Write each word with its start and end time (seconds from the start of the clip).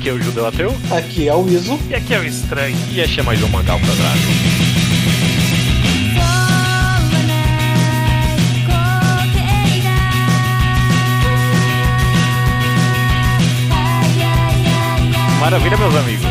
Aqui 0.00 0.08
é 0.08 0.12
o 0.14 0.22
Judeu 0.22 0.46
Ateu. 0.46 0.74
Aqui 0.96 1.28
é 1.28 1.34
o 1.34 1.46
Iso. 1.46 1.78
E 1.90 1.94
aqui 1.94 2.14
é 2.14 2.18
o 2.18 2.24
Estranho. 2.24 2.74
E 2.90 3.00
este 3.00 3.20
é 3.20 3.22
mais 3.22 3.42
um 3.42 3.48
Mangal 3.48 3.78
Quadrado. 3.78 4.18
Maravilha, 15.38 15.76
meus 15.76 15.94
amigos. 15.94 16.24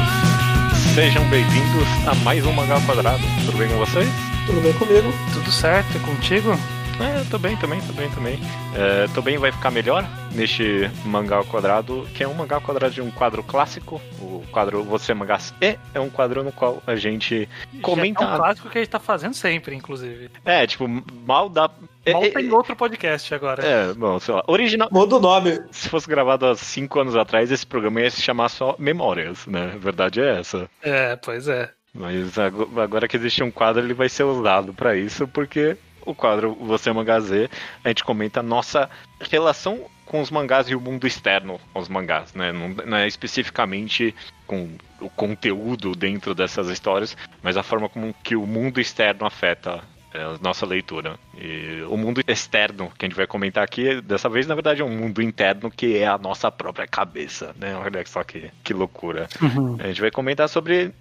Sejam 0.95 1.23
bem-vindos 1.29 1.87
a 2.07 2.15
mais 2.23 2.43
um 2.43 2.51
Mangal 2.51 2.81
Quadrado. 2.81 3.21
Tudo 3.45 3.59
bem 3.59 3.69
com 3.69 3.77
vocês? 3.77 4.09
Tudo 4.47 4.61
bem 4.61 4.73
comigo? 4.73 5.13
Tudo 5.31 5.51
certo? 5.51 5.95
E 5.95 5.99
contigo? 5.99 6.57
É, 6.99 7.23
tô 7.31 7.39
bem 7.39 7.55
também, 7.55 7.79
tô 7.81 7.93
bem 7.93 8.09
também. 8.09 8.39
É, 8.75 9.07
tô 9.13 9.21
bem 9.21 9.37
vai 9.37 9.53
ficar 9.53 9.71
melhor 9.71 10.05
neste 10.33 10.91
mangá 11.05 11.37
ao 11.37 11.45
quadrado, 11.45 12.05
que 12.13 12.21
é 12.21 12.27
um 12.27 12.33
mangá 12.33 12.57
ao 12.57 12.61
quadrado 12.61 12.93
de 12.93 13.01
um 13.01 13.09
quadro 13.09 13.41
clássico. 13.41 14.01
O 14.19 14.43
quadro 14.51 14.83
Você 14.83 15.13
Mangás 15.13 15.53
E 15.61 15.77
é 15.93 15.99
um 15.99 16.09
quadro 16.09 16.43
no 16.43 16.51
qual 16.51 16.83
a 16.85 16.97
gente 16.97 17.47
comenta. 17.81 18.23
Já 18.23 18.29
é 18.29 18.33
um 18.33 18.37
clássico 18.37 18.69
que 18.69 18.77
a 18.77 18.81
gente 18.81 18.91
tá 18.91 18.99
fazendo 18.99 19.33
sempre, 19.33 19.75
inclusive. 19.75 20.29
É, 20.43 20.67
tipo, 20.67 20.89
mal 21.25 21.47
dá. 21.47 21.69
Mal 22.11 22.23
é, 22.23 22.29
tem 22.31 22.51
outro 22.51 22.75
podcast 22.75 23.33
agora. 23.33 23.65
É, 23.65 23.93
bom, 23.93 24.19
sei 24.19 24.33
lá. 24.33 24.43
Original. 24.47 24.89
Muda 24.91 25.15
o 25.15 25.19
nome. 25.21 25.57
Se 25.71 25.87
fosse 25.87 26.07
gravado 26.07 26.47
há 26.47 26.55
cinco 26.55 26.99
anos 26.99 27.15
atrás, 27.15 27.49
esse 27.49 27.65
programa 27.65 28.01
ia 28.01 28.11
se 28.11 28.21
chamar 28.21 28.49
só 28.49 28.75
Memórias, 28.77 29.45
né? 29.47 29.71
A 29.75 29.77
verdade 29.77 30.19
é 30.19 30.39
essa. 30.39 30.69
É, 30.81 31.15
pois 31.15 31.47
é. 31.47 31.69
Mas 31.93 32.37
agora 32.37 33.07
que 33.07 33.17
existe 33.17 33.43
um 33.43 33.51
quadro, 33.51 33.83
ele 33.83 33.93
vai 33.93 34.09
ser 34.09 34.23
usado 34.23 34.73
para 34.73 34.95
isso, 34.95 35.27
porque 35.27 35.75
o 36.11 36.15
quadro 36.15 36.55
Você 36.55 36.91
Mangazê, 36.91 37.49
a 37.83 37.89
gente 37.89 38.03
comenta 38.03 38.39
a 38.39 38.43
nossa 38.43 38.89
relação 39.19 39.85
com 40.05 40.21
os 40.21 40.31
mangás 40.31 40.67
e 40.67 40.75
o 40.75 40.81
mundo 40.81 41.05
externo 41.05 41.59
aos 41.73 41.87
mangás, 41.87 42.33
né? 42.33 42.51
Não, 42.51 42.69
não, 42.69 42.97
é 42.97 43.07
especificamente 43.07 44.15
com 44.47 44.67
o 44.99 45.09
conteúdo 45.09 45.91
dentro 45.91 46.33
dessas 46.33 46.67
histórias, 46.67 47.15
mas 47.43 47.55
a 47.55 47.61
forma 47.61 47.87
como 47.87 48.13
que 48.23 48.35
o 48.35 48.47
mundo 48.47 48.81
externo 48.81 49.25
afeta 49.25 49.83
é, 50.11 50.23
a 50.23 50.37
nossa 50.41 50.65
leitura. 50.65 51.19
E 51.37 51.83
o 51.87 51.95
mundo 51.95 52.21
externo 52.27 52.91
que 52.97 53.05
a 53.05 53.07
gente 53.07 53.15
vai 53.15 53.27
comentar 53.27 53.63
aqui, 53.63 54.01
dessa 54.01 54.27
vez, 54.27 54.47
na 54.47 54.55
verdade, 54.55 54.81
é 54.81 54.85
um 54.85 54.89
mundo 54.89 55.21
interno 55.21 55.69
que 55.69 55.97
é 55.97 56.07
a 56.07 56.17
nossa 56.17 56.51
própria 56.51 56.87
cabeça, 56.87 57.53
né? 57.55 57.75
Olha 57.75 58.03
só 58.07 58.23
que, 58.23 58.49
que 58.63 58.73
loucura. 58.73 59.29
Uhum. 59.39 59.77
A 59.79 59.87
gente 59.87 60.01
vai 60.01 60.09
comentar 60.09 60.49
sobre 60.49 60.91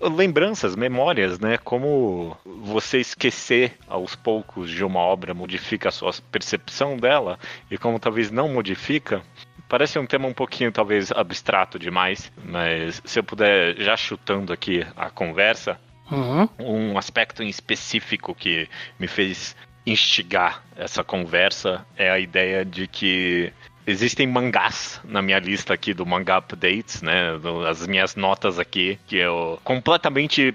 lembranças, 0.00 0.74
memórias, 0.74 1.38
né? 1.38 1.58
Como 1.58 2.36
você 2.44 2.98
esquecer 2.98 3.76
aos 3.86 4.14
poucos 4.14 4.70
de 4.70 4.84
uma 4.84 5.00
obra 5.00 5.34
modifica 5.34 5.88
a 5.88 5.92
sua 5.92 6.12
percepção 6.30 6.96
dela 6.96 7.38
e 7.70 7.78
como 7.78 7.98
talvez 7.98 8.30
não 8.30 8.48
modifica. 8.48 9.22
Parece 9.68 9.98
um 9.98 10.06
tema 10.06 10.26
um 10.26 10.32
pouquinho 10.32 10.72
talvez 10.72 11.12
abstrato 11.12 11.78
demais, 11.78 12.32
mas 12.44 13.02
se 13.04 13.18
eu 13.18 13.24
puder 13.24 13.76
já 13.76 13.96
chutando 13.96 14.52
aqui 14.52 14.84
a 14.96 15.10
conversa, 15.10 15.78
uhum. 16.10 16.48
um 16.58 16.98
aspecto 16.98 17.42
em 17.42 17.48
específico 17.48 18.34
que 18.34 18.68
me 18.98 19.06
fez 19.06 19.54
instigar 19.84 20.62
essa 20.76 21.02
conversa 21.02 21.86
é 21.96 22.10
a 22.10 22.18
ideia 22.18 22.64
de 22.64 22.86
que 22.86 23.52
existem 23.88 24.26
mangás 24.26 25.00
na 25.02 25.22
minha 25.22 25.38
lista 25.38 25.72
aqui 25.72 25.94
do 25.94 26.04
Manga 26.04 26.36
Updates, 26.36 27.00
né? 27.00 27.30
As 27.68 27.86
minhas 27.86 28.14
notas 28.14 28.58
aqui, 28.58 28.98
que 29.06 29.16
eu 29.16 29.58
completamente. 29.64 30.54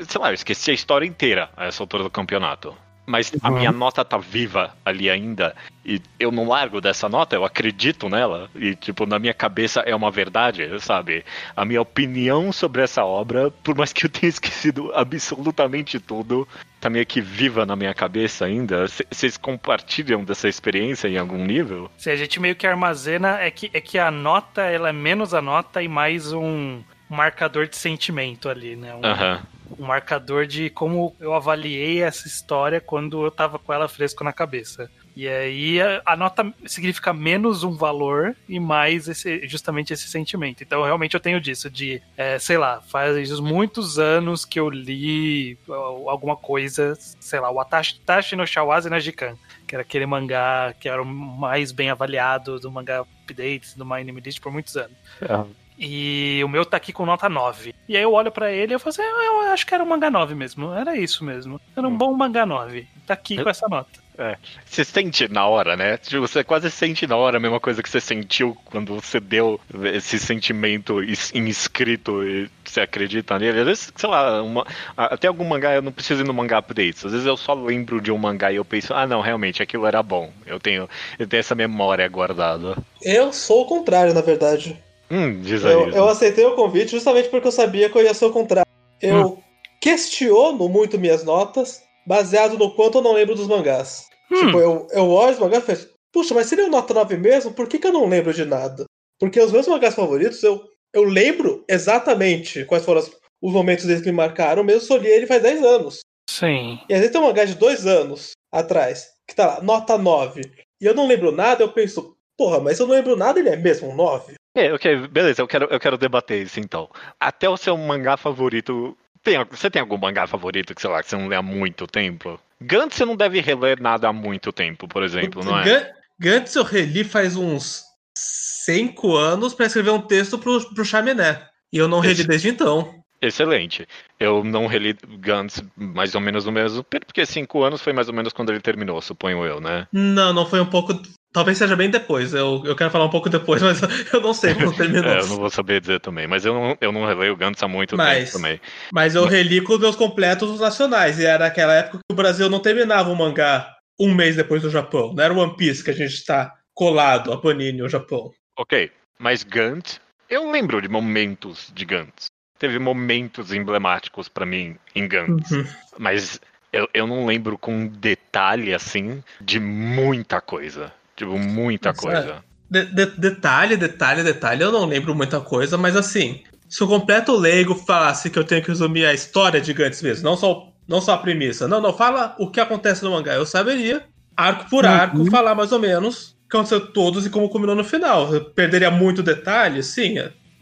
Sei 0.00 0.20
lá, 0.20 0.30
eu 0.30 0.34
esqueci 0.34 0.70
a 0.70 0.74
história 0.74 1.06
inteira 1.06 1.48
a 1.56 1.66
essa 1.66 1.82
altura 1.82 2.02
do 2.02 2.10
campeonato. 2.10 2.76
Mas 3.04 3.32
a 3.42 3.50
minha 3.50 3.72
nota 3.72 4.04
tá 4.04 4.16
viva 4.16 4.74
ali 4.84 5.10
ainda. 5.10 5.54
E 5.84 6.00
eu 6.18 6.30
não 6.30 6.46
largo 6.46 6.80
dessa 6.80 7.08
nota, 7.08 7.34
eu 7.34 7.44
acredito 7.44 8.08
nela. 8.08 8.48
E, 8.54 8.76
tipo, 8.76 9.04
na 9.06 9.18
minha 9.18 9.34
cabeça 9.34 9.80
é 9.80 9.94
uma 9.94 10.10
verdade, 10.10 10.68
sabe? 10.80 11.24
A 11.56 11.64
minha 11.64 11.82
opinião 11.82 12.52
sobre 12.52 12.82
essa 12.82 13.04
obra, 13.04 13.50
por 13.50 13.76
mais 13.76 13.92
que 13.92 14.06
eu 14.06 14.10
tenha 14.10 14.28
esquecido 14.30 14.92
absolutamente 14.94 15.98
tudo, 15.98 16.46
tá 16.80 16.88
meio 16.88 17.04
que 17.04 17.20
viva 17.20 17.66
na 17.66 17.74
minha 17.74 17.92
cabeça 17.92 18.44
ainda. 18.44 18.86
Vocês 19.10 19.36
compartilham 19.36 20.24
dessa 20.24 20.48
experiência 20.48 21.08
em 21.08 21.18
algum 21.18 21.44
nível? 21.44 21.90
Se 21.98 22.10
a 22.10 22.16
gente 22.16 22.38
meio 22.38 22.54
que 22.54 22.66
armazena, 22.66 23.40
é 23.40 23.50
que, 23.50 23.68
é 23.72 23.80
que 23.80 23.98
a 23.98 24.10
nota 24.10 24.62
ela 24.62 24.90
é 24.90 24.92
menos 24.92 25.34
a 25.34 25.42
nota 25.42 25.82
e 25.82 25.88
mais 25.88 26.32
um 26.32 26.80
marcador 27.12 27.66
de 27.66 27.76
sentimento 27.76 28.48
ali, 28.48 28.76
né? 28.76 28.94
Um, 28.94 28.98
uhum 28.98 29.40
um 29.78 29.86
marcador 29.86 30.46
de 30.46 30.70
como 30.70 31.14
eu 31.20 31.34
avaliei 31.34 32.02
essa 32.02 32.26
história 32.26 32.80
quando 32.80 33.24
eu 33.24 33.30
tava 33.30 33.58
com 33.58 33.72
ela 33.72 33.88
fresco 33.88 34.24
na 34.24 34.32
cabeça. 34.32 34.90
E 35.14 35.28
aí 35.28 35.78
a, 36.06 36.16
nota 36.16 36.52
significa 36.64 37.12
menos 37.12 37.62
um 37.62 37.72
valor 37.72 38.34
e 38.48 38.58
mais 38.58 39.08
esse, 39.08 39.46
justamente 39.46 39.92
esse 39.92 40.08
sentimento. 40.08 40.62
Então 40.62 40.82
realmente 40.82 41.14
eu 41.14 41.20
tenho 41.20 41.40
disso, 41.40 41.68
de, 41.68 42.00
é, 42.16 42.38
sei 42.38 42.56
lá, 42.56 42.80
faz 42.80 43.38
muitos 43.38 43.98
anos 43.98 44.44
que 44.44 44.58
eu 44.58 44.70
li 44.70 45.58
alguma 45.68 46.36
coisa, 46.36 46.96
sei 47.20 47.40
lá, 47.40 47.50
o 47.50 47.60
Atashi, 47.60 48.00
Atashi 48.02 48.36
no 48.36 48.46
Shawase 48.46 48.88
Najikan, 48.88 49.36
que 49.66 49.74
era 49.74 49.82
aquele 49.82 50.06
mangá 50.06 50.74
que 50.80 50.88
era 50.88 51.02
o 51.02 51.06
mais 51.06 51.72
bem 51.72 51.90
avaliado 51.90 52.58
do 52.58 52.70
mangá 52.70 53.02
updates, 53.02 53.74
do 53.74 53.84
My 53.84 54.00
Anime 54.00 54.20
List 54.20 54.40
por 54.40 54.50
muitos 54.50 54.76
anos. 54.76 54.96
É. 55.20 55.61
E 55.78 56.40
o 56.44 56.48
meu 56.48 56.64
tá 56.64 56.76
aqui 56.76 56.92
com 56.92 57.06
nota 57.06 57.28
9. 57.28 57.74
E 57.88 57.96
aí 57.96 58.02
eu 58.02 58.12
olho 58.12 58.30
para 58.30 58.52
ele 58.52 58.72
e 58.72 58.74
eu 58.74 58.80
falo 58.80 58.90
assim, 58.90 59.02
ah, 59.02 59.24
eu 59.24 59.52
acho 59.52 59.66
que 59.66 59.74
era 59.74 59.82
um 59.82 59.88
mangá 59.88 60.10
9 60.10 60.34
mesmo. 60.34 60.72
Era 60.72 60.96
isso 60.96 61.24
mesmo. 61.24 61.60
Era 61.76 61.86
um 61.86 61.90
hum. 61.90 61.98
bom 61.98 62.12
mangá 62.14 62.46
9. 62.46 62.86
Tá 63.06 63.14
aqui 63.14 63.42
com 63.42 63.48
essa 63.48 63.68
nota. 63.68 64.02
É. 64.18 64.36
Você 64.64 64.84
sente 64.84 65.26
na 65.26 65.46
hora, 65.46 65.76
né? 65.76 65.96
Tipo, 65.96 66.20
você 66.20 66.44
quase 66.44 66.70
sente 66.70 67.06
na 67.06 67.16
hora 67.16 67.38
a 67.38 67.40
mesma 67.40 67.58
coisa 67.58 67.82
que 67.82 67.88
você 67.88 68.00
sentiu 68.00 68.56
quando 68.66 68.94
você 68.94 69.18
deu 69.18 69.58
esse 69.92 70.18
sentimento 70.18 71.02
em 71.02 71.48
escrito 71.48 72.22
e 72.22 72.50
você 72.64 72.82
acredita 72.82 73.38
nele. 73.38 73.60
Às 73.60 73.66
vezes, 73.66 73.92
sei 73.96 74.08
lá, 74.08 74.42
uma, 74.42 74.66
até 74.96 75.28
algum 75.28 75.44
mangá, 75.44 75.74
eu 75.74 75.82
não 75.82 75.92
preciso 75.92 76.22
ir 76.22 76.26
no 76.26 76.34
mangá 76.34 76.58
updates. 76.58 77.04
Às 77.04 77.12
vezes 77.12 77.26
eu 77.26 77.36
só 77.36 77.54
lembro 77.54 78.00
de 78.00 78.12
um 78.12 78.18
mangá 78.18 78.52
e 78.52 78.56
eu 78.56 78.64
penso, 78.64 78.92
ah, 78.92 79.06
não, 79.06 79.20
realmente, 79.20 79.62
aquilo 79.62 79.86
era 79.86 80.02
bom. 80.02 80.30
Eu 80.46 80.60
tenho, 80.60 80.88
eu 81.18 81.26
tenho 81.26 81.40
essa 81.40 81.54
memória 81.54 82.06
guardada. 82.08 82.76
Eu 83.00 83.32
sou 83.32 83.62
o 83.62 83.66
contrário, 83.66 84.12
na 84.12 84.20
verdade. 84.20 84.78
Hum, 85.12 85.42
diz 85.42 85.62
aí, 85.62 85.74
eu, 85.74 85.90
eu 85.90 86.08
aceitei 86.08 86.42
o 86.46 86.54
convite 86.54 86.92
justamente 86.92 87.28
porque 87.28 87.46
eu 87.46 87.52
sabia 87.52 87.90
que 87.90 87.98
eu 87.98 88.02
ia 88.02 88.14
ser 88.14 88.24
o 88.24 88.32
contrário. 88.32 88.66
Eu 88.98 89.26
hum. 89.26 89.38
questiono 89.78 90.66
muito 90.70 90.98
minhas 90.98 91.22
notas 91.22 91.82
baseado 92.06 92.56
no 92.56 92.74
quanto 92.74 92.96
eu 92.96 93.02
não 93.02 93.12
lembro 93.12 93.34
dos 93.34 93.46
mangás. 93.46 94.06
Hum. 94.30 94.46
Tipo, 94.46 94.58
eu, 94.58 94.86
eu 94.90 95.10
olho 95.10 95.34
os 95.34 95.38
mangás 95.38 95.62
e 95.64 95.66
penso, 95.66 95.90
puxa, 96.10 96.34
mas 96.34 96.46
seria 96.46 96.66
nota 96.66 96.94
9 96.94 97.18
mesmo? 97.18 97.52
Por 97.52 97.68
que, 97.68 97.78
que 97.78 97.86
eu 97.86 97.92
não 97.92 98.08
lembro 98.08 98.32
de 98.32 98.46
nada? 98.46 98.86
Porque 99.20 99.38
os 99.38 99.52
meus 99.52 99.68
mangás 99.68 99.94
favoritos, 99.94 100.42
eu, 100.42 100.64
eu 100.94 101.04
lembro 101.04 101.62
exatamente 101.68 102.64
quais 102.64 102.82
foram 102.82 103.02
os, 103.02 103.10
os 103.42 103.52
momentos 103.52 103.84
deles 103.84 104.02
que 104.02 104.10
me 104.10 104.16
marcaram, 104.16 104.64
mesmo 104.64 104.80
se 104.80 104.90
eu 104.94 104.96
li 104.96 105.08
ele 105.08 105.26
faz 105.26 105.42
10 105.42 105.62
anos. 105.62 106.00
Sim. 106.30 106.78
E 106.88 106.94
às 106.94 107.00
vezes 107.00 107.12
tem 107.12 107.20
um 107.20 107.26
mangá 107.26 107.44
de 107.44 107.54
2 107.54 107.86
anos 107.86 108.32
atrás, 108.50 109.08
que 109.28 109.34
tá 109.34 109.46
lá, 109.46 109.62
nota 109.62 109.98
9. 109.98 110.40
E 110.80 110.86
eu 110.86 110.94
não 110.94 111.06
lembro 111.06 111.30
nada, 111.30 111.62
eu 111.62 111.70
penso, 111.70 112.16
porra, 112.34 112.60
mas 112.60 112.80
eu 112.80 112.86
não 112.86 112.94
lembro 112.94 113.14
nada, 113.14 113.38
ele 113.38 113.50
é 113.50 113.56
mesmo 113.56 113.90
um 113.90 113.94
9? 113.94 114.36
É, 114.54 114.72
ok, 114.72 115.08
beleza, 115.08 115.40
eu 115.40 115.46
quero, 115.46 115.66
eu 115.66 115.80
quero 115.80 115.96
debater 115.96 116.42
isso 116.42 116.60
então. 116.60 116.88
Até 117.18 117.48
o 117.48 117.56
seu 117.56 117.76
mangá 117.76 118.16
favorito. 118.16 118.96
Tem, 119.22 119.42
você 119.50 119.70
tem 119.70 119.80
algum 119.80 119.96
mangá 119.96 120.26
favorito 120.26 120.74
que, 120.74 120.80
sei 120.80 120.90
lá, 120.90 121.02
que 121.02 121.08
você 121.08 121.16
não 121.16 121.28
lê 121.28 121.36
há 121.36 121.42
muito 121.42 121.86
tempo? 121.86 122.38
Gantz 122.60 122.96
você 122.96 123.04
não 123.04 123.16
deve 123.16 123.40
reler 123.40 123.80
nada 123.80 124.08
há 124.08 124.12
muito 124.12 124.52
tempo, 124.52 124.86
por 124.86 125.02
exemplo, 125.02 125.44
não 125.44 125.58
é? 125.58 125.92
Gantz 126.18 126.54
eu 126.54 126.62
reli 126.62 127.02
faz 127.02 127.36
uns 127.36 127.82
5 128.16 129.16
anos 129.16 129.54
para 129.54 129.66
escrever 129.66 129.90
um 129.90 130.00
texto 130.00 130.38
pro, 130.38 130.60
pro 130.74 130.84
Chaminé. 130.84 131.46
E 131.72 131.78
eu 131.78 131.88
não 131.88 132.00
reli 132.00 132.20
Esse... 132.20 132.28
desde 132.28 132.48
então. 132.48 133.02
Excelente. 133.22 133.86
Eu 134.18 134.42
não 134.42 134.66
reli 134.66 134.96
Gantz 135.18 135.62
mais 135.76 136.14
ou 136.16 136.20
menos 136.20 136.44
no 136.44 136.50
mesmo 136.50 136.82
período, 136.82 137.06
porque 137.06 137.24
cinco 137.24 137.62
anos 137.62 137.80
foi 137.80 137.92
mais 137.92 138.08
ou 138.08 138.14
menos 138.14 138.32
quando 138.32 138.50
ele 138.50 138.60
terminou, 138.60 139.00
suponho 139.00 139.46
eu, 139.46 139.60
né? 139.60 139.86
Não, 139.92 140.32
não 140.32 140.44
foi 140.44 140.60
um 140.60 140.66
pouco. 140.66 141.00
Talvez 141.32 141.58
seja 141.58 141.74
bem 141.74 141.88
depois. 141.88 142.34
Eu, 142.34 142.62
eu 142.64 142.76
quero 142.76 142.90
falar 142.90 143.06
um 143.06 143.10
pouco 143.10 143.28
depois, 143.28 143.62
mas 143.62 143.80
eu 144.12 144.20
não 144.20 144.34
sei 144.34 144.54
quando 144.54 144.76
terminou. 144.76 145.10
é, 145.10 145.20
eu 145.20 145.26
não 145.26 145.36
vou 145.36 145.50
saber 145.50 145.80
dizer 145.80 146.00
também. 146.00 146.26
Mas 146.26 146.44
eu 146.44 146.52
não, 146.52 146.76
eu 146.80 146.92
não 146.92 147.06
releio 147.06 147.36
Gantz 147.36 147.62
há 147.62 147.68
muito 147.68 147.96
mas, 147.96 148.18
tempo 148.18 148.32
também. 148.32 148.60
Mas 148.92 149.14
eu 149.14 149.24
reli 149.24 149.60
com 149.60 149.74
os 149.74 149.80
meus 149.80 149.96
completos 149.96 150.60
nacionais. 150.60 151.18
E 151.18 151.24
era 151.24 151.46
aquela 151.46 151.74
época 151.74 151.98
que 151.98 152.12
o 152.12 152.16
Brasil 152.16 152.50
não 152.50 152.60
terminava 152.60 153.10
o 153.10 153.16
mangá 153.16 153.74
um 153.98 154.14
mês 154.14 154.36
depois 154.36 154.62
do 154.62 154.70
Japão. 154.70 155.14
Não 155.14 155.24
era 155.24 155.34
One 155.34 155.56
Piece 155.56 155.82
que 155.82 155.90
a 155.90 155.94
gente 155.94 156.14
está 156.14 156.52
colado 156.74 157.32
a 157.32 157.40
Panini, 157.40 157.82
o 157.82 157.88
Japão. 157.88 158.30
Ok, 158.58 158.90
mas 159.18 159.42
Gantz. 159.42 160.00
Eu 160.28 160.50
lembro 160.50 160.80
de 160.80 160.88
momentos 160.88 161.70
de 161.74 161.84
Gantz 161.84 162.32
teve 162.62 162.78
momentos 162.78 163.52
emblemáticos 163.52 164.28
para 164.28 164.46
mim 164.46 164.76
em 164.94 165.08
Gantz. 165.08 165.50
Uhum. 165.50 165.66
Mas 165.98 166.40
eu, 166.72 166.88
eu 166.94 167.08
não 167.08 167.26
lembro 167.26 167.58
com 167.58 167.88
detalhe 167.88 168.72
assim 168.72 169.20
de 169.40 169.58
muita 169.58 170.40
coisa. 170.40 170.92
Tipo, 171.16 171.38
muita 171.38 171.90
Mas, 171.90 172.00
coisa. 172.00 172.18
É. 172.18 172.52
De, 172.70 172.86
de, 172.86 173.06
detalhe, 173.18 173.76
detalhe, 173.76 174.22
detalhe, 174.22 174.62
eu 174.62 174.72
não 174.72 174.86
lembro 174.86 175.14
muita 175.14 175.40
coisa, 175.40 175.76
mas 175.76 175.94
assim, 175.94 176.42
se 176.68 176.82
o 176.82 176.86
completo 176.86 177.36
leigo 177.36 177.74
falasse 177.74 178.30
que 178.30 178.38
eu 178.38 178.44
tenho 178.44 178.62
que 178.62 178.68
resumir 178.68 179.04
a 179.04 179.12
história 179.12 179.60
de 179.60 179.74
Gantz 179.74 180.00
mesmo, 180.00 180.24
não 180.24 180.36
só, 180.36 180.72
não 180.88 181.00
só 181.02 181.12
a 181.12 181.18
premissa, 181.18 181.68
não, 181.68 181.82
não, 181.82 181.92
fala 181.92 182.34
o 182.38 182.50
que 182.50 182.60
acontece 182.60 183.04
no 183.04 183.10
mangá, 183.10 183.34
eu 183.34 183.44
saberia, 183.44 184.02
arco 184.34 184.70
por 184.70 184.86
uhum. 184.86 184.90
arco, 184.90 185.30
falar 185.30 185.54
mais 185.54 185.70
ou 185.70 185.78
menos 185.78 186.30
o 186.46 186.48
que 186.48 186.56
aconteceu 186.56 186.92
todos 186.92 187.26
e 187.26 187.30
como 187.30 187.50
culminou 187.50 187.76
no 187.76 187.84
final. 187.84 188.32
Eu 188.32 188.44
perderia 188.46 188.90
muito 188.90 189.22
detalhe, 189.22 189.82
sim, 189.82 190.14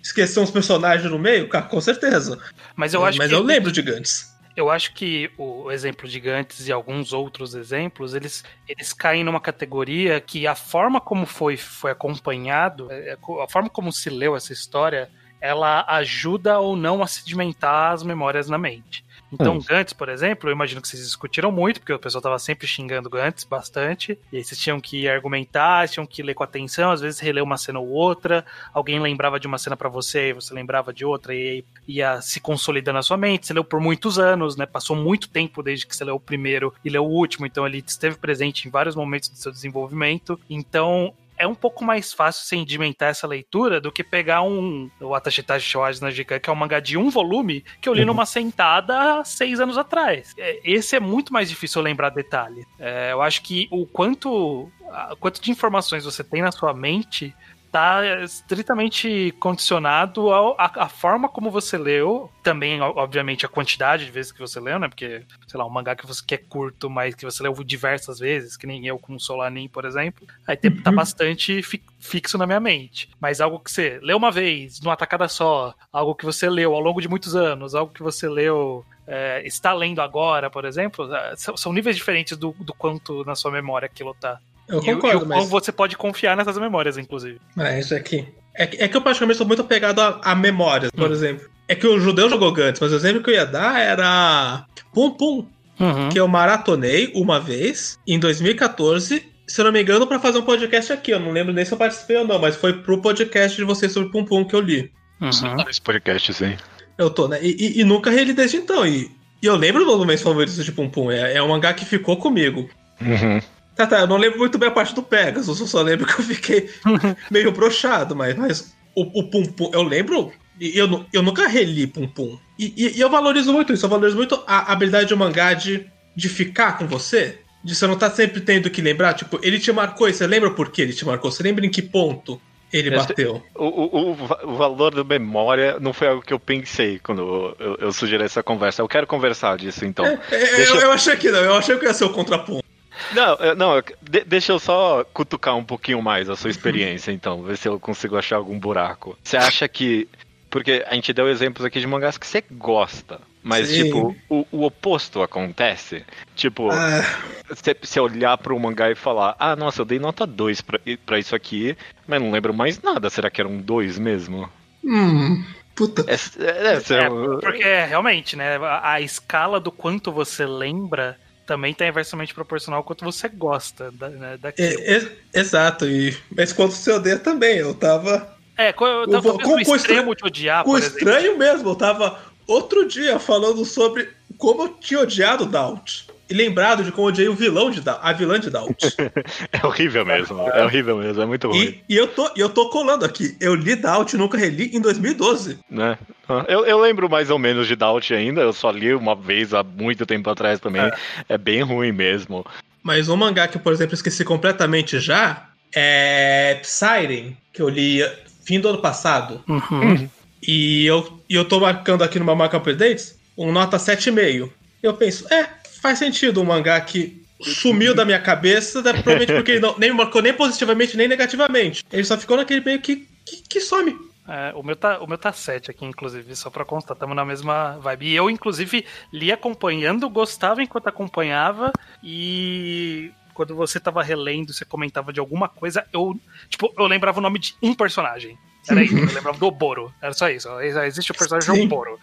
esquecer 0.03 0.41
uns 0.41 0.51
personagens 0.51 1.09
no 1.09 1.19
meio? 1.19 1.49
Cara, 1.49 1.67
com 1.67 1.81
certeza. 1.81 2.39
Mas 2.75 2.93
eu 2.93 3.05
acho 3.05 3.19
Mas 3.19 3.29
que... 3.29 3.35
eu 3.35 3.43
lembro 3.43 3.71
de 3.71 3.83
Gantz. 3.83 4.30
Eu 4.57 4.69
acho 4.69 4.93
que 4.95 5.31
o 5.39 5.71
exemplo 5.71 6.09
de 6.09 6.19
Gantz 6.19 6.67
e 6.67 6.73
alguns 6.73 7.13
outros 7.13 7.55
exemplos, 7.55 8.15
eles, 8.15 8.45
eles 8.69 8.93
caem 8.93 9.23
numa 9.23 9.41
categoria 9.41 10.21
que 10.21 10.47
a 10.47 10.55
forma 10.55 11.01
como 11.01 11.25
foi, 11.25 11.57
foi 11.57 11.93
acompanhado, 11.93 12.91
é, 12.91 13.17
a 13.43 13.49
forma 13.49 13.71
como 13.71 13.93
se 13.93 14.11
leu 14.11 14.35
essa 14.35 14.53
história, 14.53 15.11
ela 15.41 15.85
ajuda 15.89 16.59
ou 16.59 16.77
não 16.77 17.03
a 17.03 17.07
sedimentar 17.07 17.93
as 17.93 18.03
memórias 18.03 18.49
na 18.51 18.59
mente. 18.59 19.05
Então, 19.33 19.57
hum. 19.57 19.61
Gantz, 19.67 19.93
por 19.93 20.09
exemplo, 20.09 20.49
eu 20.49 20.55
imagino 20.55 20.81
que 20.81 20.89
vocês 20.89 21.03
discutiram 21.03 21.53
muito, 21.53 21.81
porque 21.81 21.93
o 21.93 21.99
pessoal 21.99 22.23
tava 22.23 22.39
sempre 22.39 22.67
xingando 22.67 23.09
Gantz 23.09 23.45
bastante. 23.45 24.19
E 24.33 24.39
aí 24.39 24.45
vocês 24.45 24.61
tinham 24.61 24.81
que 24.81 25.09
argumentar, 25.09 25.89
tinham 25.89 26.07
que 26.07 26.23
ler 26.23 26.35
com 26.35 26.43
atenção, 26.43 26.91
às 26.91 27.01
vezes 27.01 27.21
reler 27.21 27.43
uma 27.43 27.57
cena 27.57 27.79
ou 27.79 27.89
outra. 27.89 28.45
Alguém 28.73 28.99
lembrava 29.01 29.39
de 29.39 29.47
uma 29.47 29.59
cena 29.59 29.77
para 29.77 29.89
você, 29.89 30.31
e 30.31 30.33
você 30.33 30.53
lembrava 30.53 30.93
de 30.93 31.05
outra, 31.05 31.35
e 31.35 31.39
aí 31.39 31.65
ia 31.87 32.21
se 32.21 32.41
consolidando 32.41 32.97
na 32.97 33.03
sua 33.03 33.17
mente. 33.17 33.47
Você 33.47 33.55
leu 33.55 33.65
por 33.65 33.81
muitos 33.81 34.19
anos, 34.19 34.57
né? 34.57 34.67
Passou 34.67 34.97
muito 34.97 35.29
tempo 35.29 35.63
desde 35.63 35.87
que 35.87 35.95
você 35.95 36.05
leu 36.05 36.17
o 36.17 36.21
primeiro 36.21 36.75
e 36.85 36.91
leu 36.91 37.05
o 37.05 37.11
último, 37.11 37.47
então 37.47 37.67
ele 37.67 37.83
esteve 37.87 38.17
presente 38.17 38.67
em 38.67 38.71
vários 38.71 38.97
momentos 38.97 39.29
do 39.29 39.37
seu 39.37 39.53
desenvolvimento. 39.53 40.39
Então, 40.49 41.15
é 41.41 41.47
um 41.47 41.55
pouco 41.55 41.83
mais 41.83 42.13
fácil 42.13 42.45
sedimentar 42.45 43.09
essa 43.09 43.27
leitura 43.27 43.81
do 43.81 43.91
que 43.91 44.05
pegar 44.05 44.43
um 44.43 44.91
o 45.01 45.15
Atashitashi 45.15 45.67
Showaji 45.67 46.03
na 46.03 46.11
Jikan, 46.11 46.39
que 46.39 46.51
é 46.51 46.53
um 46.53 46.57
mangá 46.57 46.81
de 46.81 46.99
um 46.99 47.09
volume 47.09 47.65
que 47.81 47.89
eu 47.89 47.95
li 47.95 48.01
uhum. 48.01 48.09
numa 48.09 48.27
sentada 48.27 49.21
há 49.21 49.25
seis 49.25 49.59
anos 49.59 49.79
atrás. 49.79 50.35
É, 50.37 50.61
esse 50.63 50.95
é 50.95 51.01
muito 51.01 51.33
mais 51.33 51.49
difícil 51.49 51.81
lembrar 51.81 52.11
detalhe. 52.11 52.67
É, 52.79 53.13
eu 53.13 53.23
acho 53.23 53.41
que 53.41 53.67
o 53.71 53.87
quanto, 53.87 54.71
quanto 55.19 55.41
de 55.41 55.51
informações 55.51 56.05
você 56.05 56.23
tem 56.23 56.43
na 56.43 56.53
sua 56.53 56.75
mente 56.75 57.35
tá 57.71 58.23
estritamente 58.23 59.35
condicionado 59.39 60.31
à 60.33 60.89
forma 60.89 61.29
como 61.29 61.51
você 61.51 61.79
leu, 61.79 62.31
também, 62.43 62.81
obviamente, 62.81 63.47
a 63.47 63.49
quantidade 63.49 64.05
de 64.05 64.11
vezes 64.11 64.33
que 64.33 64.41
você 64.41 64.59
leu, 64.59 64.79
né? 64.79 64.89
Porque, 64.89 65.23
sei 65.47 65.59
lá, 65.59 65.67
um 65.67 65.71
mangá 65.71 65.95
que 65.95 66.07
você 66.07 66.23
quer 66.27 66.39
curto, 66.49 66.91
mas 66.91 67.15
que 67.15 67.25
você 67.25 67.43
leu 67.43 67.53
diversas 67.65 68.19
vezes, 68.19 68.57
que 68.57 68.67
nem 68.67 68.87
eu 68.87 68.99
com 68.99 69.15
o 69.15 69.21
Solanin, 69.21 69.69
por 69.69 69.85
exemplo, 69.85 70.27
aí 70.47 70.57
tá 70.57 70.69
uhum. 70.69 70.83
tá 70.83 70.93
bastante 70.93 71.63
fi 71.63 71.83
fixo 71.99 72.39
na 72.39 72.47
minha 72.47 72.61
mente. 72.61 73.11
Mas 73.21 73.41
algo 73.41 73.59
que 73.59 73.71
você 73.71 74.01
leu 74.03 74.17
uma 74.17 74.31
vez, 74.31 74.81
numa 74.81 74.97
tacada 74.97 75.29
só, 75.29 75.75
algo 75.93 76.15
que 76.15 76.25
você 76.25 76.49
leu 76.49 76.75
ao 76.75 76.81
longo 76.81 77.01
de 77.01 77.09
muitos 77.09 77.37
anos, 77.37 77.75
algo 77.75 77.93
que 77.93 78.03
você 78.03 78.29
leu 78.29 78.85
é, 79.07 79.43
está 79.45 79.73
lendo 79.73 80.01
agora, 80.01 80.49
por 80.49 80.65
exemplo, 80.65 81.13
é, 81.13 81.35
são, 81.37 81.73
níveis 81.73 81.97
diferentes 81.97 82.37
do, 82.37 82.55
do 82.61 82.73
quanto 82.73 83.25
na 83.25 83.35
sua 83.35 83.51
memória 83.51 83.87
aquilo 83.87 84.15
tá. 84.15 84.41
Eu 84.71 84.81
concordo, 84.83 85.23
e, 85.23 85.25
e 85.25 85.29
mas... 85.29 85.49
você 85.49 85.73
pode 85.73 85.97
confiar 85.97 86.37
nessas 86.37 86.57
memórias, 86.59 86.97
inclusive. 86.97 87.41
Mas 87.57 87.91
é 87.93 88.01
que. 88.01 88.27
É, 88.55 88.85
é 88.85 88.89
que 88.89 88.97
eu 88.97 89.01
praticamente 89.01 89.39
sou 89.39 89.47
muito 89.47 89.63
apegado 89.63 90.01
a, 90.01 90.21
a 90.23 90.35
memórias, 90.35 90.91
por 90.91 91.11
hum. 91.11 91.13
exemplo. 91.13 91.49
É 91.69 91.75
que 91.75 91.87
o 91.87 92.01
judeu 92.01 92.29
jogou 92.29 92.53
Gantz, 92.53 92.81
mas 92.81 92.93
o 92.93 92.97
exemplo 92.97 93.23
que 93.23 93.31
eu 93.31 93.35
ia 93.35 93.47
dar 93.47 93.81
era. 93.81 94.65
Pum 94.93 95.11
Pum. 95.11 95.47
Uhum. 95.79 96.11
Que 96.11 96.21
eu 96.21 96.29
maratonei 96.29 97.11
uma 97.15 97.41
vez, 97.41 97.99
em 98.07 98.19
2014, 98.19 99.25
se 99.47 99.61
eu 99.61 99.65
não 99.65 99.73
me 99.73 99.81
engano, 99.81 100.07
para 100.07 100.21
fazer 100.21 100.39
um 100.39 100.43
podcast 100.43 100.93
aqui. 100.93 101.11
Eu 101.11 101.21
não 101.21 101.33
lembro 101.33 101.55
nem 101.55 101.65
se 101.65 101.73
eu 101.73 101.79
participei 101.79 102.17
ou 102.19 102.27
não, 102.27 102.39
mas 102.39 102.55
foi 102.55 102.75
pro 102.75 103.01
podcast 103.01 103.57
de 103.57 103.65
vocês 103.65 103.91
sobre 103.93 104.11
Pum 104.11 104.25
Pum 104.25 104.45
que 104.45 104.55
eu 104.55 104.61
li. 104.61 104.93
Uhum. 105.21 105.69
Esse 105.69 105.81
podcast, 105.81 106.33
sim. 106.35 106.57
Eu 106.99 107.09
tô, 107.09 107.29
né? 107.29 107.39
E, 107.43 107.57
e, 107.59 107.81
e 107.81 107.85
nunca 107.85 108.11
reli 108.11 108.33
desde 108.33 108.59
então. 108.59 108.87
E, 108.87 109.11
e 109.43 109.47
eu 109.47 109.57
lembro 109.57 109.85
dos 109.85 110.07
meus 110.07 110.21
favoritos 110.21 110.63
de 110.63 110.73
Pum 110.73 110.89
Pum. 110.89 111.11
É, 111.11 111.35
é 111.37 111.43
um 111.43 111.49
mangá 111.49 111.73
que 111.73 111.85
ficou 111.85 112.17
comigo. 112.17 112.69
Uhum. 113.01 113.41
Tá, 113.81 113.87
tá, 113.87 114.01
eu 114.01 114.07
não 114.07 114.19
lembro 114.19 114.39
muito 114.39 114.59
bem 114.59 114.69
a 114.69 114.73
parte 114.73 114.95
do 114.95 115.03
Pegasus, 115.03 115.59
eu 115.59 115.67
só 115.67 115.81
lembro 115.81 116.07
que 116.07 116.21
eu 116.21 116.25
fiquei 116.25 116.69
meio 117.31 117.51
brochado, 117.51 118.15
mas, 118.15 118.37
mas 118.37 118.75
o, 118.95 119.21
o 119.21 119.31
Pum 119.31 119.43
Pum, 119.45 119.71
eu 119.73 119.83
lembro. 119.83 120.31
Eu, 120.61 121.07
eu 121.11 121.23
nunca 121.23 121.49
reli 121.49 121.87
Pum 121.87 122.07
Pum. 122.07 122.39
E, 122.59 122.75
e, 122.77 122.99
e, 122.99 123.01
eu 123.01 123.09
valorizo 123.09 123.51
muito 123.55 123.73
isso, 123.73 123.87
eu 123.87 123.91
valorizo 123.91 124.19
muito 124.19 124.43
a 124.47 124.71
habilidade 124.71 125.09
do 125.09 125.17
mangá 125.17 125.55
de, 125.55 125.87
de 126.15 126.29
ficar 126.29 126.77
com 126.77 126.87
você. 126.87 127.39
De 127.65 127.75
você 127.75 127.87
não 127.87 127.95
estar 127.95 128.11
tá 128.11 128.17
sempre 128.17 128.43
tendo 128.43 128.69
que 128.69 128.83
lembrar, 128.83 129.15
tipo, 129.15 129.41
ele 129.43 129.59
te 129.59 129.73
marcou 129.73 130.07
e 130.07 130.13
você 130.13 130.27
lembra 130.27 130.51
por 130.51 130.71
que 130.71 130.83
ele 130.83 130.93
te 130.93 131.07
marcou? 131.07 131.33
Você 131.33 131.43
lembra 131.43 131.65
em 131.65 131.71
que 131.71 131.81
ponto 131.81 132.39
ele 132.71 132.91
bateu? 132.91 133.43
O, 133.55 133.65
o, 133.65 134.11
o, 134.13 134.55
valor 134.57 134.95
da 134.95 135.05
memória 135.05 135.79
não 135.81 135.95
foi 135.95 136.09
algo 136.09 136.23
que 136.23 136.35
eu 136.35 136.39
pensei 136.39 136.99
quando 136.99 137.57
eu, 137.59 137.77
eu 137.81 137.93
sugeri 137.93 138.25
essa 138.25 138.43
conversa. 138.43 138.83
Eu 138.83 138.89
quero 138.89 139.07
conversar 139.07 139.57
disso, 139.57 139.87
então. 139.87 140.05
É, 140.05 140.21
é, 140.33 140.69
eu, 140.69 140.81
eu 140.83 140.93
achei 140.93 141.17
que 141.17 141.31
não, 141.31 141.41
eu 141.41 141.55
achei 141.55 141.79
que 141.79 141.87
ia 141.87 141.95
ser 141.95 142.05
o 142.05 142.11
contraponto. 142.11 142.70
Não, 143.13 143.55
não, 143.57 143.83
de, 144.03 144.25
deixa 144.25 144.53
eu 144.53 144.59
só 144.59 145.05
cutucar 145.13 145.57
um 145.57 145.65
pouquinho 145.65 146.03
mais 146.03 146.29
a 146.29 146.37
sua 146.37 146.51
experiência, 146.51 147.13
então, 147.13 147.43
ver 147.43 147.57
se 147.57 147.69
eu 147.69 147.79
consigo 147.79 148.17
achar 148.17 148.37
algum 148.37 148.59
buraco. 148.59 149.17
Você 149.23 149.37
acha 149.37 149.69
que. 149.69 150.09
Porque 150.49 150.85
a 150.87 150.95
gente 150.95 151.13
deu 151.13 151.29
exemplos 151.29 151.65
aqui 151.65 151.79
de 151.79 151.87
mangás 151.87 152.19
que 152.19 152.27
você 152.27 152.43
gosta. 152.51 153.21
Mas, 153.43 153.69
Sim. 153.69 153.85
tipo, 153.85 154.17
o, 154.29 154.47
o, 154.51 154.65
oposto 154.65 155.23
acontece. 155.23 156.05
Tipo, 156.35 156.71
ah. 156.71 157.03
você, 157.49 158.01
olhar 158.01 158.37
para 158.37 158.53
o 158.53 158.61
mangá 158.61 158.91
e 158.91 158.95
falar: 158.95 159.35
Ah, 159.39 159.57
nossa, 159.57 159.81
eu 159.81 159.87
dei 159.87 159.99
nota 159.99 160.27
2 160.27 160.61
pra, 160.61 160.81
pra 161.07 161.19
isso 161.19 161.35
aqui, 161.35 161.77
mas 162.07 162.21
não 162.21 162.31
lembro 162.31 162.53
mais 162.53 162.83
nada. 162.83 163.09
Será 163.09 163.31
que 163.31 163.41
era 163.41 163.49
um 163.49 163.59
2 163.59 163.99
mesmo? 163.99 164.51
Hum. 164.85 165.43
Puta. 165.75 166.05
É, 166.07 166.15
é, 166.15 166.75
é, 166.75 167.11
porque 167.41 167.85
realmente, 167.87 168.37
né? 168.37 168.57
A, 168.57 168.93
a 168.93 169.01
escala 169.01 169.59
do 169.59 169.73
quanto 169.73 170.13
você 170.13 170.45
lembra 170.45 171.19
também 171.51 171.75
tá 171.75 171.85
inversamente 171.85 172.33
proporcional 172.33 172.79
ao 172.79 172.85
quanto 172.85 173.05
você 173.05 173.29
gosta 173.29 173.91
da, 173.91 174.09
né, 174.09 174.37
daquilo. 174.37 174.69
É, 174.69 174.99
é, 174.99 175.13
exato, 175.35 175.85
e, 175.85 176.17
mas 176.31 176.53
quanto 176.53 176.75
você 176.75 176.93
odeia 176.93 177.19
também. 177.19 177.57
Eu 177.57 177.75
tava. 177.75 178.39
É, 178.57 178.69
eu 178.69 179.11
tava 179.11 179.37
com, 179.37 179.55
o 179.55 179.75
extremo 179.75 180.15
de 180.15 180.25
odiar. 180.25 180.63
Com 180.63 180.79
estranho 180.79 181.37
mesmo, 181.37 181.71
eu 181.71 181.75
tava 181.75 182.21
outro 182.47 182.87
dia 182.87 183.19
falando 183.19 183.65
sobre 183.65 184.09
como 184.39 184.63
eu 184.63 184.69
tinha 184.75 185.01
odiado 185.01 185.45
Doubt 185.45 186.07
e 186.31 186.35
lembrado 186.35 186.85
de 186.85 186.93
como 186.93 187.09
odiei 187.09 187.29
o 187.29 187.35
vilão 187.35 187.71
de 187.71 187.83
a 187.87 188.13
vilã 188.13 188.39
de 188.39 188.51
Doubt. 188.51 188.97
é 189.53 189.67
horrível 189.67 190.07
mesmo, 190.07 190.41
é 190.41 190.65
horrível 190.65 190.97
mesmo, 190.97 191.23
é 191.23 191.27
muito 191.27 191.49
ruim. 191.49 191.59
E, 191.59 191.95
e 191.95 191.97
eu, 191.97 192.07
tô, 192.07 192.31
eu 192.37 192.49
tô 192.49 192.71
colando 192.71 193.05
aqui, 193.05 193.37
eu 193.41 193.55
li 193.55 193.75
Doubt 193.75 194.15
e 194.15 194.19
nunca 194.19 194.39
reli 194.39 194.71
em 194.75 194.81
2012. 194.81 195.59
Né? 195.69 195.99
Eu, 196.47 196.65
eu 196.65 196.79
lembro 196.79 197.11
mais 197.11 197.31
ou 197.31 197.39
menos 197.39 197.67
de 197.67 197.75
Doubt 197.75 198.15
ainda, 198.15 198.41
eu 198.43 198.53
só 198.53 198.71
li 198.71 198.95
uma 198.95 199.17
vez 199.17 199.53
há 199.53 199.65
muito 199.65 200.07
tempo 200.07 200.31
atrás 200.31 200.61
também, 200.61 200.83
é, 200.83 200.93
é 201.29 201.37
bem 201.37 201.63
ruim 201.63 201.91
mesmo. 201.91 202.47
Mas 202.83 203.09
um 203.09 203.17
mangá 203.17 203.49
que, 203.49 203.59
por 203.59 203.73
exemplo, 203.73 203.95
esqueci 203.95 204.25
completamente 204.25 205.01
já 205.01 205.49
é 205.75 206.61
Siren, 206.63 207.37
que 207.53 207.61
eu 207.61 207.69
li 207.69 208.01
fim 208.45 208.61
do 208.61 208.69
ano 208.69 208.79
passado. 208.79 209.43
Uhum. 209.49 210.09
E 210.43 210.87
eu, 210.87 211.21
e 211.29 211.35
eu 211.35 211.45
tô 211.45 211.61
marcando 211.61 212.03
aqui 212.03 212.19
no 212.19 212.25
Marca 212.37 212.59
Predates 212.59 213.19
um 213.37 213.53
nota 213.53 213.77
7,5. 213.77 214.51
Eu 214.83 214.95
penso, 214.95 215.33
é, 215.33 215.47
faz 215.81 215.99
sentido 215.99 216.41
um 216.41 216.45
mangá 216.45 216.81
que 216.81 217.23
sumiu 217.41 217.95
da 217.95 218.05
minha 218.05 218.21
cabeça, 218.21 218.83
né, 218.83 218.93
provavelmente 218.93 219.33
porque 219.33 219.53
ele 219.53 219.61
não, 219.61 219.79
nem 219.79 219.93
marcou 219.93 220.21
nem 220.21 220.33
positivamente 220.33 220.97
nem 220.97 221.09
negativamente. 221.09 221.85
Ele 221.91 222.05
só 222.05 222.17
ficou 222.19 222.37
naquele 222.37 222.61
meio 222.61 222.81
que, 222.81 223.09
que, 223.25 223.43
que 223.49 223.61
some. 223.61 223.97
É, 224.29 224.53
o, 224.55 224.63
meu 224.63 224.77
tá, 224.77 225.01
o 225.01 225.07
meu 225.07 225.19
tá 225.19 225.33
7 225.33 225.71
aqui, 225.71 225.85
inclusive, 225.85 226.37
só 226.37 226.51
pra 226.51 226.65
constar, 226.65 226.95
estamos 226.95 227.17
na 227.17 227.25
mesma 227.25 227.79
vibe. 227.79 228.07
E 228.07 228.15
eu, 228.15 228.31
inclusive, 228.31 228.85
li 229.13 229.33
acompanhando, 229.33 230.09
gostava 230.09 230.63
enquanto 230.63 230.87
acompanhava, 230.87 231.73
e 232.03 233.11
quando 233.35 233.57
você 233.57 233.81
tava 233.81 234.03
relendo, 234.03 234.53
você 234.53 234.65
comentava 234.65 235.13
de 235.13 235.19
alguma 235.19 235.49
coisa, 235.49 235.85
eu, 235.93 236.15
tipo, 236.49 236.73
eu 236.79 236.87
lembrava 236.87 237.19
o 237.19 237.23
nome 237.23 237.39
de 237.39 237.55
um 237.61 237.75
personagem. 237.75 238.39
Era 238.69 238.85
isso, 238.85 238.97
eu 238.97 239.07
lembrava 239.07 239.39
do 239.39 239.51
Boro. 239.51 239.93
Era 240.01 240.13
só 240.13 240.29
isso. 240.29 240.49
Existe 240.61 241.11
o 241.11 241.15
personagem 241.15 241.55
Sim. 241.55 241.67
Boro. 241.67 241.99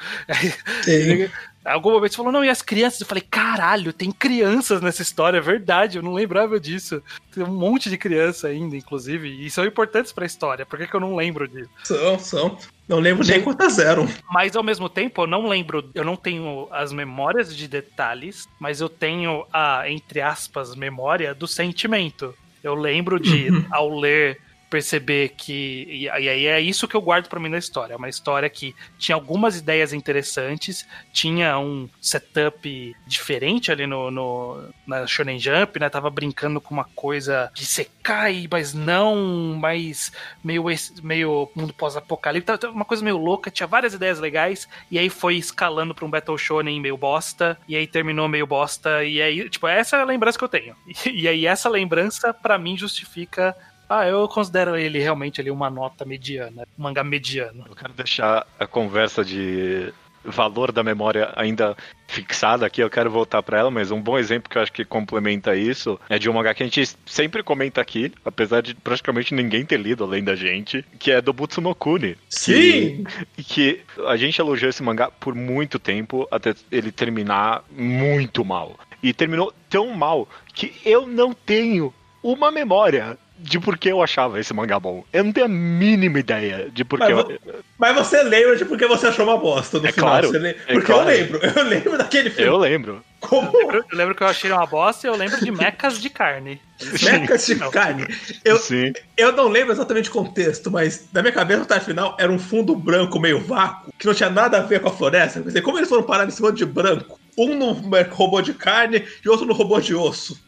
Sim. 0.83 1.29
Algum 1.67 1.91
momento 1.91 2.11
você 2.11 2.17
falou, 2.17 2.31
não, 2.31 2.45
e 2.45 2.49
as 2.49 2.61
crianças? 2.61 3.01
Eu 3.01 3.07
falei, 3.07 3.23
caralho, 3.29 3.91
tem 3.91 4.11
crianças 4.11 4.81
nessa 4.81 5.01
história, 5.01 5.37
é 5.37 5.41
verdade, 5.41 5.97
eu 5.97 6.03
não 6.03 6.13
lembrava 6.13 6.59
disso. 6.59 7.01
Tem 7.33 7.43
um 7.43 7.53
monte 7.53 7.89
de 7.89 7.97
criança 7.97 8.47
ainda, 8.47 8.75
inclusive, 8.75 9.45
e 9.45 9.49
são 9.49 9.65
importantes 9.65 10.11
pra 10.11 10.25
história. 10.25 10.65
Por 10.65 10.79
que, 10.79 10.87
que 10.87 10.95
eu 10.95 10.99
não 10.99 11.15
lembro 11.15 11.47
disso? 11.47 11.69
São, 11.83 12.19
são. 12.19 12.57
Não 12.87 12.99
lembro 12.99 13.27
nem 13.27 13.41
quantas 13.41 13.73
zero. 13.73 14.07
Mas 14.31 14.55
ao 14.55 14.63
mesmo 14.63 14.87
tempo, 14.87 15.23
eu 15.23 15.27
não 15.27 15.47
lembro, 15.47 15.89
eu 15.93 16.05
não 16.05 16.15
tenho 16.15 16.67
as 16.71 16.93
memórias 16.93 17.55
de 17.55 17.67
detalhes, 17.67 18.47
mas 18.59 18.79
eu 18.79 18.87
tenho 18.87 19.45
a, 19.51 19.89
entre 19.89 20.21
aspas, 20.21 20.73
memória 20.73 21.35
do 21.35 21.47
sentimento. 21.47 22.33
Eu 22.63 22.75
lembro 22.75 23.19
de, 23.19 23.49
uhum. 23.49 23.65
ao 23.69 23.99
ler 23.99 24.39
perceber 24.69 25.29
que. 25.29 25.87
E, 25.89 26.09
aí 26.09 26.45
é 26.45 26.59
isso 26.59 26.87
que 26.87 26.95
eu 26.95 27.01
guardo 27.01 27.27
para 27.27 27.39
mim 27.39 27.49
da 27.49 27.57
história. 27.57 27.93
É 27.93 27.97
uma 27.97 28.09
história 28.09 28.49
que 28.49 28.75
tinha 28.97 29.15
algumas 29.15 29.57
ideias 29.57 29.93
interessantes, 29.93 30.87
tinha 31.11 31.57
um 31.57 31.89
setup 32.01 32.95
diferente 33.05 33.71
ali 33.71 33.87
no, 33.87 34.11
no 34.11 34.69
na 34.85 35.05
Shonen 35.07 35.39
Jump, 35.39 35.79
né? 35.79 35.89
Tava 35.89 36.09
brincando 36.09 36.59
com 36.61 36.73
uma 36.73 36.85
coisa 36.85 37.51
de 37.53 37.65
cai 38.01 38.47
mas 38.49 38.73
não, 38.73 39.57
mas 39.59 40.11
meio, 40.43 40.63
meio 41.03 41.49
mundo 41.55 41.73
pós-apocalipse, 41.73 42.67
uma 42.67 42.85
coisa 42.85 43.03
meio 43.03 43.17
louca, 43.17 43.51
tinha 43.51 43.67
várias 43.67 43.93
ideias 43.93 44.19
legais, 44.19 44.67
e 44.89 44.97
aí 44.97 45.09
foi 45.09 45.35
escalando 45.35 45.93
pra 45.93 46.05
um 46.05 46.09
Battle 46.09 46.37
Shonen 46.37 46.79
meio 46.79 46.97
bosta, 46.97 47.57
e 47.67 47.75
aí 47.75 47.85
terminou 47.85 48.27
meio 48.27 48.47
bosta, 48.47 49.03
e 49.03 49.21
aí, 49.21 49.49
tipo, 49.49 49.67
essa 49.67 49.97
é 49.97 50.01
a 50.01 50.05
lembrança 50.05 50.37
que 50.37 50.43
eu 50.43 50.49
tenho. 50.49 50.75
E, 51.05 51.09
e 51.23 51.27
aí 51.27 51.45
essa 51.45 51.69
lembrança, 51.69 52.33
para 52.33 52.57
mim, 52.57 52.77
justifica 52.77 53.55
Ah, 53.89 54.07
eu 54.07 54.27
considero 54.27 54.75
ele 54.75 54.99
realmente 54.99 55.39
ali 55.39 55.49
uma 55.49 55.69
nota 55.69 56.05
mediana, 56.05 56.67
um 56.77 56.83
mangá 56.83 57.03
mediano. 57.03 57.65
Eu 57.67 57.75
quero 57.75 57.93
deixar 57.93 58.45
a 58.59 58.67
conversa 58.67 59.23
de 59.23 59.93
valor 60.27 60.71
da 60.71 60.83
memória 60.83 61.31
ainda 61.35 61.75
fixada 62.07 62.65
aqui, 62.65 62.81
eu 62.81 62.89
quero 62.89 63.09
voltar 63.09 63.41
para 63.43 63.59
ela, 63.59 63.71
mas 63.71 63.91
um 63.91 64.01
bom 64.01 64.17
exemplo 64.17 64.49
que 64.49 64.57
eu 64.57 64.61
acho 64.61 64.71
que 64.71 64.85
complementa 64.85 65.55
isso 65.55 65.99
é 66.09 66.19
de 66.19 66.29
um 66.29 66.33
mangá 66.33 66.53
que 66.53 66.63
a 66.63 66.65
gente 66.65 66.97
sempre 67.05 67.43
comenta 67.43 67.81
aqui, 67.81 68.11
apesar 68.25 68.61
de 68.61 68.73
praticamente 68.75 69.33
ninguém 69.33 69.65
ter 69.65 69.77
lido 69.79 70.03
além 70.03 70.23
da 70.23 70.35
gente, 70.35 70.83
que 70.99 71.11
é 71.11 71.21
do 71.21 71.33
Butsu 71.33 71.61
no 71.61 71.73
Kuni. 71.73 72.17
Sim! 72.29 73.05
Que, 73.35 73.43
que 73.43 73.81
a 74.07 74.15
gente 74.17 74.39
elogiou 74.39 74.69
esse 74.69 74.83
mangá 74.83 75.09
por 75.11 75.35
muito 75.35 75.79
tempo, 75.79 76.27
até 76.31 76.53
ele 76.71 76.91
terminar 76.91 77.63
muito 77.71 78.43
mal. 78.43 78.77
E 79.01 79.13
terminou 79.13 79.53
tão 79.69 79.93
mal 79.93 80.27
que 80.53 80.73
eu 80.83 81.05
não 81.05 81.33
tenho 81.33 81.93
uma 82.23 82.51
memória 82.51 83.17
de 83.39 83.59
por 83.59 83.77
que 83.77 83.89
eu 83.89 84.01
achava 84.01 84.39
esse 84.39 84.53
mangá 84.53 84.79
bom. 84.79 85.03
Eu 85.13 85.23
não 85.23 85.31
tenho 85.31 85.45
a 85.45 85.49
mínima 85.49 86.19
ideia 86.19 86.69
de 86.71 86.83
por 86.83 86.99
que 86.99 87.13
Mas, 87.13 87.29
eu... 87.29 87.39
mas 87.77 87.95
você 87.95 88.23
lembra 88.23 88.55
de 88.55 88.65
por 88.65 88.77
que 88.77 88.87
você 88.87 89.07
achou 89.07 89.25
uma 89.25 89.37
bosta 89.37 89.79
no 89.79 89.87
É 89.87 89.91
final. 89.91 90.09
claro, 90.09 90.27
você 90.29 90.39
lembra- 90.39 90.61
é 90.67 90.73
Porque 90.73 90.91
claro. 90.91 91.09
eu 91.09 91.17
lembro, 91.17 91.39
eu 91.43 91.63
lembro 91.63 91.97
daquele 91.97 92.29
filme. 92.29 92.49
Eu 92.51 92.57
lembro. 92.57 93.03
Como 93.19 93.51
Eu 93.71 93.83
lembro 93.93 94.13
que 94.13 94.21
eu 94.21 94.27
achei 94.27 94.51
uma 94.51 94.65
bosta 94.67 95.07
e 95.07 95.09
eu 95.09 95.15
lembro 95.15 95.43
de 95.43 95.51
mecas 95.51 95.99
de 95.99 96.07
carne. 96.09 96.61
mecas 97.01 97.47
de 97.47 97.55
Não. 97.55 97.71
carne. 97.71 98.05
Eu, 98.45 98.57
Sim. 98.57 98.93
eu 99.17 99.31
não 99.31 99.47
lembro 99.47 99.73
exatamente 99.73 100.09
o 100.09 100.13
contexto, 100.13 100.69
mas 100.69 101.07
na 101.11 101.21
minha 101.23 101.33
cabeça 101.33 101.63
o 101.63 101.65
tarde 101.65 101.85
final 101.85 102.15
era 102.19 102.31
um 102.31 102.37
fundo 102.37 102.75
branco 102.75 103.19
meio 103.19 103.39
vácuo, 103.39 103.91
que 103.97 104.05
não 104.05 104.13
tinha 104.13 104.29
nada 104.29 104.57
a 104.59 104.61
ver 104.61 104.81
com 104.81 104.89
a 104.89 104.93
floresta. 104.93 105.39
Quer 105.41 105.47
dizer, 105.47 105.61
como 105.61 105.79
eles 105.79 105.89
foram 105.89 106.03
parar 106.03 106.25
nesse 106.25 106.41
monte 106.41 106.57
de 106.57 106.65
branco? 106.65 107.19
Um 107.35 107.55
no 107.55 107.71
robô 108.11 108.39
de 108.41 108.53
carne 108.53 109.03
e 109.25 109.29
outro 109.29 109.45
no 109.47 109.53
robô 109.53 109.79
de 109.79 109.95
osso. 109.95 110.39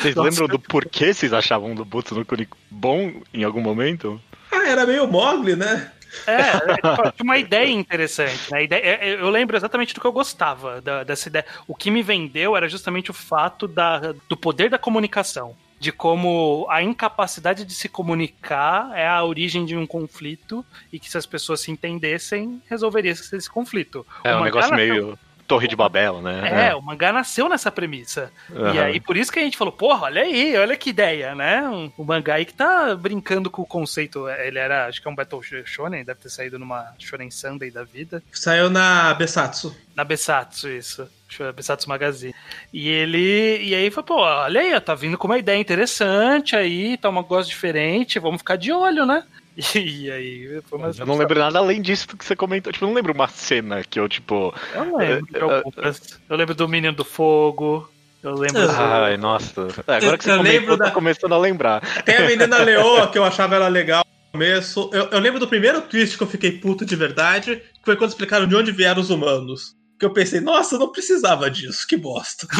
Vocês 0.00 0.14
Nossa. 0.14 0.28
lembram 0.30 0.46
do 0.48 0.58
porquê 0.58 1.12
vocês 1.12 1.32
achavam 1.32 1.74
do 1.74 1.84
Butsu 1.84 2.14
no 2.14 2.24
Kuni 2.24 2.48
bom 2.70 3.12
em 3.32 3.44
algum 3.44 3.60
momento? 3.60 4.20
Ah, 4.52 4.66
era 4.68 4.86
meio 4.86 5.06
Mogli, 5.08 5.56
né? 5.56 5.92
É, 6.26 6.32
é, 6.32 7.10
tinha 7.12 7.22
uma 7.24 7.36
ideia 7.36 7.68
interessante, 7.70 8.50
né? 8.50 8.58
A 8.58 8.62
ideia- 8.62 8.80
é, 8.82 9.08
é, 9.10 9.14
eu 9.20 9.28
lembro 9.28 9.56
exatamente 9.56 9.94
do 9.94 10.00
que 10.00 10.06
eu 10.06 10.12
gostava 10.12 10.80
da- 10.80 11.04
dessa 11.04 11.28
ideia. 11.28 11.44
O 11.66 11.74
que 11.74 11.90
me 11.90 12.02
vendeu 12.02 12.56
era 12.56 12.66
justamente 12.68 13.10
o 13.10 13.14
fato 13.14 13.68
da, 13.68 14.12
do 14.28 14.36
poder 14.36 14.70
da 14.70 14.78
comunicação. 14.78 15.54
De 15.78 15.92
como 15.92 16.66
a 16.70 16.82
incapacidade 16.82 17.64
de 17.64 17.72
se 17.72 17.88
comunicar 17.88 18.90
é 18.96 19.06
a 19.06 19.22
origem 19.22 19.64
de 19.64 19.76
um 19.76 19.86
conflito 19.86 20.64
e 20.92 20.98
que 20.98 21.08
se 21.08 21.16
as 21.16 21.24
pessoas 21.26 21.60
se 21.60 21.70
entendessem, 21.70 22.60
resolveria 22.68 23.12
esse, 23.12 23.48
conflito. 23.48 24.04
É 24.24 24.34
O 24.34 24.40
um 24.40 24.44
negócio 24.44 24.74
meio 24.74 25.16
Torre 25.48 25.66
de 25.66 25.74
Babel, 25.74 26.20
né? 26.20 26.68
É, 26.68 26.74
o 26.74 26.82
mangá 26.82 27.10
nasceu 27.12 27.48
nessa 27.48 27.72
premissa. 27.72 28.30
E 28.50 28.58
Aham. 28.58 28.82
aí, 28.84 29.00
por 29.00 29.16
isso 29.16 29.32
que 29.32 29.38
a 29.38 29.42
gente 29.42 29.56
falou, 29.56 29.72
porra, 29.72 30.02
olha 30.04 30.20
aí, 30.22 30.54
olha 30.56 30.76
que 30.76 30.90
ideia, 30.90 31.34
né? 31.34 31.66
Um- 31.66 31.90
O 31.96 32.04
mangá 32.04 32.34
aí 32.34 32.44
que 32.44 32.52
tá 32.52 32.94
brincando 32.94 33.50
com 33.50 33.62
o 33.62 33.66
conceito. 33.66 34.28
Ele 34.28 34.58
era, 34.58 34.86
acho 34.86 35.00
que 35.00 35.08
é 35.08 35.10
um 35.10 35.14
Battle 35.14 35.40
Shonen, 35.64 36.04
deve 36.04 36.20
ter 36.20 36.28
saído 36.28 36.58
numa 36.58 36.92
Shonen 36.98 37.30
Sunday 37.30 37.70
da 37.70 37.82
vida. 37.82 38.22
Saiu 38.30 38.68
na 38.68 39.14
Besatsu. 39.14 39.74
Na 39.96 40.04
Besatsu, 40.04 40.68
isso. 40.68 41.08
Besatsu 41.54 41.88
Magazine. 41.88 42.34
E 42.72 42.88
ele. 42.88 43.58
E 43.62 43.74
aí 43.74 43.90
foi, 43.90 44.02
pô, 44.02 44.16
olha 44.20 44.60
aí, 44.60 44.74
ó, 44.74 44.80
tá 44.80 44.94
vindo 44.94 45.16
com 45.18 45.26
uma 45.26 45.38
ideia 45.38 45.58
interessante 45.58 46.54
aí, 46.56 46.96
tá 46.98 47.08
um 47.10 47.14
negócio 47.14 47.50
diferente, 47.50 48.18
vamos 48.18 48.38
ficar 48.38 48.56
de 48.56 48.70
olho, 48.72 49.04
né? 49.06 49.22
E, 49.74 50.10
aí 50.10 50.60
foi 50.68 50.78
uma. 50.78 50.90
Eu 50.96 51.04
não 51.06 51.16
lembro 51.18 51.38
nada 51.38 51.58
além 51.58 51.82
disso 51.82 52.06
que 52.16 52.24
você 52.24 52.36
comentou. 52.36 52.72
Tipo, 52.72 52.84
eu 52.84 52.88
não 52.88 52.94
lembro 52.94 53.12
uma 53.12 53.26
cena 53.26 53.82
que 53.82 53.98
eu, 53.98 54.08
tipo. 54.08 54.54
Eu 54.72 54.84
não 54.84 54.96
lembro 54.98 55.28
É, 55.34 55.38
é, 55.38 55.42
algumas. 55.42 56.20
Eu 56.30 56.36
lembro 56.36 56.54
do 56.54 56.68
Menino 56.68 56.92
do 56.94 57.04
Fogo. 57.04 57.90
Eu 58.22 58.34
lembro. 58.34 58.62
do- 58.66 58.70
Ai, 58.70 59.16
nossa. 59.16 59.66
É, 59.86 59.96
agora 59.96 60.16
que 60.18 60.24
você 60.24 60.30
Eu 60.32 60.36
comentou, 60.38 60.76
tô 60.78 60.84
da- 60.84 60.90
começando 60.92 61.32
a 61.34 61.38
lembrar. 61.38 61.80
Tem 62.04 62.16
a 62.16 62.26
menina 62.26 62.58
Leoa, 62.62 63.08
que 63.10 63.18
eu 63.18 63.24
achava 63.24 63.56
ela 63.56 63.68
legal 63.68 64.04
no 64.04 64.32
começo. 64.38 64.90
Eu, 64.92 65.06
eu 65.10 65.18
lembro 65.18 65.40
do 65.40 65.48
primeiro 65.48 65.80
twist 65.82 66.16
que 66.16 66.22
eu 66.22 66.26
fiquei 66.28 66.52
puto 66.52 66.84
de 66.84 66.94
verdade, 66.96 67.56
que 67.56 67.84
foi 67.84 67.96
quando 67.96 68.10
explicaram 68.10 68.46
de 68.46 68.54
onde 68.54 68.70
vieram 68.72 69.00
os 69.00 69.10
humanos. 69.10 69.74
Que 69.98 70.04
eu 70.06 70.10
pensei, 70.12 70.40
nossa, 70.40 70.76
eu 70.76 70.78
não 70.78 70.92
precisava 70.92 71.50
disso, 71.50 71.86
que 71.86 71.96
bosta. 71.96 72.46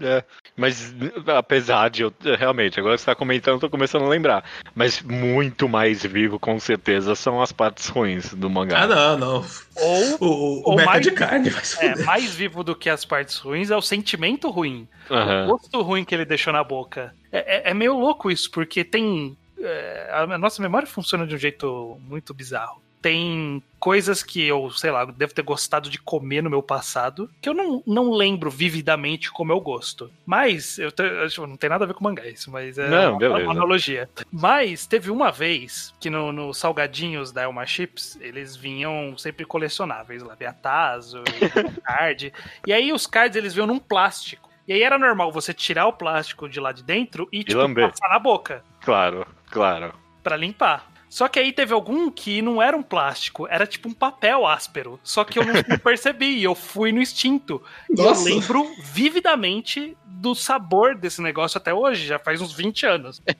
É, 0.00 0.22
mas 0.56 0.94
apesar 1.26 1.88
de 1.88 2.02
eu. 2.02 2.12
Realmente, 2.38 2.78
agora 2.78 2.94
que 2.96 3.00
você 3.00 3.06
tá 3.06 3.14
comentando, 3.14 3.54
eu 3.54 3.60
tô 3.60 3.70
começando 3.70 4.04
a 4.04 4.08
lembrar. 4.08 4.44
Mas 4.74 5.00
muito 5.02 5.68
mais 5.68 6.04
vivo, 6.04 6.38
com 6.38 6.58
certeza, 6.58 7.14
são 7.14 7.40
as 7.40 7.52
partes 7.52 7.88
ruins 7.88 8.34
do 8.34 8.50
mangá. 8.50 8.82
Ah, 8.82 8.86
não, 8.86 9.18
não. 9.18 9.46
Ou 9.76 10.16
O, 10.20 10.26
o, 10.26 10.62
Ou 10.70 10.76
mais- 10.84 11.00
de 11.02 11.10
carne 11.12 11.50
É, 11.80 12.02
mais 12.04 12.34
vivo 12.34 12.62
do 12.62 12.74
que 12.76 12.90
as 12.90 13.04
partes 13.04 13.38
ruins 13.38 13.70
é 13.70 13.76
o 13.76 13.82
sentimento 13.82 14.50
ruim. 14.50 14.86
Aham. 15.10 15.44
O 15.44 15.48
gosto 15.58 15.80
ruim 15.82 16.04
que 16.04 16.14
ele 16.14 16.24
deixou 16.24 16.52
na 16.52 16.62
boca. 16.62 17.14
É, 17.32 17.68
é- 17.68 17.70
é 17.70 17.74
meio 17.74 17.98
louco 17.98 18.30
isso, 18.30 18.50
porque 18.50 18.84
tem. 18.84 19.36
é, 19.58 20.10
a 20.12 20.38
nossa 20.38 20.60
memória 20.60 20.86
funciona 20.86 21.26
de 21.26 21.34
um 21.34 21.38
jeito 21.38 21.96
muito 22.00 22.34
bizarro. 22.34 22.82
Tem 23.04 23.62
coisas 23.78 24.22
que 24.22 24.42
eu, 24.42 24.70
sei 24.70 24.90
lá, 24.90 25.04
devo 25.04 25.34
ter 25.34 25.42
gostado 25.42 25.90
de 25.90 25.98
comer 25.98 26.42
no 26.42 26.48
meu 26.48 26.62
passado, 26.62 27.28
que 27.38 27.46
eu 27.46 27.52
não, 27.52 27.82
não 27.86 28.10
lembro 28.10 28.50
vividamente 28.50 29.30
como 29.30 29.52
eu 29.52 29.60
gosto. 29.60 30.10
Mas, 30.24 30.78
eu 30.78 30.90
te- 30.90 31.02
acho- 31.02 31.46
não 31.46 31.54
tem 31.54 31.68
nada 31.68 31.84
a 31.84 31.86
ver 31.86 31.92
com 31.92 32.02
mangá 32.02 32.26
isso, 32.26 32.50
mas 32.50 32.78
é 32.78 32.88
Não, 32.88 33.18
uma, 33.18 33.38
uma 33.40 33.50
analogia. 33.52 34.08
Mas 34.32 34.86
teve 34.86 35.10
uma 35.10 35.30
vez 35.30 35.92
que 36.00 36.08
no, 36.08 36.32
no 36.32 36.54
salgadinhos 36.54 37.30
da 37.30 37.42
Elma 37.42 37.66
Chips, 37.66 38.16
eles 38.22 38.56
vinham 38.56 39.18
sempre 39.18 39.44
colecionáveis 39.44 40.22
lá, 40.22 40.34
via 40.34 40.54
Tazo, 40.54 41.22
card. 41.84 42.32
E 42.66 42.72
aí 42.72 42.90
os 42.90 43.06
cards 43.06 43.36
eles 43.36 43.52
vinham 43.52 43.66
num 43.66 43.78
plástico. 43.78 44.48
E 44.66 44.72
aí 44.72 44.82
era 44.82 44.98
normal 44.98 45.30
você 45.30 45.52
tirar 45.52 45.86
o 45.86 45.92
plástico 45.92 46.48
de 46.48 46.58
lá 46.58 46.72
de 46.72 46.82
dentro 46.82 47.28
e, 47.30 47.44
tipo, 47.44 47.58
lamber. 47.58 47.90
passar 47.90 48.08
na 48.08 48.18
boca 48.18 48.64
Claro, 48.80 49.26
claro. 49.50 49.92
pra 50.22 50.38
limpar. 50.38 50.90
Só 51.14 51.28
que 51.28 51.38
aí 51.38 51.52
teve 51.52 51.72
algum 51.72 52.10
que 52.10 52.42
não 52.42 52.60
era 52.60 52.76
um 52.76 52.82
plástico, 52.82 53.46
era 53.48 53.68
tipo 53.68 53.88
um 53.88 53.92
papel 53.92 54.44
áspero. 54.44 54.98
Só 55.04 55.22
que 55.22 55.38
eu 55.38 55.44
não, 55.44 55.54
percebi, 55.78 56.42
eu 56.42 56.56
fui 56.56 56.90
no 56.90 57.00
instinto. 57.00 57.62
E 57.88 58.00
eu 58.00 58.06
Nossa. 58.06 58.24
lembro 58.24 58.68
vividamente 58.80 59.96
do 60.04 60.34
sabor 60.34 60.96
desse 60.96 61.22
negócio 61.22 61.56
até 61.56 61.72
hoje, 61.72 62.04
já 62.04 62.18
faz 62.18 62.40
uns 62.40 62.52
20 62.52 62.86
anos. 62.86 63.22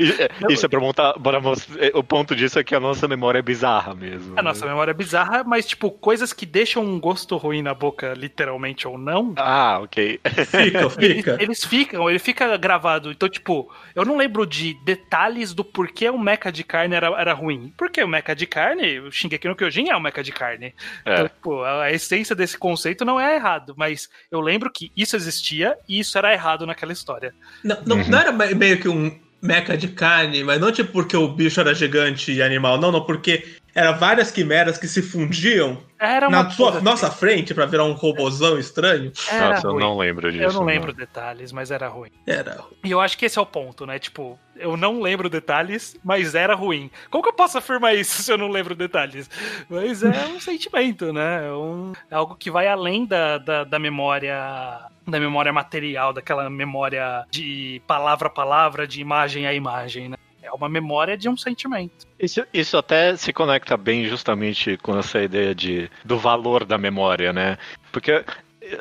É, 0.00 0.52
Isso 0.52 0.64
é 0.64 0.68
pra 0.68 0.80
montar. 0.80 1.12
Para 1.14 1.40
mostrar, 1.40 1.76
o 1.94 2.02
ponto 2.02 2.34
disso 2.34 2.58
é 2.58 2.64
que 2.64 2.74
a 2.74 2.80
nossa 2.80 3.06
memória 3.06 3.38
é 3.38 3.42
bizarra 3.42 3.94
mesmo. 3.94 4.38
A 4.38 4.42
nossa 4.42 4.64
memória 4.66 4.92
é 4.92 4.94
bizarra, 4.94 5.44
mas 5.44 5.66
tipo, 5.66 5.90
coisas 5.90 6.32
que 6.32 6.46
deixam 6.46 6.82
um 6.84 6.98
gosto 6.98 7.36
ruim 7.36 7.62
na 7.62 7.74
boca, 7.74 8.14
literalmente 8.14 8.86
ou 8.88 8.96
não, 8.98 9.34
Ah, 9.36 9.78
ok. 9.82 10.20
Fica, 10.46 10.78
Eles, 10.80 10.94
fica. 10.94 11.36
eles 11.40 11.64
ficam, 11.64 12.08
ele 12.10 12.18
fica 12.18 12.56
gravado. 12.56 13.10
Então, 13.10 13.28
tipo, 13.28 13.70
eu 13.94 14.04
não 14.04 14.16
lembro 14.16 14.46
de 14.46 14.74
detalhes 14.84 15.52
do 15.52 15.64
porquê 15.64 16.08
o 16.08 16.18
mecha 16.18 16.50
de 16.50 16.64
carne 16.64 16.94
era, 16.94 17.08
era 17.20 17.32
ruim. 17.32 17.72
Porque 17.76 18.02
o 18.02 18.08
mecha 18.08 18.34
de 18.34 18.46
carne, 18.46 19.00
o 19.00 19.10
Shingeki 19.12 19.48
no 19.48 19.56
Kyojin 19.56 19.88
é 19.90 19.96
um 19.96 20.00
mecha 20.00 20.22
de 20.22 20.32
carne. 20.32 20.74
É. 21.04 21.12
Então, 21.14 21.28
tipo, 21.28 21.60
a, 21.62 21.82
a 21.84 21.92
essência 21.92 22.34
desse 22.34 22.56
conceito 22.58 23.04
não 23.04 23.20
é 23.20 23.34
errado, 23.36 23.74
mas 23.76 24.08
eu 24.30 24.40
lembro 24.40 24.70
que 24.72 24.90
isso 24.96 25.16
existia 25.16 25.76
e 25.88 25.98
isso 26.00 26.16
era 26.16 26.32
errado 26.32 26.66
naquela 26.66 26.92
história. 26.92 27.34
Não, 27.62 27.76
não, 27.86 27.96
Uhum. 27.96 28.08
não 28.08 28.18
era 28.18 28.32
me- 28.32 28.54
meio 28.54 28.80
que 28.80 28.88
um 28.88 29.18
meca 29.42 29.76
de 29.76 29.88
carne, 29.88 30.44
mas 30.44 30.60
não 30.60 30.70
tipo 30.72 30.92
porque 30.92 31.16
o 31.16 31.28
bicho 31.28 31.60
era 31.60 31.74
gigante 31.74 32.32
e 32.32 32.42
animal, 32.42 32.78
não, 32.78 32.92
não, 32.92 33.04
porque 33.04 33.44
eram 33.74 33.98
várias 33.98 34.30
quimeras 34.30 34.76
que 34.78 34.88
se 34.88 35.00
fundiam 35.02 35.78
Era 35.98 36.28
uma 36.28 36.42
na 36.44 36.50
sua, 36.50 36.80
nossa 36.80 37.10
frente 37.10 37.54
pra 37.54 37.66
virar 37.66 37.84
um 37.84 37.92
robozão 37.92 38.58
estranho. 38.58 39.12
era 39.30 39.50
Nossa, 39.54 39.66
eu 39.66 39.72
ruim. 39.72 39.82
não 39.82 39.96
lembro 39.96 40.30
disso. 40.32 40.44
Eu 40.44 40.52
não 40.52 40.64
lembro 40.64 40.92
detalhes, 40.92 41.52
mas 41.52 41.70
era 41.70 41.86
ruim. 41.88 42.10
Era. 42.26 42.58
E 42.84 42.90
eu 42.90 43.00
acho 43.00 43.16
que 43.18 43.26
esse 43.26 43.38
é 43.38 43.42
o 43.42 43.46
ponto, 43.46 43.86
né? 43.86 43.98
Tipo, 43.98 44.38
eu 44.56 44.76
não 44.76 45.00
lembro 45.00 45.28
detalhes, 45.30 45.96
mas 46.04 46.34
era 46.34 46.54
ruim. 46.54 46.90
Como 47.10 47.22
que 47.22 47.28
eu 47.28 47.34
posso 47.34 47.58
afirmar 47.58 47.94
isso 47.94 48.22
se 48.22 48.32
eu 48.32 48.38
não 48.38 48.48
lembro 48.48 48.74
detalhes? 48.74 49.28
Mas 49.68 50.02
é 50.02 50.26
um 50.26 50.38
sentimento, 50.40 51.12
né? 51.12 51.46
É, 51.46 51.52
um- 51.52 51.92
é 52.10 52.14
algo 52.14 52.34
que 52.36 52.50
vai 52.50 52.66
além 52.68 53.04
da, 53.06 53.38
da, 53.38 53.64
da 53.64 53.78
memória. 53.78 54.80
Da 55.06 55.18
memória 55.18 55.52
material, 55.52 56.12
daquela 56.12 56.48
memória 56.48 57.24
de 57.30 57.82
palavra 57.86 58.28
a 58.28 58.30
palavra, 58.30 58.86
de 58.86 59.00
imagem 59.00 59.44
a 59.46 59.52
imagem, 59.52 60.10
né? 60.10 60.16
É 60.50 60.54
uma 60.56 60.68
memória 60.68 61.16
de 61.16 61.28
um 61.28 61.36
sentimento. 61.36 62.06
Isso, 62.18 62.44
isso 62.52 62.76
até 62.76 63.16
se 63.16 63.32
conecta 63.32 63.76
bem 63.76 64.04
justamente 64.06 64.76
com 64.78 64.98
essa 64.98 65.22
ideia 65.22 65.54
de, 65.54 65.88
do 66.04 66.18
valor 66.18 66.64
da 66.64 66.76
memória, 66.76 67.32
né? 67.32 67.56
Porque, 67.92 68.24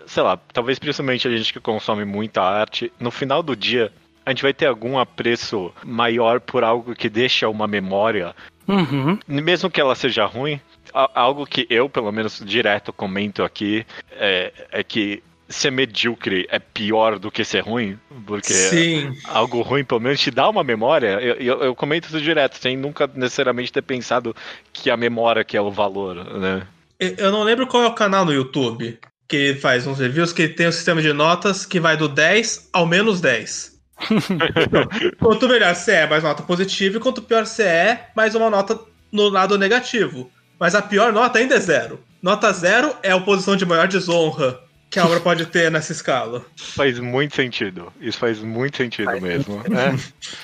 sei 0.08 0.24
lá, 0.24 0.38
talvez 0.52 0.80
principalmente 0.80 1.28
a 1.28 1.38
gente 1.38 1.54
que 1.54 1.60
consome 1.60 2.06
muita 2.06 2.42
arte, 2.42 2.92
no 3.00 3.12
final 3.12 3.44
do 3.44 3.56
dia 3.56 3.92
a 4.26 4.32
gente 4.32 4.44
vai 4.44 4.54
ter 4.54 4.68
algum 4.68 5.00
apreço 5.00 5.74
maior 5.84 6.40
por 6.40 6.64
algo 6.64 6.94
que 6.96 7.10
deixa 7.10 7.50
uma 7.50 7.68
memória, 7.68 8.36
Uhum. 8.68 9.18
mesmo 9.28 9.70
que 9.72 9.82
ela 9.82 9.96
seja 9.96 10.26
ruim. 10.26 10.62
Algo 10.94 11.46
que 11.46 11.66
eu, 11.70 11.90
pelo 11.90 12.12
menos, 12.12 12.40
direto 12.46 12.94
comento 12.94 13.44
aqui 13.44 13.86
é, 14.12 14.54
é 14.72 14.84
que 14.84 15.24
ser 15.50 15.72
medíocre 15.72 16.48
é 16.50 16.60
pior 16.60 17.18
do 17.18 17.32
que 17.32 17.44
ser 17.44 17.62
ruim, 17.62 17.98
porque 18.26 18.54
Sim. 18.54 19.14
algo 19.26 19.62
ruim, 19.62 19.84
pelo 19.84 20.00
menos 20.00 20.20
te 20.20 20.30
dá 20.30 20.48
uma 20.48 20.64
memória. 20.64 21.20
Eu, 21.20 21.36
eu, 21.36 21.64
eu 21.64 21.76
comento 21.76 22.08
isso 22.08 22.22
direto, 22.22 22.58
sem 22.60 22.78
nunca 22.78 23.10
necessariamente 23.14 23.74
ter 23.74 23.82
pensado 23.82 24.36
que 24.72 24.92
a 24.92 24.96
memória 24.96 25.44
que 25.44 25.58
é 25.58 25.62
o 25.62 25.72
valor, 25.72 26.16
né? 26.40 26.68
Eu- 27.00 27.32
não 27.32 27.44
lembro 27.44 27.66
qual 27.66 27.84
é 27.84 27.88
o 27.88 27.94
canal 27.94 28.26
no 28.26 28.34
YouTube 28.34 29.00
que 29.28 29.56
faz 29.56 29.88
uns 29.88 30.00
reviews 30.00 30.34
que 30.34 30.48
tem 30.48 30.68
um 30.68 30.72
sistema 30.72 31.02
de 31.02 31.14
notas 31.14 31.66
que 31.66 31.80
vai 31.80 31.96
do 31.96 32.08
10 32.08 32.70
ao 32.74 32.86
menos 32.86 33.22
10. 33.22 33.80
quanto 35.20 35.48
melhor 35.48 35.76
você 35.76 35.92
é, 35.92 36.08
mais 36.08 36.24
nota 36.24 36.44
positiva, 36.44 36.98
e 36.98 37.00
quanto 37.00 37.22
pior 37.22 37.46
você 37.46 37.64
é, 37.64 38.08
mais 38.16 38.34
uma 38.36 38.50
nota 38.50 38.80
no 39.12 39.30
lado 39.30 39.58
negativo. 39.58 40.32
Mas 40.60 40.76
a 40.76 40.82
pior 40.82 41.12
nota 41.14 41.40
ainda 41.40 41.56
é 41.56 41.60
zero. 41.60 42.00
Nota 42.22 42.52
zero 42.52 42.94
é 43.02 43.12
a 43.12 43.16
oposição 43.16 43.56
de 43.56 43.66
maior 43.66 43.88
desonra 43.88 44.60
que 44.90 45.00
a 45.00 45.06
obra 45.06 45.20
pode 45.20 45.46
ter 45.46 45.70
nessa 45.70 45.92
escala. 45.92 46.44
Faz 46.56 47.00
muito 47.00 47.36
sentido. 47.36 47.94
Isso 48.02 48.18
faz 48.18 48.40
muito 48.40 48.78
sentido 48.78 49.06
faz 49.06 49.22
mesmo. 49.22 49.62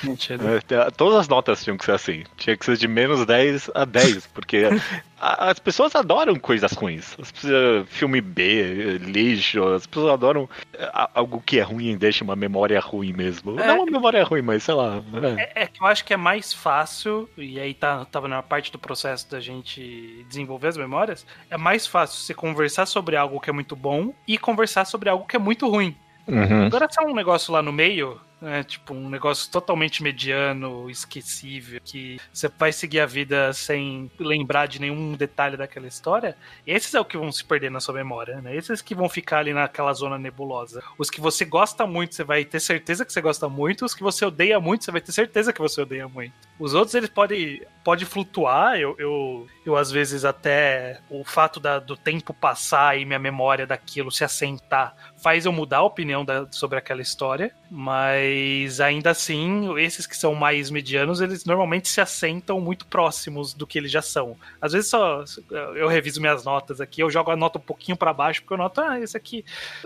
Muito 0.04 0.34
é. 0.34 0.58
É, 0.88 0.92
todas 0.92 1.20
as 1.20 1.28
notas 1.28 1.64
tinham 1.64 1.78
que 1.78 1.86
ser 1.86 1.94
assim. 1.94 2.24
Tinha 2.38 2.56
que 2.56 2.64
ser 2.66 2.78
de 2.78 2.88
menos 2.88 3.26
10 3.26 3.72
a 3.74 3.86
10, 3.86 4.28
porque 4.28 4.70
as 5.20 5.60
pessoas 5.60 5.96
adoram 5.96 6.36
coisas 6.36 6.72
ruins. 6.74 7.16
filme 7.88 8.22
B, 8.22 8.98
lixo, 9.00 9.64
as 9.64 9.86
pessoas 9.86 10.14
adoram 10.14 10.50
é, 10.74 10.90
algo 11.14 11.42
que 11.46 11.60
é 11.60 11.64
ruim 11.64 11.92
e 11.92 11.98
deixa 11.98 12.24
uma 12.24 12.36
memória 12.36 12.80
ruim 12.80 13.14
mesmo. 13.14 13.60
É, 13.60 13.68
Não 13.68 13.78
uma 13.78 13.86
memória 13.86 14.24
ruim, 14.24 14.42
mas 14.42 14.64
sei 14.64 14.74
lá. 14.74 15.02
É. 15.38 15.64
é, 15.64 15.68
que 15.68 15.82
eu 15.82 15.88
acho 15.88 16.04
que 16.04 16.14
é 16.14 16.18
mais 16.18 16.54
fácil, 16.54 17.30
e 17.38 17.60
aí 17.60 17.74
tá, 17.74 18.06
tava 18.06 18.28
na 18.28 18.44
parte 18.44 18.72
do 18.72 18.80
processo 18.80 19.30
da 19.30 19.40
gente 19.40 20.26
desenvolver 20.28 20.68
as 20.68 20.78
memórias, 20.78 21.26
é 21.50 21.58
mais 21.58 21.88
fácil 21.88 22.20
você 22.20 22.34
conversar 22.34 22.86
sobre 22.86 23.16
algo 23.16 23.40
que 23.40 23.50
é 23.50 23.54
muito 23.54 23.76
bom 23.76 24.14
e 24.28 24.38
conversar 24.38 24.86
sobre 24.86 25.10
algo 25.10 25.26
que 25.26 25.36
é 25.36 25.40
muito 25.40 25.70
ruim. 25.70 25.96
Uhum. 26.28 26.66
Agora, 26.66 26.88
se 26.90 27.02
é 27.02 27.06
um 27.06 27.14
negócio 27.14 27.54
lá 27.54 27.62
no 27.62 27.72
meio, 27.72 28.20
né? 28.42 28.64
Tipo, 28.64 28.94
um 28.94 29.10
negócio 29.10 29.50
totalmente 29.52 30.04
mediano, 30.04 30.90
esquecível, 30.90 31.80
que 31.84 32.20
você 32.32 32.50
vai 32.58 32.72
seguir 32.72 33.00
a 33.00 33.06
vida 33.06 33.54
sem 33.54 34.10
lembrar 34.20 34.68
de 34.68 34.80
nenhum 34.80 35.14
detalhe 35.14 35.58
daquela 35.58 35.88
história. 35.88 36.36
Esses 36.66 36.94
é 36.94 37.00
o 37.00 37.06
que 37.06 37.18
vão 37.18 37.32
se 37.32 37.44
perder 37.44 37.72
na 37.72 37.80
sua 37.80 37.94
memória, 37.94 38.42
né? 38.42 38.56
Esses 38.56 38.82
que 38.82 38.96
vão 38.96 39.10
ficar 39.10 39.40
ali 39.40 39.54
naquela 39.54 39.94
zona 39.94 40.18
nebulosa. 40.18 40.84
Os 40.98 41.10
que 41.10 41.22
você 41.22 41.46
gosta 41.46 41.88
muito, 41.88 42.16
você 42.16 42.24
vai 42.24 42.46
ter 42.46 42.60
certeza 42.60 43.06
que 43.06 43.14
você 43.14 43.22
gosta 43.22 43.50
muito. 43.50 43.86
Os 43.86 43.94
que 43.94 44.04
você 44.04 44.26
odeia 44.26 44.60
muito, 44.60 44.86
você 44.86 44.92
vai 44.92 45.02
ter 45.02 45.12
certeza 45.12 45.54
que 45.54 45.62
você 45.62 45.82
odeia 45.82 46.08
muito. 46.08 46.34
Os 46.60 46.74
outros, 46.74 46.96
eles 46.96 47.10
podem 47.10 47.62
pode 47.84 48.06
flutuar. 48.06 48.80
Eu, 48.80 48.96
eu, 48.98 49.48
eu, 49.66 49.76
às 49.76 49.92
vezes, 49.92 50.26
até 50.26 51.00
o 51.10 51.24
fato 51.24 51.60
da, 51.60 51.80
do 51.80 51.96
tempo 51.96 52.34
passar 52.34 52.98
e 52.98 53.06
minha 53.06 53.20
memória 53.20 53.68
daquilo 53.68 54.12
se 54.12 54.24
assentar 54.24 54.96
faz 55.26 55.44
eu 55.44 55.52
mudar 55.52 55.78
a 55.78 55.84
opinião 55.84 56.24
da, 56.24 56.46
sobre 56.52 56.78
aquela 56.78 57.02
história. 57.02 57.52
Mas 57.72 58.80
ainda 58.80 59.10
assim, 59.10 59.76
esses 59.80 60.06
que 60.06 60.16
são 60.16 60.36
mais 60.36 60.70
medianos, 60.70 61.20
eles 61.20 61.46
normalmente 61.46 61.88
se 61.88 62.00
assentam 62.00 62.62
muito 62.62 62.86
próximos 62.86 63.52
do 63.52 63.66
que 63.66 63.80
eles 63.80 63.90
já 63.90 64.04
são. 64.04 64.38
Às 64.62 64.74
vezes 64.74 64.88
só 64.88 65.24
eu 65.50 65.88
reviso 65.88 66.22
minhas 66.22 66.46
notas 66.46 66.80
aqui, 66.80 67.02
eu 67.02 67.10
jogo 67.10 67.32
a 67.32 67.36
nota 67.36 67.58
um 67.58 67.62
pouquinho 67.62 67.98
para 67.98 68.14
baixo, 68.14 68.42
porque 68.42 68.54
eu 68.54 68.58
noto, 68.60 68.82
ah, 68.82 69.00
esse 69.00 69.18
aqui 69.18 69.44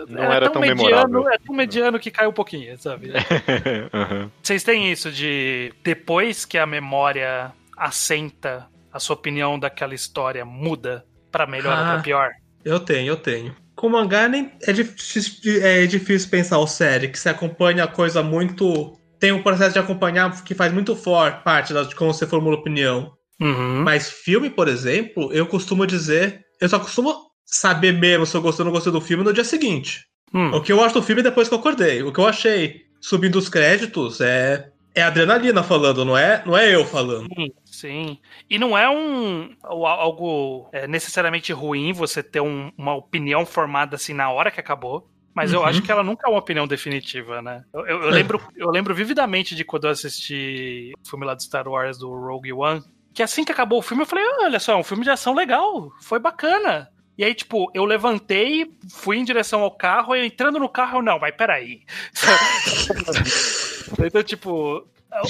não 0.10 0.24
é 0.24 0.36
era 0.36 0.46
tão, 0.48 0.54
tão 0.54 0.62
mediano, 0.62 1.08
memorável. 1.08 1.30
é 1.30 1.38
tão 1.38 1.56
mediano 1.56 2.00
que 2.00 2.12
caiu 2.12 2.32
um 2.32 2.34
pouquinho, 2.34 2.78
sabe? 2.78 3.14
uhum. 3.96 4.30
Vocês 4.44 4.62
têm 4.62 4.92
isso 4.92 5.10
de 5.10 5.74
depois 5.82 6.44
que 6.44 6.58
a 6.58 6.66
memória 6.66 7.54
assenta, 7.78 8.68
a 8.92 9.00
sua 9.00 9.14
opinião 9.14 9.58
daquela 9.58 9.96
história 9.96 10.44
muda 10.44 11.06
para 11.32 11.48
melhor 11.48 11.78
ah, 11.78 11.80
ou 11.80 11.86
pra 11.94 12.02
pior? 12.02 12.32
Eu 12.66 12.82
tenho, 12.82 13.08
eu 13.08 13.16
tenho. 13.16 13.56
Com 13.80 13.88
mangá 13.88 14.28
nem 14.28 14.52
é 14.64 14.74
difícil, 14.74 15.64
é 15.64 15.86
difícil 15.86 16.30
pensar 16.30 16.60
o 16.60 16.68
série, 16.68 17.08
que 17.08 17.18
se 17.18 17.30
acompanha 17.30 17.86
a 17.86 17.88
coisa 17.88 18.22
muito. 18.22 19.00
Tem 19.18 19.32
um 19.32 19.42
processo 19.42 19.72
de 19.72 19.80
acompanhar 19.80 20.44
que 20.44 20.54
faz 20.54 20.74
muito 20.74 20.98
forte 20.98 21.42
parte 21.46 21.74
de 21.74 21.96
como 21.96 22.14
você 22.14 22.28
formula 22.28 22.58
opinião. 22.58 23.14
Uhum. 23.40 23.82
Mas 23.82 24.10
filme, 24.10 24.50
por 24.50 24.68
exemplo, 24.68 25.32
eu 25.32 25.48
costumo 25.48 25.88
dizer. 25.88 26.42
Eu 26.60 26.68
só 26.68 26.78
costumo 26.78 27.16
saber 27.46 27.94
mesmo 27.94 28.26
se 28.26 28.36
eu 28.36 28.42
gostei 28.42 28.64
ou 28.64 28.66
não 28.66 28.74
gostei 28.74 28.92
do 28.92 29.00
filme 29.00 29.24
no 29.24 29.32
dia 29.32 29.46
seguinte. 29.46 30.02
Hum. 30.34 30.52
O 30.54 30.62
que 30.62 30.74
eu 30.74 30.84
acho 30.84 30.96
do 30.96 31.02
filme 31.02 31.24
depois 31.24 31.48
que 31.48 31.54
eu 31.54 31.60
acordei. 31.60 32.04
O 32.04 32.12
que 32.12 32.20
eu 32.20 32.28
achei 32.28 32.82
subindo 33.00 33.38
os 33.38 33.48
créditos 33.48 34.20
é 34.20 34.68
é 34.94 35.04
adrenalina 35.04 35.64
falando, 35.64 36.04
não 36.04 36.18
é, 36.18 36.44
não 36.46 36.58
é 36.58 36.74
eu 36.74 36.84
falando. 36.86 37.28
Sim, 37.34 37.50
sim. 37.80 38.18
E 38.50 38.58
não 38.58 38.78
é 38.78 38.90
um 38.90 39.56
algo 39.64 40.70
é, 40.72 40.88
necessariamente 40.88 41.54
ruim 41.54 41.94
você 41.94 42.22
ter 42.22 42.42
um, 42.42 42.72
uma 42.78 42.96
opinião 42.96 43.46
formada 43.46 43.96
assim 43.96 44.14
na 44.14 44.30
hora 44.32 44.52
que 44.52 44.60
acabou. 44.60 45.10
Mas 45.34 45.54
uhum. 45.54 45.60
eu 45.60 45.66
acho 45.66 45.82
que 45.82 45.92
ela 45.92 46.04
nunca 46.04 46.28
é 46.28 46.30
uma 46.30 46.40
opinião 46.40 46.68
definitiva, 46.68 47.42
né? 47.42 47.64
Eu, 47.72 47.86
eu, 47.86 48.04
eu 48.04 48.10
lembro, 48.10 48.42
eu 48.56 48.70
lembro 48.70 48.94
vividamente 48.94 49.56
de 49.56 49.64
quando 49.64 49.86
eu 49.86 49.92
assisti 49.92 50.92
o 51.00 51.10
filme 51.10 51.26
lá 51.26 51.34
do 51.34 51.42
Star 51.42 51.68
Wars, 51.68 51.98
do 51.98 52.10
Rogue 52.10 52.52
One, 52.52 52.84
que 53.14 53.24
assim 53.24 53.46
que 53.46 53.52
acabou 53.52 53.80
o 53.80 53.82
filme, 53.82 54.04
eu 54.04 54.08
falei, 54.08 54.26
olha 54.42 54.60
só, 54.60 54.74
é 54.74 54.76
um 54.76 54.84
filme 54.84 55.04
de 55.04 55.10
ação 55.10 55.34
legal, 55.34 55.92
foi 56.02 56.20
bacana. 56.20 56.90
E 57.18 57.24
aí, 57.24 57.34
tipo, 57.34 57.70
eu 57.74 57.84
levantei, 57.84 58.72
fui 58.90 59.18
em 59.18 59.26
direção 59.26 59.62
ao 59.62 59.72
carro, 59.72 60.16
e 60.16 60.26
entrando 60.26 60.58
no 60.58 60.70
carro, 60.70 61.00
eu, 61.00 61.02
não, 61.02 61.20
mas 61.20 61.36
peraí. 61.36 61.82
então, 64.06 64.24
tipo, 64.24 64.88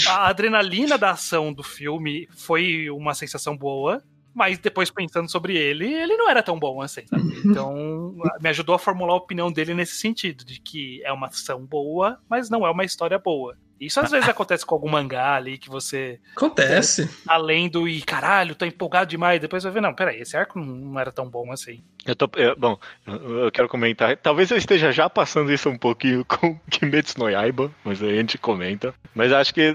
a 0.07 0.27
adrenalina 0.27 0.97
da 0.97 1.11
ação 1.11 1.53
do 1.53 1.63
filme 1.63 2.27
foi 2.35 2.89
uma 2.89 3.13
sensação 3.13 3.55
boa, 3.55 4.03
mas 4.33 4.57
depois 4.57 4.89
pensando 4.89 5.29
sobre 5.29 5.57
ele, 5.57 5.93
ele 5.93 6.15
não 6.15 6.29
era 6.29 6.43
tão 6.43 6.59
bom 6.59 6.81
assim. 6.81 7.05
Sabe? 7.07 7.23
Então, 7.45 8.15
me 8.41 8.49
ajudou 8.49 8.75
a 8.75 8.79
formular 8.79 9.13
a 9.13 9.17
opinião 9.17 9.51
dele 9.51 9.73
nesse 9.73 9.95
sentido, 9.95 10.43
de 10.43 10.59
que 10.59 11.01
é 11.03 11.11
uma 11.11 11.27
ação 11.27 11.65
boa, 11.65 12.19
mas 12.29 12.49
não 12.49 12.65
é 12.65 12.69
uma 12.69 12.83
história 12.83 13.17
boa. 13.17 13.57
Isso 13.79 13.99
às 13.99 14.11
vezes 14.11 14.27
acontece 14.27 14.65
com 14.65 14.75
algum 14.75 14.89
mangá 14.89 15.35
ali 15.35 15.57
que 15.57 15.69
você. 15.69 16.19
Acontece. 16.35 17.09
além 17.27 17.69
do 17.69 17.87
e 17.87 18.01
caralho, 18.01 18.55
tô 18.55 18.65
empolgado 18.65 19.09
demais. 19.09 19.39
Depois 19.39 19.63
vai 19.63 19.71
ver, 19.71 19.81
não, 19.81 19.93
peraí, 19.93 20.21
esse 20.21 20.35
arco 20.35 20.59
não 20.59 20.99
era 20.99 21.11
tão 21.11 21.29
bom 21.29 21.51
assim. 21.51 21.81
Eu 22.05 22.15
tô. 22.15 22.29
Eu, 22.35 22.55
bom, 22.57 22.77
eu 23.05 23.51
quero 23.51 23.67
comentar. 23.69 24.15
Talvez 24.17 24.49
eu 24.51 24.57
esteja 24.57 24.91
já 24.91 25.09
passando 25.09 25.51
isso 25.51 25.69
um 25.69 25.77
pouquinho 25.77 26.25
com 26.25 26.59
Kimetsu 26.69 27.19
no 27.19 27.29
Yaiba, 27.29 27.71
mas 27.83 28.01
aí 28.01 28.13
a 28.13 28.15
gente 28.15 28.37
comenta. 28.37 28.93
Mas 29.13 29.31
acho 29.31 29.53
que. 29.53 29.73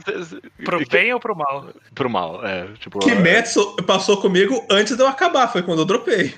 Pro 0.64 0.86
bem 0.88 1.12
ou 1.12 1.20
pro 1.20 1.36
mal? 1.36 1.68
Pro 1.94 2.10
mal, 2.10 2.44
é. 2.44 2.68
Tipo, 2.80 2.98
Kimetsu 2.98 3.76
passou 3.86 4.20
comigo 4.20 4.64
antes 4.70 4.96
de 4.96 5.02
eu 5.02 5.06
acabar, 5.06 5.48
foi 5.48 5.62
quando 5.62 5.80
eu 5.80 5.84
dropei. 5.84 6.34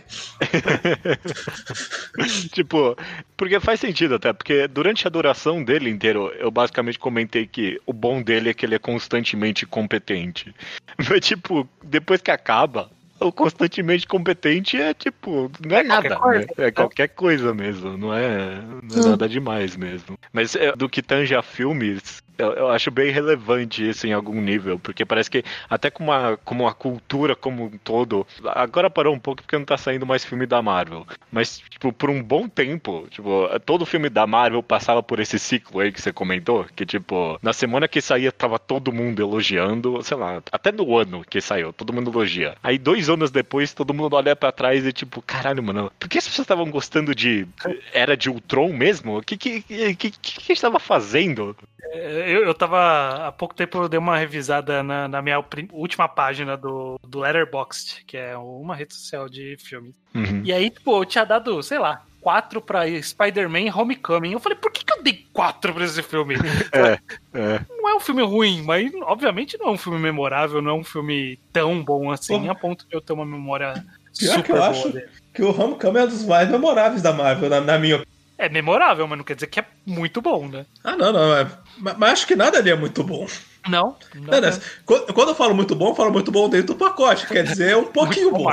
tipo, 2.52 2.96
porque 3.36 3.60
faz 3.60 3.80
sentido 3.80 4.16
até, 4.16 4.32
porque 4.32 4.66
durante 4.68 5.06
a 5.06 5.10
duração 5.10 5.62
dele 5.62 5.88
inteiro, 5.88 6.32
eu 6.38 6.50
basicamente 6.50 6.98
comentei 6.98 7.46
que 7.56 7.80
o 7.86 7.92
bom 7.94 8.20
dele 8.20 8.50
é 8.50 8.54
que 8.54 8.66
ele 8.66 8.74
é 8.74 8.78
constantemente 8.78 9.64
competente. 9.64 10.54
Mas, 11.08 11.20
tipo, 11.20 11.66
depois 11.82 12.20
que 12.20 12.30
acaba, 12.30 12.90
o 13.18 13.32
constantemente 13.32 14.06
competente 14.06 14.76
é 14.76 14.92
tipo, 14.92 15.50
não 15.66 15.74
é, 15.74 15.80
é 15.80 15.82
nada, 15.82 16.18
né? 16.18 16.46
é 16.58 16.70
qualquer 16.70 17.08
coisa 17.08 17.54
mesmo, 17.54 17.96
não 17.96 18.12
é, 18.12 18.60
não 18.82 18.98
é 18.98 19.08
nada 19.08 19.26
demais 19.26 19.74
mesmo. 19.74 20.18
Mas 20.34 20.54
é, 20.54 20.76
do 20.76 20.86
que 20.86 21.00
tange 21.00 21.34
a 21.34 21.40
filmes, 21.40 22.22
eu, 22.38 22.52
eu, 22.52 22.68
acho 22.68 22.90
bem 22.90 23.10
relevante 23.10 23.88
isso 23.88 24.06
em 24.06 24.12
algum 24.12 24.40
nível, 24.40 24.78
porque 24.78 25.04
parece 25.04 25.30
que 25.30 25.44
até 25.68 25.90
como 25.90 26.12
a, 26.12 26.36
como 26.38 26.66
a 26.66 26.74
cultura 26.74 27.34
como 27.34 27.64
um 27.64 27.78
todo, 27.78 28.26
agora 28.44 28.90
parou 28.90 29.14
um 29.14 29.18
pouco 29.18 29.42
porque 29.42 29.58
não 29.58 29.64
tá 29.64 29.76
saindo 29.76 30.06
mais 30.06 30.24
filme 30.24 30.46
da 30.46 30.60
Marvel, 30.62 31.06
mas 31.30 31.58
tipo, 31.58 31.92
por 31.92 32.10
um 32.10 32.22
bom 32.22 32.48
tempo, 32.48 33.06
tipo, 33.10 33.48
todo 33.64 33.86
filme 33.86 34.08
da 34.08 34.26
Marvel 34.26 34.62
passava 34.62 35.02
por 35.02 35.20
esse 35.20 35.38
ciclo 35.38 35.80
aí 35.80 35.92
que 35.92 36.00
você 36.00 36.12
comentou, 36.12 36.66
que 36.74 36.84
tipo, 36.84 37.38
na 37.42 37.52
semana 37.52 37.88
que 37.88 38.00
saía 38.00 38.32
tava 38.32 38.58
todo 38.58 38.92
mundo 38.92 39.20
elogiando, 39.22 40.02
sei 40.02 40.16
lá, 40.16 40.42
até 40.50 40.72
no 40.72 40.96
ano 40.96 41.24
que 41.28 41.40
saiu, 41.40 41.72
todo 41.72 41.92
mundo 41.92 42.10
elogia. 42.10 42.56
Aí 42.62 42.78
dois 42.78 43.08
anos 43.08 43.30
depois, 43.30 43.72
todo 43.72 43.94
mundo 43.94 44.14
olha 44.14 44.34
para 44.34 44.52
trás 44.52 44.84
e 44.84 44.92
tipo, 44.92 45.22
caralho, 45.22 45.62
mano, 45.62 45.92
por 45.98 46.08
que 46.08 46.18
as 46.18 46.26
pessoas 46.26 46.44
estavam 46.44 46.70
gostando 46.70 47.14
de 47.14 47.46
Era 47.92 48.16
de 48.16 48.30
Ultron 48.30 48.72
mesmo? 48.72 49.18
O 49.18 49.22
que 49.22 49.36
que, 49.36 49.62
que, 49.62 49.94
que, 49.94 50.10
que 50.10 50.52
estava 50.52 50.78
fazendo? 50.78 51.56
É, 51.92 52.25
eu, 52.26 52.44
eu 52.44 52.54
tava. 52.54 53.26
Há 53.26 53.32
pouco 53.32 53.54
tempo 53.54 53.78
eu 53.78 53.88
dei 53.88 53.98
uma 53.98 54.18
revisada 54.18 54.82
na, 54.82 55.08
na 55.08 55.22
minha 55.22 55.42
última 55.72 56.08
página 56.08 56.56
do, 56.56 56.98
do 57.06 57.20
Letterboxd, 57.20 58.04
que 58.06 58.16
é 58.16 58.36
uma 58.36 58.74
rede 58.74 58.94
social 58.94 59.28
de 59.28 59.56
filmes. 59.58 59.94
Uhum. 60.14 60.42
E 60.44 60.52
aí, 60.52 60.70
tipo, 60.70 60.96
eu 60.96 61.04
tinha 61.04 61.24
dado, 61.24 61.62
sei 61.62 61.78
lá, 61.78 62.02
quatro 62.20 62.60
pra 62.60 62.82
Spider-Man 63.00 63.72
Homecoming. 63.72 64.32
Eu 64.32 64.40
falei, 64.40 64.58
por 64.58 64.72
que, 64.72 64.84
que 64.84 64.92
eu 64.92 65.02
dei 65.02 65.24
quatro 65.32 65.72
pra 65.72 65.84
esse 65.84 66.02
filme? 66.02 66.34
É, 66.72 66.98
é. 67.32 67.60
Não 67.70 67.88
é 67.88 67.94
um 67.94 68.00
filme 68.00 68.22
ruim, 68.22 68.62
mas 68.62 68.90
obviamente 69.02 69.56
não 69.58 69.68
é 69.68 69.70
um 69.70 69.78
filme 69.78 69.98
memorável, 69.98 70.60
não 70.60 70.72
é 70.72 70.74
um 70.74 70.84
filme 70.84 71.38
tão 71.52 71.82
bom 71.82 72.10
assim, 72.10 72.48
a 72.48 72.54
ponto 72.54 72.86
de 72.86 72.94
eu 72.94 73.00
ter 73.00 73.12
uma 73.12 73.24
memória 73.24 73.74
Pior 74.18 74.32
super 74.32 74.42
que 74.44 74.52
eu 74.52 74.56
boa 74.56 74.68
acho 74.68 74.90
dele. 74.90 75.08
Que 75.32 75.42
o 75.42 75.50
Homecoming 75.50 75.98
é 76.00 76.04
um 76.04 76.08
dos 76.08 76.24
mais 76.24 76.50
memoráveis 76.50 77.02
da 77.02 77.12
Marvel, 77.12 77.48
na, 77.48 77.60
na 77.60 77.78
minha 77.78 77.96
opinião. 77.96 78.15
É 78.38 78.48
memorável, 78.48 79.06
mas 79.08 79.16
não 79.16 79.24
quer 79.24 79.34
dizer 79.34 79.46
que 79.46 79.60
é 79.60 79.66
muito 79.84 80.20
bom, 80.20 80.46
né? 80.46 80.66
Ah, 80.84 80.94
não, 80.94 81.12
não. 81.12 81.34
É... 81.34 81.50
Mas 81.78 82.12
acho 82.12 82.26
que 82.26 82.36
nada 82.36 82.58
ali 82.58 82.70
é 82.70 82.76
muito 82.76 83.02
bom. 83.02 83.26
Não. 83.68 83.96
não, 84.14 84.40
não 84.40 84.48
é. 84.48 84.60
quando, 84.84 85.12
quando, 85.12 85.28
eu 85.30 85.34
falo 85.34 85.54
muito 85.54 85.74
bom, 85.74 85.88
eu 85.88 85.94
falo 85.94 86.12
muito 86.12 86.30
bom 86.30 86.48
dentro 86.48 86.68
do 86.68 86.76
pacote. 86.76 87.26
Quer 87.26 87.44
dizer, 87.44 87.72
é 87.72 87.76
um 87.76 87.84
pouquinho 87.90 88.30
bom. 88.30 88.50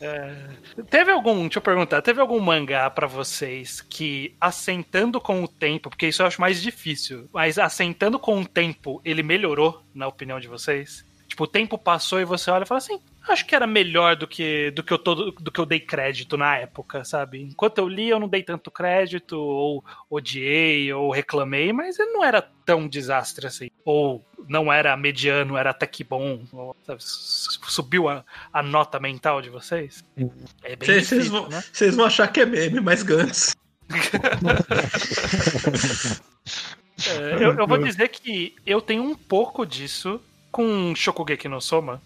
é... 0.00 0.34
Teve 0.88 1.10
algum, 1.10 1.42
deixa 1.42 1.58
eu 1.58 1.62
perguntar, 1.62 2.02
teve 2.02 2.20
algum 2.20 2.40
mangá 2.40 2.88
para 2.88 3.06
vocês 3.06 3.80
que, 3.80 4.34
assentando 4.40 5.20
com 5.20 5.42
o 5.42 5.48
tempo, 5.48 5.90
porque 5.90 6.08
isso 6.08 6.22
eu 6.22 6.26
acho 6.26 6.40
mais 6.40 6.62
difícil, 6.62 7.28
mas 7.32 7.58
assentando 7.58 8.18
com 8.18 8.40
o 8.40 8.46
tempo, 8.46 9.00
ele 9.04 9.22
melhorou, 9.22 9.82
na 9.94 10.06
opinião 10.06 10.40
de 10.40 10.48
vocês? 10.48 11.04
Tipo, 11.34 11.44
o 11.44 11.48
tempo 11.48 11.76
passou 11.76 12.20
e 12.20 12.24
você 12.24 12.48
olha 12.48 12.62
e 12.62 12.66
fala 12.66 12.78
assim, 12.78 13.00
acho 13.28 13.44
que 13.44 13.56
era 13.56 13.66
melhor 13.66 14.14
do 14.14 14.24
que 14.24 14.70
do 14.70 14.84
que 14.84 14.92
eu 14.92 14.98
todo, 14.98 15.32
do 15.32 15.50
que 15.50 15.58
eu 15.58 15.66
dei 15.66 15.80
crédito 15.80 16.36
na 16.36 16.58
época, 16.58 17.04
sabe? 17.04 17.42
Enquanto 17.42 17.78
eu 17.78 17.88
li, 17.88 18.08
eu 18.08 18.20
não 18.20 18.28
dei 18.28 18.44
tanto 18.44 18.70
crédito, 18.70 19.36
ou 19.36 19.84
odiei, 20.08 20.92
ou 20.92 21.10
reclamei, 21.10 21.72
mas 21.72 21.98
ele 21.98 22.12
não 22.12 22.22
era 22.22 22.40
tão 22.40 22.86
desastre 22.86 23.48
assim. 23.48 23.68
Ou 23.84 24.24
não 24.48 24.72
era 24.72 24.96
mediano, 24.96 25.56
era 25.56 25.70
até 25.70 25.88
que 25.88 26.04
bom. 26.04 26.44
Ou, 26.52 26.76
sabe, 26.86 27.02
subiu 27.02 28.08
a, 28.08 28.24
a 28.52 28.62
nota 28.62 29.00
mental 29.00 29.42
de 29.42 29.50
vocês? 29.50 30.04
É 30.62 30.76
bem 30.76 30.86
Vocês 30.86 31.08
difícil, 31.08 31.32
vão, 31.32 31.48
né? 31.48 31.64
vão 31.96 32.04
achar 32.04 32.28
que 32.28 32.42
é 32.42 32.46
meme, 32.46 32.78
mas 32.78 33.02
Gantz. 33.02 33.56
é, 37.10 37.44
eu, 37.44 37.58
eu 37.58 37.66
vou 37.66 37.78
dizer 37.78 38.06
que 38.06 38.54
eu 38.64 38.80
tenho 38.80 39.02
um 39.02 39.16
pouco 39.16 39.66
disso 39.66 40.20
com 40.54 40.94
Shokugeki 40.94 41.48
no 41.48 41.60
Soma. 41.60 42.00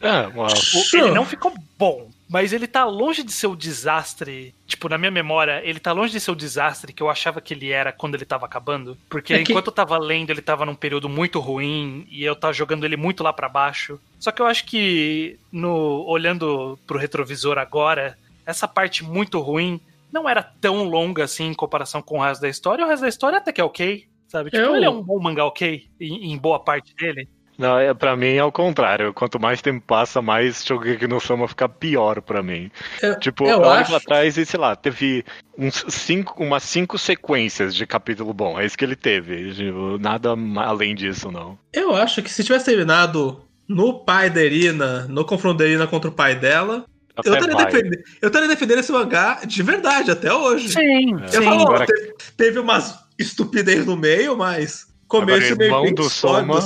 É, 0.00 0.28
uma... 0.28 0.46
Ele 0.94 1.10
não 1.10 1.24
ficou 1.24 1.52
bom, 1.76 2.08
mas 2.28 2.52
ele 2.52 2.68
tá 2.68 2.84
longe 2.84 3.24
de 3.24 3.32
ser 3.32 3.48
o 3.48 3.56
desastre. 3.56 4.54
Tipo, 4.68 4.88
na 4.88 4.96
minha 4.96 5.10
memória, 5.10 5.60
ele 5.64 5.80
tá 5.80 5.90
longe 5.90 6.12
de 6.12 6.20
ser 6.20 6.30
o 6.30 6.36
desastre 6.36 6.92
que 6.92 7.02
eu 7.02 7.10
achava 7.10 7.40
que 7.40 7.52
ele 7.52 7.72
era 7.72 7.90
quando 7.90 8.14
ele 8.14 8.24
tava 8.24 8.46
acabando. 8.46 8.96
Porque 9.10 9.34
é 9.34 9.42
que... 9.42 9.50
enquanto 9.50 9.66
eu 9.66 9.72
tava 9.72 9.98
lendo, 9.98 10.30
ele 10.30 10.42
tava 10.42 10.64
num 10.64 10.76
período 10.76 11.08
muito 11.08 11.40
ruim 11.40 12.06
e 12.08 12.22
eu 12.22 12.36
tava 12.36 12.52
jogando 12.52 12.84
ele 12.84 12.96
muito 12.96 13.24
lá 13.24 13.32
para 13.32 13.48
baixo. 13.48 13.98
Só 14.20 14.30
que 14.30 14.40
eu 14.40 14.46
acho 14.46 14.64
que, 14.66 15.36
no 15.50 16.04
olhando 16.06 16.78
pro 16.86 17.00
retrovisor 17.00 17.58
agora, 17.58 18.16
essa 18.44 18.68
parte 18.68 19.02
muito 19.02 19.40
ruim 19.40 19.80
não 20.12 20.28
era 20.28 20.40
tão 20.42 20.84
longa 20.84 21.24
assim 21.24 21.46
em 21.46 21.54
comparação 21.54 22.00
com 22.00 22.20
o 22.20 22.22
resto 22.22 22.42
da 22.42 22.48
história. 22.48 22.84
O 22.84 22.88
resto 22.88 23.02
da 23.02 23.08
história 23.08 23.38
até 23.38 23.50
que 23.50 23.60
é 23.60 23.64
ok, 23.64 24.06
sabe? 24.28 24.50
Tipo, 24.50 24.62
eu... 24.62 24.76
ele 24.76 24.84
é 24.84 24.90
um 24.90 25.02
bom 25.02 25.18
mangá 25.18 25.44
ok, 25.44 25.88
em, 26.00 26.32
em 26.32 26.38
boa 26.38 26.60
parte 26.60 26.94
dele. 26.94 27.28
Não, 27.58 27.78
é, 27.78 27.94
pra 27.94 28.16
mim 28.16 28.34
é 28.34 28.44
o 28.44 28.52
contrário. 28.52 29.12
Quanto 29.14 29.40
mais 29.40 29.62
tempo 29.62 29.82
passa, 29.86 30.20
mais 30.20 30.64
Shogeki 30.64 31.06
no 31.06 31.20
Soma 31.20 31.48
fica 31.48 31.68
pior 31.68 32.20
pra 32.20 32.42
mim. 32.42 32.70
Eu, 33.02 33.18
tipo, 33.18 33.44
eu, 33.44 33.62
eu 33.62 33.70
acho... 33.70 33.94
atrás 33.94 34.36
e, 34.36 34.44
sei 34.44 34.60
lá, 34.60 34.76
teve 34.76 35.24
uns 35.56 35.84
cinco, 35.88 36.42
umas 36.42 36.62
cinco 36.62 36.98
sequências 36.98 37.74
de 37.74 37.86
capítulo 37.86 38.34
bom. 38.34 38.60
É 38.60 38.66
isso 38.66 38.76
que 38.76 38.84
ele 38.84 38.96
teve. 38.96 39.54
Tipo, 39.54 39.98
nada 39.98 40.34
além 40.56 40.94
disso, 40.94 41.30
não. 41.30 41.58
Eu 41.72 41.94
acho 41.94 42.22
que 42.22 42.30
se 42.30 42.44
tivesse 42.44 42.66
terminado 42.66 43.42
no 43.66 44.04
pai 44.04 44.28
da 44.28 44.44
Irina, 44.44 45.06
no 45.08 45.24
confronto 45.24 45.58
da 45.58 45.66
Irina 45.66 45.86
contra 45.86 46.10
o 46.10 46.14
pai 46.14 46.34
dela, 46.34 46.84
eu 47.24 47.34
estaria, 47.34 47.56
defendendo, 47.56 48.02
eu 48.20 48.26
estaria 48.26 48.48
defendendo 48.48 48.78
esse 48.80 48.92
mangá 48.92 49.40
de 49.46 49.62
verdade 49.62 50.10
até 50.10 50.32
hoje. 50.32 50.68
Sim, 50.68 51.12
eu 51.22 51.28
sim. 51.28 51.42
Falo, 51.42 51.62
Agora... 51.62 51.86
teve, 51.86 52.14
teve 52.36 52.58
umas 52.58 52.98
estupidez 53.18 53.86
no 53.86 53.96
meio, 53.96 54.36
mas 54.36 54.86
começo 55.08 55.54
e 55.54 55.56
meio 55.56 55.94
do 55.94 56.10
Soma... 56.10 56.60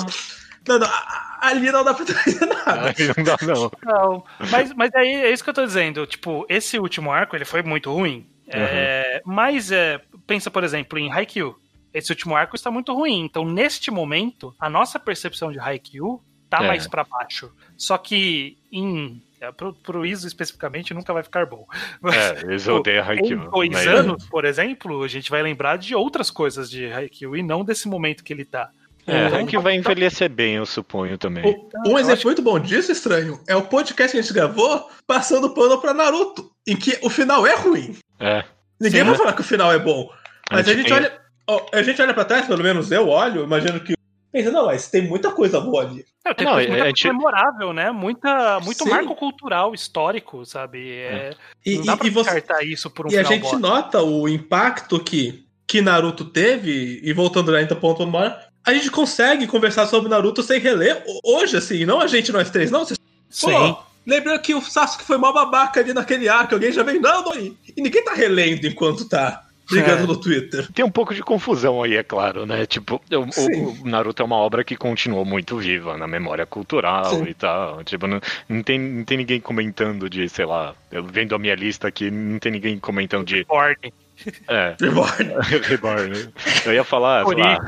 Não, 0.70 0.78
não, 0.78 0.88
ali 1.40 1.72
não 1.72 1.83
dá 1.83 1.92
pra 1.92 2.04
trazer 2.04 2.46
nada. 2.46 2.94
Não 3.16 3.24
dá, 3.24 3.37
não. 3.42 3.72
não 3.83 4.24
mas, 4.50 4.72
mas 4.74 4.94
aí 4.94 5.14
é 5.14 5.33
isso 5.33 5.42
que 5.42 5.50
eu 5.50 5.54
tô 5.54 5.64
dizendo. 5.64 6.06
Tipo, 6.06 6.46
esse 6.48 6.78
último 6.78 7.11
arco, 7.11 7.35
ele 7.35 7.44
foi 7.44 7.62
muito 7.62 7.92
ruim. 7.92 8.26
Uhum. 8.46 8.52
É, 8.52 9.20
mas 9.24 9.72
é, 9.72 10.00
pensa, 10.26 10.50
por 10.50 10.62
exemplo, 10.62 10.98
em 10.98 11.11
Haikyuu. 11.11 11.59
Esse 11.92 12.12
último 12.12 12.37
arco 12.37 12.54
está 12.54 12.70
muito 12.70 12.94
ruim. 12.94 13.24
Então, 13.24 13.44
neste 13.44 13.90
momento, 13.90 14.54
a 14.61 14.70
nossa 14.70 14.98
percepção 14.98 15.50
de 15.50 15.59
Haikyuu 15.59 16.22
tá 16.48 16.62
é. 16.62 16.66
mais 16.68 16.87
para 16.87 17.02
baixo. 17.02 17.52
Só 17.76 17.98
que 17.98 18.56
em 18.70 19.20
é, 19.40 19.50
pro, 19.50 19.72
pro 19.72 20.04
ISO 20.04 20.26
especificamente 20.26 20.92
nunca 20.92 21.12
vai 21.12 21.22
ficar 21.22 21.46
bom. 21.46 21.66
é, 22.04 22.42
eles 22.46 22.68
odeiam 22.68 23.04
Haikyuu. 23.04 23.42
Em 23.42 23.50
dois 23.50 23.70
mas... 23.70 23.87
anos, 23.87 24.28
por 24.28 24.44
exemplo, 24.44 25.02
a 25.02 25.09
gente 25.09 25.30
vai 25.30 25.42
lembrar 25.42 25.78
de 25.78 25.94
outras 25.94 26.30
coisas 26.30 26.70
de 26.70 26.92
Haikyuu 26.92 27.37
e 27.37 27.42
não 27.42 27.64
desse 27.64 27.88
momento 27.88 28.22
que 28.22 28.33
ele 28.33 28.44
tá. 28.44 28.70
É, 29.07 29.27
então, 29.27 29.47
que 29.47 29.59
vai 29.59 29.75
envelhecer 29.75 30.29
bem, 30.29 30.55
eu 30.55 30.67
suponho 30.67 31.19
também. 31.19 31.45
um 31.87 31.99
exemplo 31.99 32.13
acho... 32.13 32.27
muito 32.27 32.43
bom 32.43 32.59
disso, 32.59 32.93
estranho, 32.93 33.41
é 33.49 33.57
o 33.57 33.63
podcast 33.63 34.13
que 34.13 34.19
a 34.19 34.23
gente 34.23 34.33
gravou 34.33 34.89
passando 35.07 35.51
pano 35.51 35.81
pra 35.81 35.95
Naruto, 35.95 36.51
em 36.67 36.77
que 36.77 36.99
o 37.03 37.11
final 37.11 37.47
é 37.47 37.55
ruim. 37.55 37.97
É. 38.19 38.45
Ninguém 38.81 39.01
Sim, 39.01 39.05
vai 39.05 39.13
né? 39.13 39.19
falar 39.19 39.33
que 39.35 39.41
o 39.41 39.45
final 39.45 39.73
é 39.73 39.79
bom. 39.79 40.11
Mas 40.51 40.69
a 40.69 40.75
gente, 40.75 40.93
a 40.93 40.97
gente 40.97 41.09
olha. 41.09 41.21
A 41.73 41.83
gente 41.83 42.01
olha 42.01 42.15
pra 42.15 42.25
trás, 42.25 42.47
pelo 42.47 42.63
menos 42.63 42.91
eu 42.91 43.09
olho, 43.09 43.43
imagino 43.43 43.81
que. 43.81 43.95
Pensa, 44.33 44.53
não, 44.53 44.67
mas 44.67 44.89
tem 44.89 45.03
muita 45.03 45.33
coisa 45.33 45.61
boa 45.61 45.83
ali. 45.83 46.05
Não, 46.25 46.35
tem 46.35 46.47
não, 46.47 46.55
muita 46.55 46.71
coisa 46.71 46.87
gente... 46.87 47.07
memorável, 47.09 47.73
né? 47.73 47.91
Muita, 47.91 48.61
muito 48.61 48.85
Sim. 48.85 48.91
marco 48.91 49.17
cultural, 49.17 49.75
histórico, 49.75 50.47
sabe? 50.47 50.93
É, 50.93 51.31
e, 51.67 51.79
não 51.79 51.87
dá 51.87 51.97
pra 51.97 52.07
e 52.07 52.11
você... 52.11 52.45
isso 52.63 52.89
por 52.89 53.07
um 53.07 53.11
E 53.11 53.19
a 53.19 53.25
gente 53.25 53.57
nota 53.57 54.01
o 54.01 54.29
impacto 54.29 55.03
que, 55.03 55.45
que 55.67 55.83
Naruto 55.83 56.25
teve, 56.25 57.01
e 57.03 57.13
voltando 57.13 57.51
lá 57.51 57.61
então 57.61 57.77
ponto 57.77 58.07
Mora, 58.07 58.41
a 58.64 58.73
gente 58.75 58.90
consegue 58.90 59.46
conversar 59.46 59.87
sobre 59.87 60.09
Naruto 60.09 60.42
sem 60.42 60.61
reler 60.61 61.03
hoje, 61.25 61.57
assim, 61.57 61.85
não 61.85 62.01
a 62.01 62.07
gente, 62.07 62.33
nós 62.33 62.51
três, 62.51 62.70
não. 62.70 62.85
Vocês... 62.85 62.99
Sim. 63.29 63.51
Pô, 63.51 63.79
lembrando 64.07 64.40
que 64.40 64.55
o 64.55 64.61
Sasuke 64.61 65.05
foi 65.05 65.16
mó 65.16 65.33
babaca 65.33 65.81
ali 65.81 65.94
naquele 65.94 66.29
arco, 66.29 66.55
alguém 66.55 66.73
já 66.73 66.83
vem, 66.83 67.01
não, 67.01 67.25
não, 67.25 67.37
e 67.37 67.57
ninguém 67.77 68.05
tá 68.05 68.12
relendo 68.12 68.66
enquanto 68.66 69.09
tá 69.09 69.44
brigando 69.70 70.03
é. 70.03 70.07
no 70.07 70.16
Twitter. 70.16 70.68
Tem 70.73 70.85
um 70.85 70.90
pouco 70.90 71.14
de 71.14 71.23
confusão 71.23 71.83
aí, 71.83 71.96
é 71.96 72.03
claro, 72.03 72.44
né? 72.44 72.66
Tipo, 72.66 73.01
o, 73.11 73.83
o, 73.83 73.88
Naruto 73.88 74.20
é 74.20 74.25
uma 74.25 74.37
obra 74.37 74.64
que 74.64 74.77
continuou 74.77 75.25
muito 75.25 75.57
viva 75.57 75.96
na 75.96 76.07
memória 76.07 76.44
cultural 76.44 77.11
Sim. 77.11 77.25
e 77.25 77.35
tal. 77.35 77.85
Tipo, 77.85 78.07
não, 78.07 78.20
não, 78.49 78.62
tem, 78.62 78.79
não 78.79 79.05
tem 79.05 79.18
ninguém 79.18 79.40
comentando 79.40 80.11
de, 80.11 80.29
sei 80.29 80.44
lá, 80.44 80.75
eu 80.90 81.05
vendo 81.05 81.35
a 81.35 81.38
minha 81.38 81.55
lista 81.55 81.87
aqui, 81.88 82.11
não 82.11 82.38
tem 82.38 82.53
ninguém 82.53 82.79
comentando 82.79 83.25
de. 83.25 83.46
Ordem. 83.49 83.92
É. 84.48 84.76
Reborn. 84.80 85.35
Reborn. 85.68 86.28
Eu 86.64 86.72
ia 86.72 86.85
falar, 86.85 87.24
sei 87.26 87.37
lá, 87.37 87.59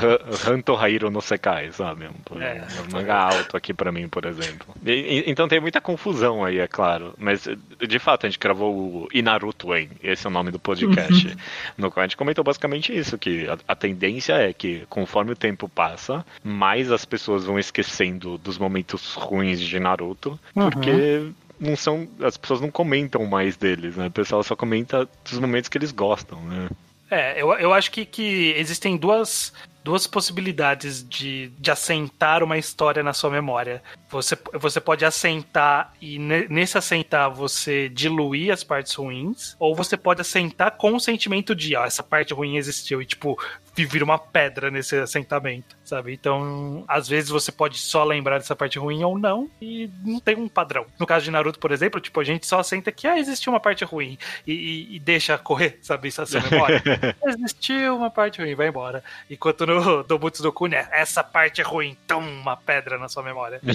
Hanto 0.47 0.75
Hairo 0.75 1.09
no 1.09 1.21
Sekai, 1.21 1.71
sabe? 1.71 2.07
Um, 2.07 2.41
é. 2.41 2.63
um 2.87 2.93
mangá 2.93 3.17
alto 3.17 3.57
aqui 3.57 3.73
pra 3.73 3.91
mim, 3.91 4.07
por 4.07 4.25
exemplo. 4.25 4.73
E, 4.85 5.23
então 5.27 5.47
tem 5.47 5.59
muita 5.59 5.81
confusão 5.81 6.43
aí, 6.43 6.59
é 6.59 6.67
claro. 6.67 7.13
Mas, 7.17 7.47
de 7.87 7.99
fato, 7.99 8.25
a 8.25 8.29
gente 8.29 8.39
gravou 8.39 8.73
o 8.73 9.07
Inaruto 9.13 9.73
hein? 9.75 9.89
esse 10.03 10.25
é 10.25 10.29
o 10.29 10.33
nome 10.33 10.51
do 10.51 10.59
podcast, 10.59 11.27
uhum. 11.27 11.35
no 11.77 11.91
qual 11.91 12.03
a 12.03 12.07
gente 12.07 12.17
comentou 12.17 12.43
basicamente 12.43 12.95
isso, 12.95 13.17
que 13.17 13.47
a, 13.47 13.57
a 13.67 13.75
tendência 13.75 14.33
é 14.33 14.53
que, 14.53 14.83
conforme 14.89 15.31
o 15.31 15.35
tempo 15.35 15.69
passa, 15.69 16.25
mais 16.43 16.91
as 16.91 17.05
pessoas 17.05 17.45
vão 17.45 17.59
esquecendo 17.59 18.37
dos 18.37 18.57
momentos 18.57 19.15
ruins 19.15 19.59
de 19.59 19.79
Naruto, 19.79 20.39
uhum. 20.55 20.69
porque 20.69 21.31
não 21.63 21.75
são. 21.75 22.07
As 22.21 22.37
pessoas 22.37 22.61
não 22.61 22.69
comentam 22.69 23.25
mais 23.25 23.55
deles, 23.57 23.95
né? 23.95 24.07
O 24.07 24.11
pessoal 24.11 24.43
só 24.43 24.55
comenta 24.55 25.07
dos 25.23 25.39
momentos 25.39 25.69
que 25.69 25.77
eles 25.77 25.91
gostam, 25.91 26.39
né? 26.41 26.69
É, 27.09 27.41
eu, 27.41 27.51
eu 27.53 27.73
acho 27.73 27.91
que, 27.91 28.05
que 28.05 28.53
existem 28.57 28.97
duas, 28.97 29.53
duas 29.83 30.07
possibilidades 30.07 31.07
de, 31.07 31.49
de 31.59 31.69
assentar 31.69 32.43
uma 32.43 32.57
história 32.57 33.03
na 33.03 33.13
sua 33.13 33.29
memória. 33.29 33.83
Você, 34.09 34.37
você 34.53 34.79
pode 34.79 35.03
assentar 35.03 35.93
e 36.01 36.17
nesse 36.19 36.77
assentar 36.77 37.31
você 37.31 37.89
diluir 37.89 38.53
as 38.53 38.63
partes 38.63 38.93
ruins, 38.93 39.55
ou 39.59 39.75
você 39.75 39.97
pode 39.97 40.21
assentar 40.21 40.71
com 40.77 40.95
o 40.95 40.99
sentimento 40.99 41.53
de, 41.53 41.75
ó, 41.75 41.85
essa 41.85 42.03
parte 42.03 42.33
ruim 42.33 42.57
existiu 42.57 43.01
e, 43.01 43.05
tipo, 43.05 43.37
vira 43.75 44.05
uma 44.05 44.19
pedra 44.19 44.69
nesse 44.69 44.95
assentamento, 44.95 45.75
sabe? 45.83 46.13
Então, 46.13 46.83
às 46.87 47.07
vezes 47.07 47.29
você 47.29 47.51
pode 47.51 47.77
só 47.79 48.03
lembrar 48.03 48.37
dessa 48.37 48.55
parte 48.55 48.77
ruim 48.77 49.03
ou 49.03 49.17
não, 49.17 49.49
e 49.59 49.89
não 50.03 50.19
tem 50.19 50.35
um 50.35 50.47
padrão. 50.47 50.85
No 50.99 51.07
caso 51.07 51.25
de 51.25 51.31
Naruto, 51.31 51.59
por 51.59 51.71
exemplo, 51.71 51.99
tipo, 51.99 52.19
a 52.19 52.23
gente 52.23 52.45
só 52.45 52.59
assenta 52.59 52.91
que 52.91 53.07
ah, 53.07 53.17
existiu 53.17 53.51
uma 53.51 53.59
parte 53.59 53.83
ruim 53.83 54.17
e, 54.45 54.53
e, 54.53 54.95
e 54.95 54.99
deixa 54.99 55.37
correr, 55.37 55.79
sabe? 55.81 56.09
Essa 56.09 56.25
memória. 56.39 56.83
existiu 57.25 57.97
uma 57.97 58.11
parte 58.11 58.41
ruim, 58.41 58.53
vai 58.53 58.67
embora. 58.67 59.03
Enquanto 59.29 59.65
no 59.65 59.72
Dobutsu 60.07 60.43
do 60.43 60.51
Kun, 60.51 60.73
é 60.73 60.87
essa 60.91 61.23
parte 61.23 61.61
ruim, 61.61 61.97
toma 62.07 62.27
uma 62.27 62.57
pedra 62.57 62.97
na 62.97 63.07
sua 63.09 63.23
memória. 63.23 63.61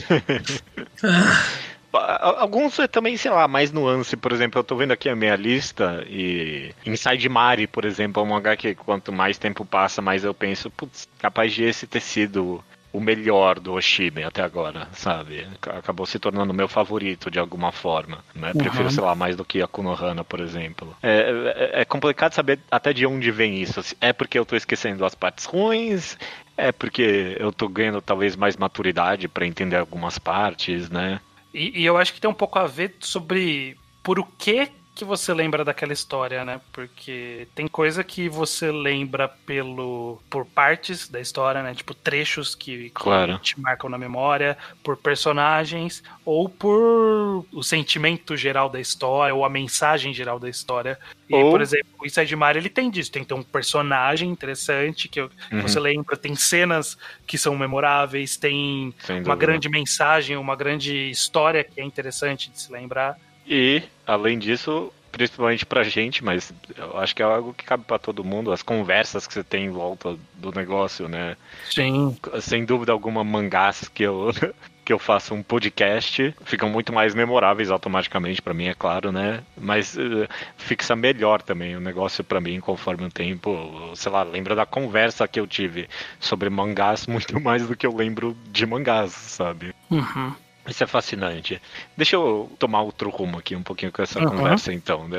Alguns 1.90 2.78
é 2.78 2.87
também, 2.87 3.16
sei 3.16 3.30
lá, 3.30 3.48
mais 3.48 3.72
nuance. 3.72 4.16
Por 4.16 4.30
exemplo, 4.32 4.58
eu 4.58 4.64
tô 4.64 4.76
vendo 4.76 4.92
aqui 4.92 5.08
a 5.08 5.16
minha 5.16 5.34
lista 5.37 6.04
e 6.06 6.74
Inside 6.84 7.28
Mari, 7.28 7.66
por 7.66 7.84
exemplo, 7.84 8.22
é 8.22 8.26
um 8.26 8.28
mangá 8.28 8.56
que 8.56 8.74
quanto 8.74 9.11
mais 9.11 9.38
tempo 9.38 9.64
passa, 9.64 10.02
mais 10.02 10.22
eu 10.22 10.34
penso, 10.34 10.70
putz, 10.70 11.08
capaz 11.18 11.52
de 11.52 11.64
esse 11.64 11.87
ter 11.87 12.00
sido 12.00 12.62
o 12.92 13.01
melhor 13.01 13.61
do 13.61 13.74
Oshime 13.74 14.22
até 14.22 14.42
agora, 14.42 14.88
sabe? 14.92 15.46
Acabou 15.62 16.07
se 16.07 16.18
tornando 16.18 16.55
meu 16.55 16.68
favorito 16.68 17.31
de 17.31 17.38
alguma 17.38 17.70
forma. 17.70 18.24
Né? 18.35 18.53
Uhum. 18.55 18.59
Prefiro, 18.59 18.90
sei 18.90 19.03
lá, 19.03 19.14
mais 19.14 19.37
do 19.37 19.44
que 19.44 19.61
a 19.61 19.66
Kunohana, 19.66 20.24
por 20.24 20.40
exemplo. 20.40 20.96
É, 21.03 21.74
é, 21.74 21.83
é, 21.83 21.85
complicado 21.85 22.33
saber 22.33 22.59
até 22.70 22.92
de 22.92 23.07
onde 23.07 23.31
vem 23.31 23.61
isso. 23.61 23.81
É 24.01 24.12
porque 24.12 24.38
eu 24.38 24.46
tô 24.46 24.57
esquecendo 24.57 25.05
as 25.05 25.14
partes 25.14 25.44
ruins? 25.44 26.16
É 26.57 26.72
porque 26.72 27.37
eu 27.38 27.53
tô 27.53 27.68
ganhando 27.68 28.01
talvez 28.01 28.35
mais 28.35 28.57
maturidade 28.57 29.29
para 29.29 29.46
entender 29.46 29.77
algumas 29.77 30.18
partes, 30.18 30.90
né? 30.90 31.20
E, 31.53 31.83
e, 31.83 31.87
eu 31.87 31.96
acho 31.96 32.12
que 32.12 32.20
tem 32.20 32.31
um 32.31 32.35
pouco 32.35 32.59
a 32.59 32.66
ver 32.66 32.96
sobre 33.01 33.77
por 34.03 34.18
o 34.18 34.24
que 34.24 34.68
que 34.98 35.04
você 35.04 35.32
lembra 35.32 35.64
daquela 35.64 35.92
história, 35.92 36.44
né? 36.44 36.61
Porque 36.72 37.46
tem 37.54 37.68
coisa 37.68 38.02
que 38.02 38.28
você 38.28 38.70
lembra 38.72 39.28
pelo 39.28 40.20
por 40.28 40.44
partes 40.44 41.08
da 41.08 41.20
história, 41.20 41.62
né? 41.62 41.72
Tipo 41.74 41.94
trechos 41.94 42.54
que, 42.56 42.84
que 42.84 42.90
Claro. 42.90 43.38
te 43.38 43.58
marcam 43.61 43.88
na 43.88 43.96
memória, 43.96 44.58
por 44.82 44.96
personagens 44.96 46.02
ou 46.24 46.48
por 46.48 47.46
o 47.52 47.62
sentimento 47.62 48.37
geral 48.37 48.68
da 48.68 48.80
história 48.80 49.34
ou 49.34 49.44
a 49.44 49.48
mensagem 49.48 50.12
geral 50.12 50.38
da 50.40 50.48
história. 50.48 50.98
E, 51.30 51.34
Ou- 51.34 51.50
por 51.52 51.61
exemplo, 51.61 51.88
o 52.00 52.06
Inside 52.06 52.34
Mario 52.34 52.58
ele 52.61 52.68
tem 52.70 52.90
disso, 52.90 53.12
tem 53.12 53.22
que 53.22 53.28
ter 53.28 53.34
um 53.34 53.42
personagem 53.42 54.28
interessante 54.28 55.08
que 55.08 55.20
eu- 55.20 55.30
Uhum. 55.52 55.62
você 55.62 55.78
lembra, 55.78 56.16
tem 56.16 56.34
cenas 56.34 56.96
que 57.26 57.38
são 57.38 57.56
memoráveis, 57.56 58.37
tem 58.37 58.92
uma 59.24 59.37
grande 59.37 59.68
mensagem, 59.68 60.37
uma 60.37 60.56
grande 60.56 61.08
história 61.11 61.62
que 61.62 61.80
é 61.80 61.84
interessante 61.84 62.50
de 62.50 62.61
se 62.61 62.72
lembrar. 62.72 63.16
E, 63.48 63.82
além 64.06 64.38
disso, 64.38 64.92
principalmente 65.11 65.64
pra 65.64 65.82
gente, 65.82 66.22
mas 66.22 66.52
eu 66.76 66.98
acho 66.98 67.16
que 67.16 67.22
é 67.22 67.24
algo 67.24 67.54
que 67.54 67.64
cabe 67.64 67.84
pra 67.84 67.98
todo 67.98 68.24
mundo, 68.24 68.52
as 68.52 68.62
conversas 68.62 69.26
que 69.26 69.32
você 69.32 69.42
tem 69.42 69.64
em 69.64 69.70
volta 69.70 70.16
do 70.34 70.52
negócio, 70.52 71.08
né? 71.08 71.37
Sim. 71.70 72.16
Sem 72.40 72.64
dúvida 72.64 72.92
alguma, 72.92 73.24
mangás 73.24 73.88
que 73.88 74.02
eu, 74.02 74.30
que 74.84 74.92
eu 74.92 74.98
faço 74.98 75.34
um 75.34 75.42
podcast 75.42 76.34
ficam 76.44 76.68
muito 76.68 76.92
mais 76.92 77.14
memoráveis 77.14 77.70
automaticamente 77.70 78.40
pra 78.40 78.54
mim, 78.54 78.66
é 78.66 78.74
claro, 78.74 79.11
né? 79.11 79.42
Mas 79.56 79.96
eh, 79.98 80.28
fixa 80.56 80.94
melhor 80.94 81.42
também 81.42 81.76
o 81.76 81.80
negócio 81.80 82.22
pra 82.22 82.40
mim 82.40 82.61
conforme 82.61 83.04
o 83.06 83.11
tempo. 83.11 83.92
Sei 83.94 84.11
lá, 84.12 84.22
lembro 84.22 84.54
da 84.54 84.64
conversa 84.66 85.26
que 85.26 85.40
eu 85.40 85.46
tive 85.46 85.88
sobre 86.20 86.48
mangás 86.48 87.06
muito 87.08 87.40
mais 87.40 87.66
do 87.66 87.76
que 87.76 87.87
eu 87.87 87.94
lembro 87.94 88.37
de 88.50 88.64
mangás, 88.66 89.12
sabe? 89.12 89.74
Uhum. 89.90 90.34
Isso 90.68 90.85
é 90.85 90.87
fascinante. 90.87 91.61
Deixa 91.96 92.16
eu 92.16 92.50
tomar 92.59 92.83
outro 92.83 93.09
rumo 93.11 93.38
aqui 93.38 93.57
um 93.57 93.62
pouquinho 93.62 93.90
com 93.90 94.02
essa 94.02 94.18
Uhum. 94.20 94.28
conversa, 94.28 94.72
então. 94.72 95.09
né? 95.09 95.18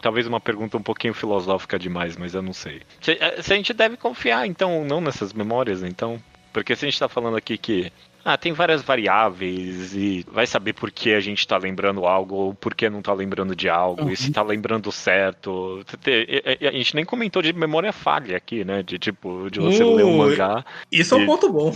Talvez 0.00 0.26
uma 0.26 0.40
pergunta 0.40 0.76
um 0.76 0.82
pouquinho 0.82 1.12
filosófica 1.14 1.78
demais, 1.78 2.16
mas 2.16 2.34
eu 2.34 2.42
não 2.42 2.52
sei. 2.52 2.82
Se, 3.00 3.12
eh, 3.12 3.42
se 3.42 3.52
a 3.52 3.56
gente 3.56 3.72
deve 3.72 3.96
confiar, 3.96 4.46
então, 4.46 4.78
ou 4.78 4.84
não 4.84 5.00
nessas 5.00 5.32
memórias, 5.32 5.82
então. 5.82 6.20
Porque 6.52 6.74
se 6.74 6.86
a 6.86 6.90
gente 6.90 6.98
tá 6.98 7.08
falando 7.08 7.36
aqui 7.36 7.58
que. 7.58 7.92
Ah, 8.24 8.36
tem 8.36 8.52
várias 8.52 8.82
variáveis 8.82 9.94
e 9.94 10.24
vai 10.30 10.46
saber 10.46 10.72
por 10.74 10.90
que 10.90 11.14
a 11.14 11.20
gente 11.20 11.46
tá 11.46 11.56
lembrando 11.56 12.04
algo 12.04 12.34
ou 12.34 12.54
por 12.54 12.74
que 12.74 12.90
não 12.90 13.00
tá 13.00 13.12
lembrando 13.12 13.56
de 13.56 13.68
algo, 13.68 14.10
e 14.10 14.16
se 14.16 14.30
tá 14.30 14.42
lembrando 14.42 14.90
certo. 14.92 15.82
E- 16.06 16.42
e- 16.60 16.68
A 16.68 16.72
gente 16.72 16.94
nem 16.94 17.04
comentou 17.04 17.40
de 17.40 17.52
memória 17.52 17.92
falha 17.92 18.36
aqui, 18.36 18.64
né? 18.64 18.82
De 18.82 18.98
tipo, 18.98 19.48
de 19.50 19.60
você 19.60 19.82
Uh, 19.82 19.94
ler 19.94 20.04
um 20.04 20.18
mangá. 20.18 20.64
Isso 20.92 21.14
é 21.14 21.18
um 21.18 21.22
E- 21.22 21.26
ponto 21.26 21.50
bom. 21.52 21.70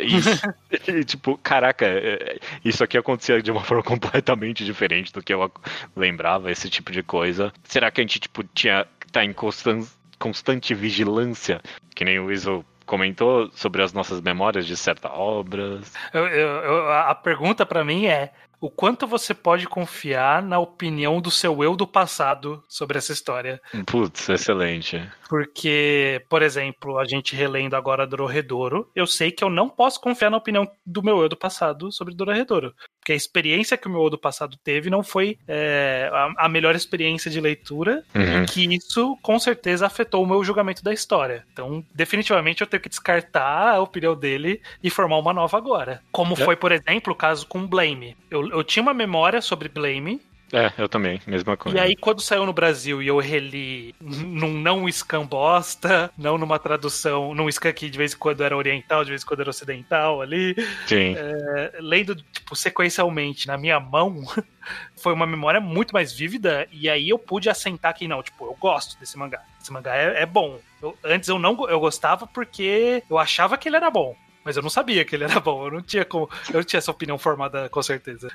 Isso. 0.00 0.28
E, 0.88 1.04
tipo, 1.04 1.36
caraca, 1.38 1.84
é, 1.86 2.38
isso 2.64 2.84
aqui 2.84 2.96
acontecia 2.96 3.40
de 3.42 3.50
uma 3.50 3.62
forma 3.64 3.82
completamente 3.82 4.64
diferente 4.64 5.12
do 5.12 5.22
que 5.22 5.32
eu 5.34 5.50
lembrava, 5.96 6.50
esse 6.50 6.68
tipo 6.70 6.92
de 6.92 7.02
coisa. 7.02 7.52
Será 7.64 7.90
que 7.90 8.00
a 8.00 8.04
gente, 8.04 8.20
tipo, 8.20 8.44
tinha 8.54 8.86
tá 9.10 9.24
em 9.24 9.32
constan- 9.32 9.86
constante 10.18 10.74
vigilância, 10.74 11.60
que 11.94 12.04
nem 12.04 12.18
o 12.20 12.30
Iso 12.30 12.64
comentou, 12.86 13.50
sobre 13.52 13.82
as 13.82 13.92
nossas 13.92 14.20
memórias 14.20 14.66
de 14.66 14.76
certas 14.76 15.10
obras? 15.12 15.92
Eu- 16.14 16.26
eu- 16.28 16.48
eu- 16.62 16.92
a 16.92 17.14
pergunta 17.14 17.66
pra 17.66 17.84
mim 17.84 18.06
é: 18.06 18.32
o 18.66 18.70
quanto 18.70 19.06
você 19.06 19.32
pode 19.32 19.66
confiar 19.66 20.42
na 20.42 20.58
opinião 20.58 21.20
do 21.20 21.30
seu 21.30 21.62
eu 21.62 21.76
do 21.76 21.86
passado 21.86 22.62
sobre 22.68 22.98
essa 22.98 23.12
história? 23.12 23.60
Putz, 23.86 24.28
excelente. 24.28 25.02
Porque, 25.28 26.22
por 26.28 26.42
exemplo, 26.42 26.98
a 26.98 27.04
gente 27.04 27.34
relendo 27.36 27.74
agora 27.74 28.06
Dororedoro, 28.06 28.88
eu 28.94 29.06
sei 29.06 29.30
que 29.30 29.42
eu 29.44 29.50
não 29.50 29.68
posso 29.68 30.00
confiar 30.00 30.30
na 30.30 30.36
opinião 30.36 30.68
do 30.84 31.02
meu 31.02 31.20
eu 31.20 31.28
do 31.28 31.36
passado 31.36 31.90
sobre 31.92 32.14
Dororedoro. 32.14 32.74
Porque 33.00 33.12
a 33.12 33.16
experiência 33.16 33.76
que 33.76 33.86
o 33.86 33.90
meu 33.90 34.02
eu 34.02 34.10
do 34.10 34.18
passado 34.18 34.56
teve 34.64 34.90
não 34.90 35.02
foi 35.04 35.38
é, 35.46 36.10
a, 36.12 36.46
a 36.46 36.48
melhor 36.48 36.74
experiência 36.74 37.30
de 37.30 37.40
leitura, 37.40 38.02
Uhum. 38.14 38.46
que 38.46 38.64
isso 38.74 39.16
com 39.22 39.38
certeza 39.38 39.86
afetou 39.86 40.22
o 40.24 40.26
meu 40.26 40.42
julgamento 40.42 40.82
da 40.82 40.92
história. 40.92 41.44
Então, 41.52 41.84
definitivamente 41.94 42.60
eu 42.62 42.66
tenho 42.66 42.82
que 42.82 42.88
descartar 42.88 43.74
a 43.74 43.80
opinião 43.80 44.16
dele 44.16 44.60
e 44.82 44.90
formar 44.90 45.18
uma 45.18 45.32
nova 45.32 45.56
agora. 45.56 46.02
Como 46.10 46.34
É. 46.34 46.36
foi, 46.36 46.56
por 46.56 46.72
exemplo, 46.72 47.12
o 47.12 47.16
caso 47.16 47.46
com 47.46 47.66
Blame. 47.66 48.16
Eu, 48.30 48.48
eu 48.58 48.64
tinha 48.64 48.82
uma 48.82 48.94
memória 48.94 49.40
sobre 49.40 49.68
Blame, 49.68 50.20
É, 50.52 50.70
eu 50.78 50.88
também, 50.88 51.20
mesma 51.26 51.56
coisa. 51.56 51.76
e 51.76 51.80
aí, 51.80 51.96
quando 51.96 52.20
saiu 52.20 52.46
no 52.46 52.52
Brasil 52.52 53.02
e 53.02 53.08
eu 53.08 53.18
reli 53.18 53.92
num 54.00 54.52
não 54.52 54.88
scan 54.88 55.26
bosta, 55.26 56.08
não 56.16 56.38
numa 56.38 56.56
tradução, 56.58 57.34
num 57.34 57.50
scan 57.50 57.72
que 57.72 57.90
de 57.90 57.98
vez 57.98 58.14
em 58.14 58.16
quando 58.18 58.44
era 58.44 58.56
oriental, 58.56 59.02
de 59.04 59.10
vez 59.10 59.22
em 59.22 59.26
quando 59.26 59.40
era 59.40 59.50
ocidental 59.50 60.22
ali, 60.22 60.54
Sim. 60.86 61.14
é, 61.16 61.72
lendo, 61.80 62.14
tipo, 62.14 62.54
sequencialmente 62.54 63.48
na 63.48 63.58
minha 63.58 63.80
mão, 63.80 64.22
foi 65.02 65.12
uma 65.12 65.26
memória 65.26 65.60
muito 65.60 65.92
mais 65.92 66.12
vívida, 66.12 66.66
e 66.70 66.88
aí 66.88 67.08
eu 67.08 67.18
pude 67.18 67.50
assentar 67.50 67.92
que, 67.94 68.06
não, 68.06 68.22
tipo, 68.22 68.44
eu 68.46 68.54
gosto 68.54 68.98
desse 69.00 69.18
mangá. 69.18 69.40
Esse 69.60 69.72
mangá 69.72 69.96
é, 69.96 70.22
é 70.22 70.26
bom. 70.26 70.60
Eu- 70.80 70.96
antes 71.04 71.28
eu 71.28 71.38
não 71.40 71.68
eu 71.68 71.80
gostava 71.80 72.24
porque 72.26 73.02
eu 73.10 73.18
achava 73.18 73.58
que 73.58 73.68
ele 73.68 73.76
era 73.76 73.90
bom. 73.90 74.14
Mas 74.46 74.56
eu 74.56 74.62
não 74.62 74.70
sabia 74.70 75.04
que 75.04 75.16
ele 75.16 75.24
era 75.24 75.40
bom, 75.40 75.66
eu 75.66 75.72
não 75.72 75.82
tinha 75.82 76.04
como, 76.04 76.30
eu 76.50 76.58
não 76.58 76.62
tinha 76.62 76.78
essa 76.78 76.92
opinião 76.92 77.18
formada 77.18 77.68
com 77.68 77.82
certeza. 77.82 78.30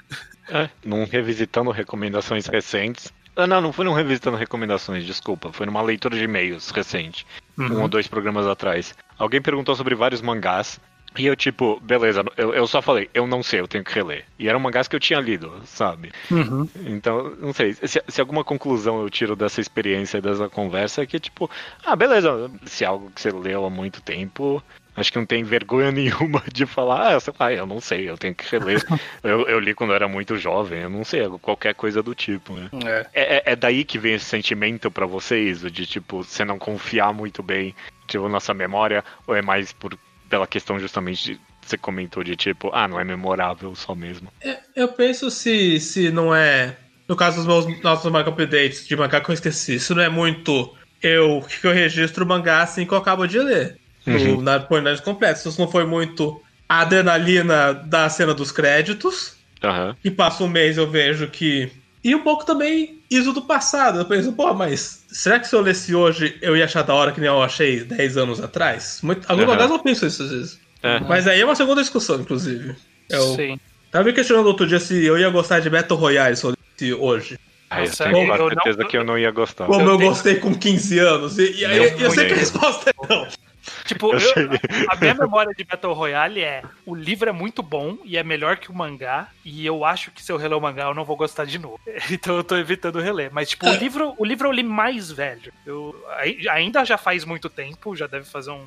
É, 0.50 0.70
num 0.84 1.06
revisitando 1.06 1.72
recomendações 1.72 2.48
recentes. 2.48 3.14
Ah, 3.34 3.48
não, 3.48 3.62
não 3.62 3.72
foi 3.72 3.86
num 3.86 3.94
revisitando 3.94 4.36
recomendações, 4.36 5.06
desculpa. 5.06 5.54
Foi 5.54 5.66
numa 5.66 5.82
leitura 5.82 6.18
de 6.18 6.26
e-mails 6.26 6.70
recente. 6.72 7.26
Um 7.58 7.82
ou 7.82 7.88
dois 7.88 8.10
programas 8.10 8.46
atrás. 8.46 8.94
Alguém 9.18 9.42
perguntou 9.42 9.74
sobre 9.74 9.96
vários 9.96 10.22
mangás. 10.22 10.82
E 11.18 11.26
eu, 11.26 11.36
tipo, 11.36 11.78
beleza, 11.82 12.24
eu, 12.38 12.54
eu 12.54 12.66
só 12.66 12.82
falei, 12.82 13.10
eu 13.14 13.28
não 13.28 13.44
sei, 13.44 13.60
eu 13.60 13.68
tenho 13.68 13.84
que 13.84 13.94
reler. 13.94 14.24
E 14.40 14.48
eram 14.48 14.60
mangás 14.62 14.88
que 14.88 14.96
eu 14.96 15.00
tinha 15.00 15.20
lido, 15.20 15.52
sabe? 15.66 16.12
Uhum. 16.32 16.68
Então, 16.86 17.36
não 17.40 17.52
sei, 17.54 17.74
se, 17.74 18.02
se 18.08 18.22
alguma 18.22 18.44
conclusão 18.46 19.02
eu 19.02 19.10
tiro 19.10 19.36
dessa 19.36 19.60
experiência 19.60 20.20
e 20.20 20.22
dessa 20.22 20.48
conversa 20.48 21.02
é 21.04 21.06
que, 21.06 21.20
tipo, 21.20 21.50
ah, 21.86 21.96
beleza, 21.96 22.50
se 22.66 22.84
é 22.86 22.88
algo 22.88 23.12
que 23.12 23.20
você 23.20 23.30
leu 23.30 23.66
há 23.66 23.70
muito 23.70 24.02
tempo, 24.02 24.64
acho 24.96 25.12
que 25.12 25.18
não 25.18 25.26
tem 25.26 25.44
vergonha 25.44 25.92
nenhuma 25.92 26.42
de 26.52 26.66
falar, 26.66 27.14
ah, 27.14 27.20
sei 27.20 27.34
lá, 27.38 27.52
eu 27.52 27.66
não 27.66 27.82
sei, 27.82 28.10
eu 28.10 28.18
tenho 28.18 28.34
que 28.34 28.50
reler. 28.50 28.82
eu, 29.22 29.42
eu 29.50 29.60
li 29.60 29.74
quando 29.74 29.90
eu 29.90 29.96
era 29.98 30.08
muito 30.08 30.38
jovem, 30.38 30.80
eu 30.84 30.90
não 30.90 31.04
sei, 31.04 31.28
qualquer 31.42 31.76
coisa 31.76 32.02
do 32.02 32.16
tipo, 32.16 32.54
né? 32.54 32.70
É. 32.86 33.08
É, 33.14 33.36
é- 33.36 33.44
é 33.48 33.56
daí 33.58 33.84
que 33.84 34.00
vem 34.00 34.14
esse 34.14 34.26
sentimento 34.26 34.90
pra 34.90 35.06
vocês, 35.06 35.62
o 35.62 35.70
de, 35.70 35.86
tipo, 35.86 36.24
você 36.24 36.46
não 36.46 36.58
confiar 36.58 37.14
muito 37.14 37.44
bem, 37.44 37.76
tipo, 38.08 38.30
na 38.30 38.40
sua 38.40 38.56
memória, 38.56 39.04
ou 39.28 39.36
é 39.36 39.42
mais 39.42 39.74
por, 39.74 39.98
pela 40.32 40.48
questão 40.48 40.80
justamente 40.80 41.34
de 41.34 41.42
você 41.62 41.78
comentou 41.78 42.24
de 42.24 42.36
tipo, 42.36 42.72
ah, 42.74 42.88
não 42.88 43.00
é 43.00 43.04
memorável 43.04 43.76
só 43.76 43.94
mesmo. 43.94 44.32
Eu 44.76 44.88
penso 44.88 45.30
se, 45.30 45.80
se 45.80 46.10
não 46.10 46.34
é. 46.34 46.76
No 47.08 47.16
caso 47.16 47.38
dos 47.38 47.46
meus 47.46 47.84
nossos 47.84 48.10
manga 48.12 48.30
updates 48.30 48.88
de 48.88 48.96
mangá 48.96 49.20
que 49.20 49.30
eu 49.30 49.34
esqueci, 49.34 49.80
se 49.80 49.94
não 49.94 50.02
é 50.02 50.10
muito 50.10 50.74
eu 51.04 51.42
que 51.42 51.68
eu 51.68 51.74
registro 51.74 52.24
o 52.24 52.28
mangá 52.28 52.62
assim 52.62 52.86
que 52.86 52.94
eu 52.94 52.98
acabo 52.98 53.28
de 53.28 53.38
ler. 53.38 53.78
Uhum. 54.08 54.36
No, 54.38 54.42
na 54.42 54.60
Pornage 54.60 55.02
completa. 55.02 55.36
Se 55.36 55.60
não 55.60 55.68
foi 55.68 55.86
muito 55.86 56.42
a 56.68 56.80
adrenalina 56.80 57.74
da 57.74 58.10
cena 58.10 58.34
dos 58.34 58.52
créditos, 58.52 59.36
Aham. 59.64 59.96
e 60.04 60.10
passa 60.10 60.44
um 60.44 60.48
mês 60.48 60.78
eu 60.78 60.90
vejo 60.90 61.28
que. 61.28 61.70
E 62.04 62.16
um 62.16 62.20
pouco 62.24 62.46
também 62.46 63.00
isso 63.10 63.32
do 63.32 63.42
passado. 63.44 64.00
Eu 64.00 64.06
penso, 64.06 64.34
pô, 64.34 64.54
mas 64.54 65.04
será 65.12 65.40
que 65.40 65.48
se 65.48 65.56
eu 65.56 65.62
lesse 65.62 65.94
hoje 65.94 66.38
eu 66.42 66.58
ia 66.58 66.66
achar 66.66 66.82
da 66.84 66.94
hora 66.94 67.12
que 67.12 67.20
nem 67.20 67.30
eu 67.30 67.42
achei 67.42 67.84
10 67.84 68.18
anos 68.18 68.42
atrás? 68.42 69.00
Muito, 69.04 69.30
alguns 69.30 69.44
Aham. 69.44 69.54
mangás 69.54 69.72
eu 69.72 69.80
penso 69.80 70.06
isso 70.08 70.24
às 70.24 70.32
vezes. 70.32 70.60
É. 70.82 71.00
Mas 71.02 71.28
aí 71.28 71.42
é 71.42 71.46
uma 71.46 71.56
segunda 71.56 71.82
discussão, 71.82 72.20
inclusive. 72.20 72.76
Eu 73.08 73.36
Sim. 73.36 73.60
tava 73.92 74.06
me 74.06 74.14
questionando 74.14 74.48
outro 74.48 74.66
dia 74.66 74.80
se 74.80 75.06
eu 75.06 75.18
ia 75.18 75.30
gostar 75.30 75.60
de 75.60 75.70
Battle 75.70 76.00
Royale 76.00 76.36
se 76.36 76.44
eu 76.44 76.52
lesse 76.52 76.94
hoje. 76.94 77.40
Aí 77.72 77.86
eu 77.88 77.96
tenho 77.96 78.18
eu 78.18 78.28
quase 78.28 78.42
não- 78.42 78.50
certeza 78.64 78.86
que 78.88 78.98
eu 78.98 79.04
não 79.04 79.18
ia 79.18 79.32
gostar. 79.32 79.66
Como 79.66 79.82
eu, 79.82 79.98
tenho- 79.98 80.10
gostei 80.10 80.36
com 80.36 80.54
15 80.54 81.00
anos. 81.00 81.40
E, 81.40 81.52
e 81.62 81.66
aí 81.66 81.78
eu, 81.78 81.84
eu 82.00 82.12
sei 82.12 82.28
que 82.28 82.34
a 82.34 82.38
resposta 82.38 82.90
é 82.92 83.08
não. 83.08 83.28
Tipo, 83.86 84.14
Eu 84.14 84.20
eu- 84.20 84.50
a 84.90 84.96
minha 84.96 85.14
memória 85.14 85.54
de 85.56 85.64
Battle 85.64 85.94
Royale 85.94 86.42
é 86.42 86.64
o 86.86 86.96
livro 86.96 87.30
é 87.30 87.32
muito 87.32 87.62
bom 87.62 87.98
e 88.04 88.18
é 88.18 88.24
melhor 88.24 88.58
que 88.58 88.70
o 88.72 88.74
mangá. 88.76 89.28
E 89.46 89.66
eu 89.66 89.86
acho 89.86 90.12
que 90.12 90.22
se 90.22 90.32
eu 90.32 90.38
reler 90.38 90.58
o 90.58 90.62
mangá, 90.62 90.84
eu 90.86 90.94
não 90.94 91.06
vou 91.06 91.16
gostar 91.16 91.46
de 91.46 91.58
novo. 91.60 91.80
Então 92.12 92.36
eu 92.36 92.44
tô 92.44 92.58
evitando 92.58 93.00
reler. 93.00 93.30
Mas, 93.32 93.50
tipo, 93.50 93.68
o 93.68 93.74
livro, 93.76 94.14
o 94.18 94.26
livro 94.26 94.48
eu 94.48 94.52
li 94.52 94.64
mais 94.64 95.12
velho. 95.12 95.54
Eu 95.66 95.96
ai- 96.18 96.40
ainda 96.50 96.84
já 96.84 96.98
faz 96.98 97.24
muito 97.24 97.50
tempo, 97.50 97.96
já 97.96 98.08
deve 98.08 98.26
fazer 98.26 98.52
uns 98.52 98.66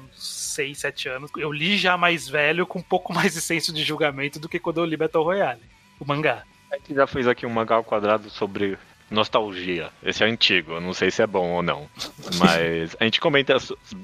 6, 0.54 0.78
7 0.78 1.08
anos. 1.08 1.30
Eu 1.36 1.52
li 1.52 1.76
já 1.76 1.96
mais 1.96 2.28
velho, 2.28 2.66
com 2.66 2.78
um 2.78 2.82
pouco 2.82 3.12
mais 3.12 3.34
de 3.34 3.40
senso 3.40 3.72
de 3.72 3.82
julgamento 3.82 4.38
do 4.38 4.48
que 4.48 4.58
quando 4.58 4.78
eu 4.78 4.84
li 4.84 4.96
Battle 4.96 5.24
Royale. 5.24 5.60
O 6.00 6.04
mangá. 6.06 6.42
A 6.72 6.76
gente 6.76 6.94
já 6.94 7.06
fez 7.06 7.26
aqui 7.28 7.46
um 7.46 7.50
mangá 7.50 7.76
ao 7.76 7.84
quadrado 7.84 8.28
sobre 8.30 8.76
nostalgia. 9.10 9.90
Esse 10.02 10.24
é 10.24 10.26
antigo, 10.26 10.80
não 10.80 10.92
sei 10.92 11.10
se 11.10 11.22
é 11.22 11.26
bom 11.26 11.50
ou 11.52 11.62
não. 11.62 11.88
Mas 12.38 12.96
a 12.98 13.04
gente 13.04 13.20
comenta 13.20 13.56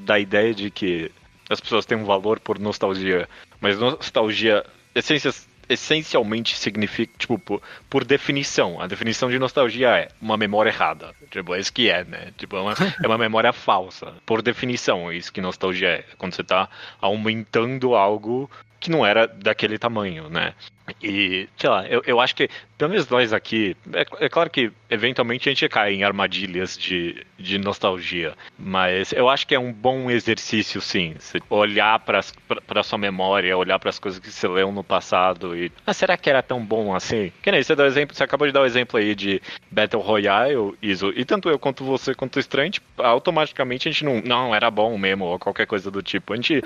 da 0.05 0.19
ideia 0.19 0.55
de 0.55 0.71
que 0.71 1.11
as 1.49 1.61
pessoas 1.61 1.85
têm 1.85 1.99
um 1.99 2.05
valor 2.05 2.39
por 2.39 2.59
nostalgia. 2.59 3.29
Mas 3.61 3.79
nostalgia, 3.79 4.65
essência, 4.95 5.33
essencialmente 5.69 6.57
significa, 6.57 7.13
tipo, 7.19 7.39
por, 7.39 7.63
por 7.89 8.05
definição. 8.05 8.81
A 8.81 8.87
definição 8.87 9.31
de 9.31 9.39
nostalgia 9.39 9.89
é 9.91 10.09
uma 10.21 10.37
memória 10.37 10.71
errada. 10.71 11.15
Tipo, 11.31 11.55
é 11.55 11.61
isso 11.61 11.73
que 11.73 11.89
é, 11.89 12.05
né? 12.05 12.33
Tipo, 12.37 12.57
é 12.57 12.61
uma, 12.61 12.75
é 13.03 13.07
uma 13.07 13.19
memória 13.19 13.53
falsa. 13.53 14.15
Por 14.27 14.43
definição, 14.43 15.11
é 15.11 15.17
isso 15.17 15.33
que 15.33 15.41
nostalgia 15.41 15.89
é. 15.89 16.05
Quando 16.19 16.35
você 16.35 16.45
tá 16.45 16.69
aumentando 17.01 17.95
algo 17.95 18.51
que 18.81 18.91
não 18.91 19.05
era 19.05 19.27
daquele 19.27 19.79
tamanho, 19.79 20.29
né? 20.29 20.55
E, 21.03 21.49
sei 21.57 21.71
lá, 21.71 21.87
eu, 21.87 22.03
eu 22.07 22.19
acho 22.19 22.35
que, 22.35 22.49
pelo 22.79 22.91
menos 22.91 23.09
nós 23.09 23.33
aqui, 23.33 23.77
é, 23.93 24.07
é 24.25 24.29
claro 24.29 24.51
que 24.51 24.73
eventualmente 24.91 25.49
a 25.49 25.53
gente 25.53 25.69
cai 25.69 25.95
em 25.95 26.03
armadilhas 26.03 26.77
de, 26.77 27.25
de 27.39 27.59
nostalgia. 27.59 28.35
Mas 28.59 29.13
eu 29.13 29.29
acho 29.29 29.47
que 29.47 29.55
é 29.55 29.59
um 29.59 29.73
bom 29.73 30.11
exercício, 30.11 30.81
sim. 30.81 31.15
Olhar 31.49 31.99
para 32.01 32.83
sua 32.83 32.99
memória, 32.99 33.57
olhar 33.57 33.79
para 33.79 33.91
as 33.91 33.99
coisas 33.99 34.21
que 34.21 34.31
você 34.31 34.49
leu 34.49 34.73
no 34.73 34.83
passado 34.83 35.57
e. 35.57 35.71
Ah, 35.87 35.95
será 35.95 36.17
que 36.17 36.29
era 36.29 36.43
tão 36.43 36.65
bom 36.65 36.95
assim? 36.95 37.33
Que 37.43 37.51
nem 37.51 37.63
você 37.63 37.77
deu 37.77 37.87
exemplo, 37.87 38.15
você 38.15 38.25
acabou 38.25 38.47
de 38.47 38.53
dar 38.53 38.61
o 38.61 38.63
um 38.65 38.67
exemplo 38.67 38.99
aí 38.99 39.15
de 39.15 39.41
Battle 39.71 40.03
Royale, 40.03 40.75
Iso. 40.83 41.13
E 41.15 41.25
tanto 41.25 41.49
eu 41.49 41.59
quanto 41.59 41.85
você 41.85 42.15
quanto 42.15 42.37
o 42.37 42.41
Estranho, 42.41 42.73
automaticamente 42.99 43.89
a 43.89 43.93
gente 43.93 44.05
não. 44.05 44.21
Não, 44.21 44.55
era 44.55 44.71
bom 44.71 44.97
mesmo, 44.99 45.25
ou 45.25 45.39
qualquer 45.39 45.67
coisa 45.67 45.91
do 45.91 46.03
tipo. 46.03 46.33
A 46.33 46.37
gente. 46.37 46.61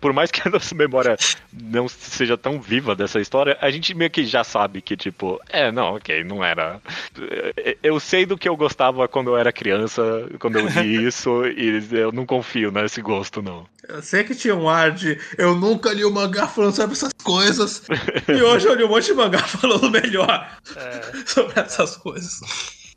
Por 0.00 0.12
mais 0.12 0.30
que 0.30 0.46
a 0.46 0.50
nossa 0.50 0.74
memória 0.74 1.16
não 1.52 1.88
seja 1.88 2.36
tão 2.38 2.60
viva 2.60 2.94
dessa 2.94 3.20
história, 3.20 3.58
a 3.60 3.70
gente 3.70 3.94
meio 3.94 4.10
que 4.10 4.24
já 4.24 4.44
sabe 4.44 4.80
que, 4.80 4.96
tipo, 4.96 5.40
é, 5.48 5.70
não, 5.72 5.96
ok, 5.96 6.22
não 6.24 6.44
era. 6.44 6.80
Eu 7.82 7.98
sei 8.00 8.26
do 8.26 8.36
que 8.36 8.48
eu 8.48 8.56
gostava 8.56 9.06
quando 9.08 9.30
eu 9.30 9.36
era 9.36 9.52
criança, 9.52 10.02
quando 10.38 10.58
eu 10.58 10.66
li 10.66 11.04
isso, 11.06 11.44
e 11.46 11.86
eu 11.92 12.12
não 12.12 12.26
confio 12.26 12.70
nesse 12.70 13.00
gosto, 13.00 13.42
não. 13.42 13.66
Eu 13.88 14.02
sei 14.02 14.24
que 14.24 14.34
tinha 14.34 14.54
um 14.54 14.68
ar 14.68 14.90
de 14.90 15.18
eu 15.36 15.54
nunca 15.54 15.92
li 15.92 16.04
o 16.04 16.08
um 16.08 16.12
mangá 16.12 16.46
falando 16.46 16.74
sobre 16.74 16.92
essas 16.92 17.12
coisas, 17.22 17.82
e 18.28 18.42
hoje 18.42 18.66
eu 18.66 18.74
li 18.74 18.84
um 18.84 18.88
monte 18.88 19.06
de 19.06 19.14
mangá 19.14 19.38
falando 19.46 19.90
melhor 19.90 20.58
é. 20.76 21.00
sobre 21.26 21.60
essas 21.60 21.96
coisas. 21.96 22.40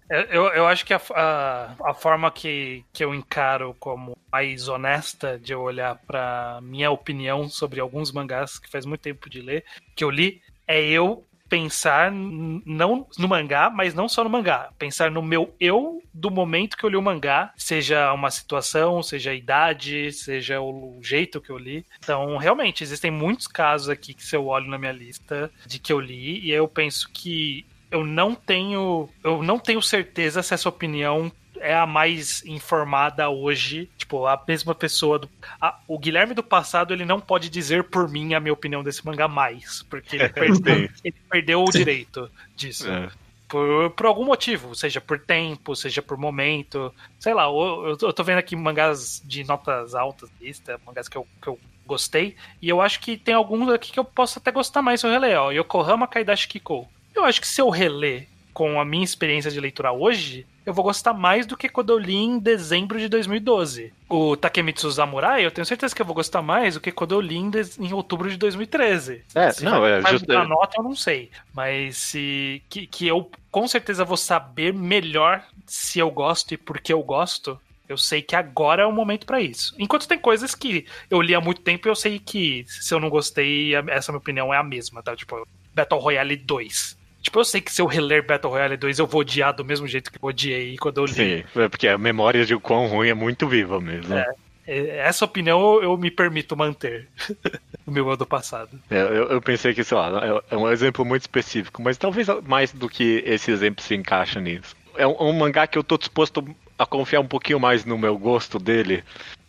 Eu, 0.09 0.45
eu 0.53 0.65
acho 0.65 0.85
que 0.85 0.93
a, 0.93 1.01
a, 1.13 1.89
a, 1.89 1.93
forma 1.93 2.31
que, 2.31 2.81
que 2.93 3.03
eu 3.03 3.13
encaro 3.13 3.75
como 3.77 4.17
mais 4.31 4.69
honesta 4.69 5.37
de 5.37 5.51
eu 5.51 5.59
olhar 5.59 5.97
para 6.07 6.59
minha 6.61 6.89
opinião 6.89 7.49
sobre 7.49 7.81
alguns 7.81 8.13
mangás 8.13 8.57
que 8.57 8.69
faz 8.69 8.85
muito 8.85 9.01
tempo 9.01 9.29
de 9.29 9.41
ler, 9.41 9.65
que 9.97 10.05
eu 10.05 10.09
li, 10.09 10.41
é 10.65 10.81
eu 10.81 11.25
pensar 11.49 12.11
não 12.11 13.07
no 13.17 13.27
mangá, 13.27 13.69
mas 13.69 13.93
não 13.93 14.07
só 14.07 14.23
no 14.23 14.29
mangá, 14.29 14.69
pensar 14.77 15.11
no 15.11 15.21
meu 15.21 15.53
eu 15.59 16.01
do 16.13 16.31
momento 16.31 16.75
que 16.75 16.83
eu 16.83 16.89
li 16.89 16.97
o 16.97 17.01
mangá, 17.01 17.53
seja 17.55 18.11
uma 18.13 18.31
situação, 18.31 19.01
seja 19.03 19.31
a 19.31 19.35
idade, 19.35 20.11
seja 20.11 20.59
o 20.59 20.99
jeito 21.01 21.39
que 21.39 21.49
eu 21.49 21.57
li. 21.57 21.85
Então, 21.99 22.37
realmente, 22.37 22.83
existem 22.83 23.11
muitos 23.11 23.47
casos 23.47 23.89
aqui 23.89 24.13
que 24.13 24.23
se 24.23 24.35
eu 24.35 24.47
olho 24.47 24.67
na 24.67 24.77
minha 24.77 24.91
lista 24.91 25.51
de 25.65 25.79
que 25.79 25.93
eu 25.93 25.99
li 25.99 26.39
e 26.39 26.51
eu 26.51 26.67
penso 26.67 27.09
que 27.13 27.65
eu 27.89 28.03
não 28.03 28.35
tenho 28.35 29.09
eu 29.23 29.41
não 29.41 29.57
tenho 29.57 29.81
certeza 29.81 30.43
se 30.43 30.53
essa 30.53 30.67
opinião 30.67 31.31
é 31.61 31.75
a 31.75 31.85
mais 31.85 32.45
informada 32.45 33.29
hoje. 33.29 33.89
Tipo, 33.97 34.25
a 34.25 34.41
mesma 34.47 34.73
pessoa. 34.75 35.19
Do, 35.19 35.29
a, 35.61 35.79
o 35.87 35.97
Guilherme 35.97 36.33
do 36.33 36.43
passado, 36.43 36.93
ele 36.93 37.05
não 37.05 37.19
pode 37.19 37.49
dizer 37.49 37.85
por 37.85 38.09
mim 38.09 38.33
a 38.33 38.39
minha 38.39 38.53
opinião 38.53 38.83
desse 38.83 39.05
mangá 39.05 39.27
mais. 39.27 39.83
Porque 39.83 40.15
ele 40.15 40.29
perdeu, 40.29 40.89
ele 41.03 41.15
perdeu 41.29 41.63
o 41.63 41.71
direito 41.71 42.29
disso. 42.55 42.89
É. 42.89 43.09
Por, 43.47 43.91
por 43.91 44.05
algum 44.05 44.25
motivo, 44.25 44.75
seja 44.75 44.99
por 44.99 45.19
tempo, 45.19 45.75
seja 45.75 46.01
por 46.01 46.17
momento. 46.17 46.93
Sei 47.17 47.33
lá, 47.33 47.43
eu, 47.45 47.97
eu 48.01 48.13
tô 48.13 48.23
vendo 48.23 48.39
aqui 48.39 48.55
mangás 48.55 49.21
de 49.23 49.43
notas 49.45 49.95
altas, 49.95 50.29
lista, 50.41 50.79
mangás 50.85 51.07
que 51.07 51.17
eu, 51.17 51.25
que 51.41 51.47
eu 51.47 51.59
gostei. 51.85 52.35
E 52.61 52.67
eu 52.67 52.81
acho 52.81 52.99
que 52.99 53.17
tem 53.17 53.33
alguns 53.33 53.69
aqui 53.69 53.91
que 53.91 53.99
eu 53.99 54.03
posso 54.03 54.37
até 54.37 54.51
gostar 54.51 54.81
mais 54.81 54.99
se 54.99 55.07
eu 55.07 55.11
reler. 55.11 55.39
Ó, 55.39 55.51
Yokohama 55.51 56.07
Kaidashi 56.07 56.47
Kiko. 56.47 56.87
Eu 57.15 57.23
acho 57.23 57.39
que 57.39 57.47
se 57.47 57.61
eu 57.61 57.69
reler 57.69 58.27
com 58.57 58.81
a 58.81 58.83
minha 58.83 59.03
experiência 59.03 59.51
de 59.51 59.59
leitura 59.59 59.91
hoje, 59.91 60.43
eu 60.65 60.73
vou 60.73 60.83
gostar 60.83 61.13
mais 61.13 61.45
do 61.45 61.55
que 61.55 61.69
quando 61.69 61.91
eu 61.91 61.99
li 61.99 62.15
em 62.15 62.39
dezembro 62.39 62.97
de 62.97 63.07
2012. 63.07 63.93
O 64.09 64.35
Takemitsu 64.35 64.91
Samurai, 64.91 65.45
eu 65.45 65.51
tenho 65.51 65.63
certeza 65.63 65.93
que 65.93 66.01
eu 66.01 66.05
vou 66.07 66.15
gostar 66.15 66.41
mais 66.41 66.73
do 66.73 66.81
que 66.81 66.91
quando 66.91 67.11
eu 67.11 67.21
li 67.21 67.37
em, 67.37 67.51
de... 67.51 67.61
em 67.79 67.93
outubro 67.93 68.27
de 68.27 68.35
2013. 68.35 69.23
É, 69.35 69.51
se 69.51 69.63
não, 69.63 69.85
é 69.85 70.01
justo. 70.01 70.31
A 70.35 70.43
nota 70.43 70.79
eu 70.79 70.83
não 70.83 70.95
sei, 70.95 71.29
mas 71.53 71.97
se 71.97 72.63
que, 72.67 72.87
que 72.87 73.05
eu 73.05 73.29
com 73.51 73.67
certeza 73.67 74.03
vou 74.03 74.17
saber 74.17 74.73
melhor 74.73 75.43
se 75.67 75.99
eu 75.99 76.09
gosto 76.09 76.55
e 76.55 76.57
por 76.57 76.81
que 76.81 76.91
eu 76.91 77.03
gosto. 77.03 77.59
Eu 77.87 77.95
sei 77.95 78.23
que 78.23 78.35
agora 78.35 78.81
é 78.81 78.85
o 78.87 78.91
momento 78.91 79.27
para 79.27 79.39
isso. 79.39 79.75
Enquanto 79.77 80.07
tem 80.07 80.17
coisas 80.17 80.55
que 80.55 80.87
eu 81.11 81.21
li 81.21 81.35
há 81.35 81.39
muito 81.39 81.61
tempo 81.61 81.87
e 81.87 81.91
eu 81.91 81.95
sei 81.95 82.17
que 82.17 82.65
se 82.67 82.91
eu 82.91 82.99
não 82.99 83.11
gostei, 83.11 83.75
essa 83.75 84.11
minha 84.11 84.17
opinião 84.17 84.51
é 84.51 84.57
a 84.57 84.63
mesma, 84.63 85.03
tá? 85.03 85.15
Tipo, 85.15 85.47
Battle 85.75 85.99
Royale 85.99 86.35
2. 86.35 86.96
Tipo, 87.27 87.41
eu 87.41 87.45
sei 87.45 87.59
que 87.59 87.73
se 87.73 87.81
eu 87.81 87.85
reler 87.85 88.25
Battle 88.25 88.49
Royale 88.49 88.77
2, 88.77 88.99
eu 88.99 89.05
vou 89.05 89.19
odiar 89.19 89.53
do 89.53 89.65
mesmo 89.65 89.85
jeito 89.85 90.09
que 90.09 90.17
eu 90.17 90.29
odiei 90.29 90.77
quando 90.77 90.99
eu 90.99 91.05
li. 91.05 91.13
Sim, 91.13 91.43
é 91.57 91.67
porque 91.67 91.85
a 91.85 91.97
memória 91.97 92.45
de 92.45 92.57
quão 92.57 92.87
ruim 92.87 93.09
é 93.09 93.13
muito 93.13 93.45
viva 93.49 93.81
mesmo. 93.81 94.15
É, 94.15 94.33
é 94.65 94.97
essa 94.99 95.25
opinião 95.25 95.83
eu 95.83 95.97
me 95.97 96.09
permito 96.09 96.55
manter. 96.55 97.09
o 97.85 97.91
meu 97.91 98.09
ano 98.09 98.25
passado. 98.25 98.79
É, 98.89 99.01
eu, 99.01 99.29
eu, 99.29 99.41
pensei 99.41 99.73
que, 99.73 99.83
sei 99.83 99.97
lá, 99.97 100.41
é, 100.49 100.55
é 100.55 100.57
um 100.57 100.71
exemplo 100.71 101.03
muito 101.03 101.23
específico, 101.23 101.81
mas 101.81 101.97
talvez 101.97 102.27
mais 102.45 102.71
do 102.71 102.87
que 102.87 103.21
esse 103.25 103.51
exemplo 103.51 103.83
se 103.83 103.93
encaixa 103.93 104.39
nisso. 104.39 104.73
É 104.95 105.05
um, 105.05 105.21
um 105.21 105.33
mangá 105.33 105.67
que 105.67 105.77
eu 105.77 105.83
tô 105.83 105.97
disposto 105.97 106.47
a 106.79 106.85
confiar 106.85 107.19
um 107.19 107.27
pouquinho 107.27 107.59
mais 107.59 107.83
no 107.83 107.97
meu 107.97 108.17
gosto 108.17 108.57
dele, 108.57 109.03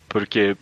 porque 0.09 0.57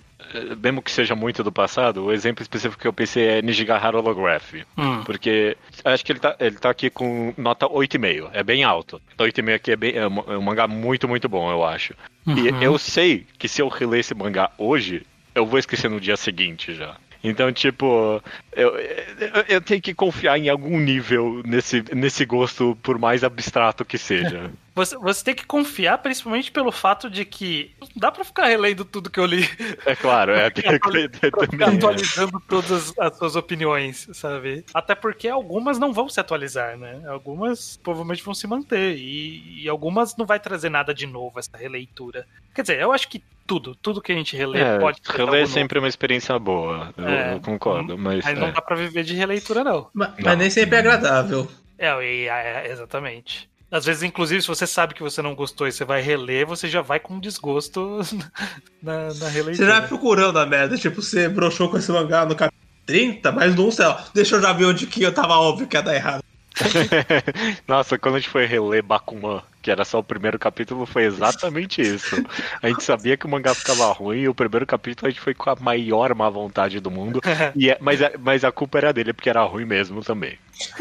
mesmo 0.62 0.82
que 0.82 0.92
seja 0.92 1.16
muito 1.16 1.44
do 1.44 1.52
passado, 1.52 2.06
o 2.06 2.12
exemplo 2.12 2.42
específico 2.42 2.82
que 2.82 2.88
eu 2.88 2.94
pensei 2.94 3.28
é 3.28 3.42
Nijigahara 3.42 3.98
Holograph. 3.98 4.54
Hum. 4.78 5.04
Porque 5.04 5.58
acho 5.84 6.06
que 6.06 6.12
ele 6.12 6.20
tá, 6.20 6.36
ele 6.40 6.56
tá 6.56 6.70
aqui 6.70 6.90
com 6.90 7.34
nota 7.38 7.68
8,5. 7.68 8.30
É 8.34 8.44
bem 8.44 8.63
alto. 8.63 9.02
8,5 9.18 9.56
aqui 9.56 9.72
é, 9.72 9.76
bem, 9.76 9.96
é 9.96 10.08
um, 10.08 10.20
é 10.20 10.38
um 10.38 10.42
mangá 10.42 10.68
muito, 10.68 11.08
muito 11.08 11.28
bom, 11.28 11.50
eu 11.52 11.63
acho. 11.63 11.94
Uhum. 12.26 12.36
E 12.38 12.63
eu 12.63 12.78
sei 12.78 13.26
que 13.38 13.48
se 13.48 13.62
eu 13.62 13.68
reler 13.68 14.02
esse 14.02 14.13
mangá 14.13 14.52
hoje, 14.58 15.06
eu 15.34 15.46
vou 15.46 15.60
esquecer 15.60 15.90
no 15.90 16.00
dia 16.00 16.18
seguinte 16.18 16.74
já. 16.74 16.96
Então, 17.24 17.52
tipo, 17.52 18.22
eu, 18.56 18.78
eu, 18.78 19.46
eu, 19.50 19.62
tenho 19.62 19.82
que 19.82 19.94
confiar 19.94 20.38
em 20.38 20.50
algum 20.50 20.80
nível 20.80 21.42
nesse, 21.46 21.84
nesse 21.94 22.26
gosto, 22.26 22.78
por 22.82 22.98
mais 22.98 23.24
abstrato 23.24 23.84
que 23.84 23.98
seja. 23.98 24.52
Você, 24.78 24.96
você 24.96 25.24
tem 25.24 25.34
que 25.34 25.44
confiar, 25.44 25.98
principalmente 25.98 26.52
pelo 26.52 26.72
fato 26.72 27.10
de 27.10 27.26
que 27.26 27.72
dá 27.96 28.12
pra 28.12 28.24
ficar 28.24 28.46
relendo 28.46 28.86
tudo 28.86 29.10
que 29.10 29.20
eu 29.20 29.26
li. 29.26 29.44
É 29.84 29.96
claro, 29.96 30.34
é. 30.34 30.52
Tem 30.54 30.70
que 30.70 31.48
ficar 31.50 31.70
atualizando 31.74 32.40
todas 32.48 32.94
as 33.00 33.18
suas 33.18 33.36
opiniões, 33.36 34.08
sabe? 34.13 34.63
Até 34.72 34.94
porque 34.94 35.28
algumas 35.28 35.80
não 35.80 35.92
vão 35.92 36.08
se 36.08 36.20
atualizar, 36.20 36.78
né? 36.78 37.02
Algumas 37.08 37.78
provavelmente 37.78 38.24
vão 38.24 38.36
se 38.36 38.46
manter. 38.46 38.96
E, 38.98 39.63
e 39.63 39.68
algumas 39.68 40.16
não 40.16 40.28
vai 40.28 40.40
trazer 40.40 40.70
nada 40.70 40.94
de 40.94 41.08
novo, 41.08 41.40
essa 41.40 41.58
releitura. 41.58 42.28
Quer 42.54 42.62
dizer, 42.62 42.80
eu 42.80 42.92
acho 42.92 43.10
que 43.10 43.24
tudo, 43.48 43.74
tudo 43.74 44.00
que 44.00 44.12
a 44.12 44.16
gente 44.16 44.38
relê 44.38 44.60
é, 44.60 44.78
pode 44.78 45.02
Reler 45.10 45.42
é 45.42 45.48
sempre 45.48 45.80
uma 45.80 45.88
experiência 45.88 46.38
boa, 46.38 46.94
eu, 46.96 47.08
é, 47.08 47.34
eu 47.34 47.42
concordo. 47.42 47.98
Mas, 47.98 48.24
mas 48.24 48.38
não 48.38 48.48
é. 48.50 48.52
dá 48.52 48.62
pra 48.62 48.76
viver 48.76 49.04
de 49.04 49.16
releitura, 49.16 49.63
não. 49.63 49.90
Mas, 49.92 50.12
mas 50.24 50.38
nem 50.38 50.50
sempre 50.52 50.76
é 50.76 50.80
agradável. 50.80 51.48
É, 51.80 51.88
é, 51.88 52.72
exatamente. 52.72 53.50
Às 53.69 53.86
vezes, 53.86 54.03
inclusive, 54.03 54.41
se 54.41 54.47
você 54.47 54.65
sabe 54.65 54.93
que 54.93 55.03
você 55.03 55.21
não 55.21 55.36
gostou 55.36 55.67
e 55.67 55.71
você 55.71 55.84
vai 55.84 56.01
reler, 56.01 56.45
você 56.45 56.69
já 56.69 56.82
vai 56.82 56.99
com 56.99 57.19
desgosto 57.19 57.99
na, 58.82 59.13
na 59.13 59.27
releitura. 59.27 59.56
Você 59.56 59.65
já 59.65 59.80
vai 59.80 59.88
procurando 59.88 60.39
a 60.39 60.45
merda, 60.45 60.77
tipo, 60.77 61.01
você 61.01 61.27
broxou 61.27 61.69
com 61.69 61.77
esse 61.77 61.91
mangá 61.91 62.25
no 62.25 62.36
capítulo 62.36 62.65
30, 62.86 63.32
mas 63.34 63.56
não 63.56 63.69
sei, 63.69 63.86
deixa 64.13 64.38
eu 64.38 64.41
já 64.41 64.53
ver 64.53 64.65
onde 64.65 64.88
que 64.88 65.03
eu 65.03 65.13
tava 65.13 65.34
óbvio 65.34 65.67
que 65.67 65.75
ia 65.75 65.82
dar 65.82 65.93
errado. 65.93 66.23
Nossa, 67.67 67.99
quando 67.99 68.15
a 68.15 68.19
gente 68.19 68.30
foi 68.30 68.45
reler 68.45 68.82
Bakuman, 68.82 69.43
que 69.67 69.71
era 69.71 69.84
só 69.84 69.99
o 69.99 70.03
primeiro 70.03 70.39
capítulo, 70.39 70.86
foi 70.86 71.03
exatamente 71.03 71.82
isso. 71.82 72.15
A 72.63 72.69
gente 72.69 72.86
sabia 72.86 73.17
que 73.17 73.25
o 73.25 73.30
mangá 73.30 73.53
ficava 73.53 73.91
ruim 73.91 74.19
e 74.19 74.30
o 74.30 74.34
primeiro 74.34 74.65
capítulo 74.65 75.08
a 75.08 75.10
gente 75.10 75.19
foi 75.19 75.34
com 75.34 75.49
a 75.49 75.58
maior 75.60 76.15
má 76.15 76.30
vontade 76.30 76.80
do 76.80 76.89
mundo. 76.89 77.19
E 77.53 77.69
é, 77.69 77.77
mas, 77.82 77.99
mas 78.17 78.45
a 78.45 78.51
culpa 78.51 78.77
era 78.77 78.93
dele, 78.93 79.12
porque 79.12 79.30
era 79.30 79.43
ruim 79.43 79.65
mesmo 79.65 80.01
também. 80.01 80.38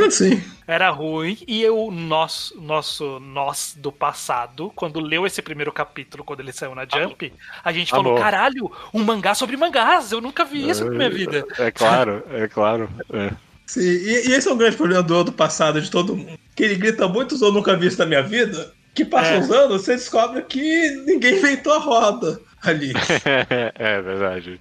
Sim. 0.09 0.41
Era 0.69 0.89
ruim 0.91 1.37
e 1.49 1.69
o 1.69 1.91
nosso, 1.91 2.61
nosso 2.61 3.19
nós 3.19 3.77
do 3.77 3.91
passado, 3.91 4.73
quando 4.77 5.01
leu 5.01 5.27
esse 5.27 5.43
primeiro 5.43 5.73
capítulo, 5.73 6.23
quando 6.23 6.41
ele 6.41 6.53
saiu 6.53 6.75
na 6.75 6.83
Jump, 6.85 7.33
a 7.65 7.73
gente 7.73 7.91
falou: 7.91 8.13
Amor. 8.13 8.21
caralho, 8.21 8.71
um 8.95 9.03
mangá 9.03 9.35
sobre 9.35 9.57
mangás, 9.57 10.13
eu 10.13 10.21
nunca 10.21 10.45
vi 10.45 10.69
isso 10.69 10.85
na 10.85 10.93
minha 10.93 11.11
vida. 11.11 11.45
É 11.59 11.73
claro, 11.73 12.23
é 12.31 12.47
claro. 12.47 12.89
É. 13.13 13.46
Sim, 13.67 13.81
e, 13.81 14.29
e, 14.29 14.33
esse 14.33 14.49
é 14.49 14.53
um 14.53 14.57
grande 14.57 14.77
problema 14.77 15.03
do 15.03 15.17
ano 15.17 15.33
passado 15.33 15.81
de 15.81 15.91
todo 15.91 16.17
mundo. 16.17 16.39
Que 16.55 16.65
ele 16.65 16.77
grita 16.77 17.09
muitos 17.09 17.43
eu 17.43 17.53
nunca 17.53 17.77
vi 17.77 17.89
isso 17.89 17.99
na 17.99 18.07
minha 18.07 18.23
vida. 18.23 18.73
Que 18.95 19.05
passam 19.05 19.35
é. 19.35 19.39
os 19.41 19.51
anos, 19.51 19.83
você 19.83 19.95
descobre 19.97 20.43
que 20.43 20.91
ninguém 21.07 21.37
inventou 21.39 21.73
a 21.73 21.79
roda 21.79 22.41
ali. 22.69 22.93
é 23.75 24.03
verdade. 24.03 24.61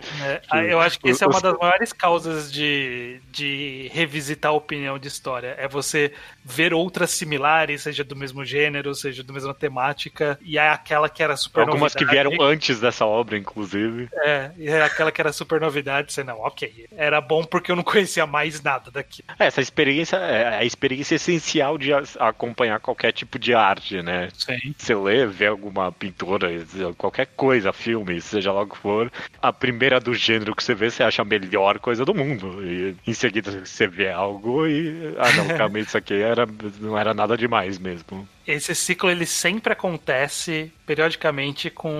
É, 0.54 0.74
eu 0.74 0.80
acho 0.80 1.00
que 1.00 1.10
essa 1.10 1.26
é 1.26 1.28
uma 1.28 1.41
das 1.41 1.58
maiores 1.58 1.94
causas 1.94 2.52
de, 2.52 3.20
de 3.32 3.89
revisitar 3.94 4.52
a 4.52 4.56
opinião 4.56 4.98
de 4.98 5.08
história. 5.08 5.56
É 5.58 5.68
você 5.68 6.12
ver 6.44 6.74
outras 6.74 7.12
similares, 7.12 7.82
seja 7.82 8.04
do 8.04 8.15
mesmo 8.15 8.46
gênero, 8.46 8.94
seja 8.94 9.24
da 9.24 9.34
mesma 9.34 9.54
temática, 9.54 10.38
e 10.41 10.58
é 10.58 10.70
aquela 10.70 11.10
que 11.10 11.24
era 11.24 11.36
super 11.36 11.62
Algumas 11.62 11.94
novidade. 11.94 12.06
que 12.06 12.12
vieram 12.12 12.46
antes 12.46 12.80
dessa 12.80 13.06
obra, 13.06 13.38
inclusive. 13.38 14.10
É, 14.14 14.51
e 14.58 14.68
é 14.68 14.84
aquela 14.84 15.12
que 15.12 15.22
era 15.22 15.32
super 15.32 15.60
novidade, 15.60 16.14
você 16.14 16.24
não, 16.24 16.39
ok. 16.39 16.88
Era 16.95 17.20
bom 17.20 17.43
porque 17.43 17.72
eu 17.72 17.76
não 17.76 17.84
conhecia 17.84 18.26
mais 18.26 18.62
nada 18.62 18.91
daqui. 18.91 19.24
É, 19.39 19.45
essa 19.47 19.62
experiência 19.62 20.18
é 20.18 20.58
a 20.58 20.64
experiência 20.64 21.16
essencial 21.16 21.78
de 21.78 21.91
acompanhar 22.20 22.80
qualquer 22.80 23.12
tipo 23.12 23.39
de 23.39 23.53
arte, 23.53 24.01
né? 24.01 24.30
Sim. 24.34 24.76
Você 24.78 24.93
lê, 24.93 25.26
vê 25.26 25.47
alguma 25.47 25.91
pintura, 25.91 26.49
qualquer 26.97 27.28
coisa, 27.28 27.72
filme, 27.72 27.95
seja 28.22 28.52
lá 28.52 28.62
o 28.62 28.68
que 28.68 28.78
for, 28.78 29.12
a 29.41 29.54
primeira 29.54 30.00
do 30.00 30.14
gênero 30.14 30.56
que 30.56 30.64
você 30.64 30.74
vê, 30.74 30.89
você 30.89 31.04
acha 31.04 31.22
a 31.22 31.26
melhor 31.26 31.80
coisa 31.80 32.04
do 32.04 32.14
mundo. 32.14 32.64
E 32.64 32.96
em 33.06 33.14
seguida 33.14 33.66
você 33.66 33.88
vê 33.88 34.10
algo 34.12 34.68
e. 34.68 35.16
Ah, 35.18 35.32
não, 35.34 35.48
calma, 35.58 35.80
isso 35.80 35.98
aqui 35.98 36.14
era, 36.14 36.48
não 36.80 36.98
era 36.98 37.14
nada 37.14 37.38
demais 37.38 37.78
mesmo. 37.78 38.28
Esse 38.48 38.76
ciclo 38.76 39.10
ele 39.10 39.26
sempre 39.26 39.74
acontece 39.74 40.72
periodicamente 40.86 41.70
com 41.70 41.91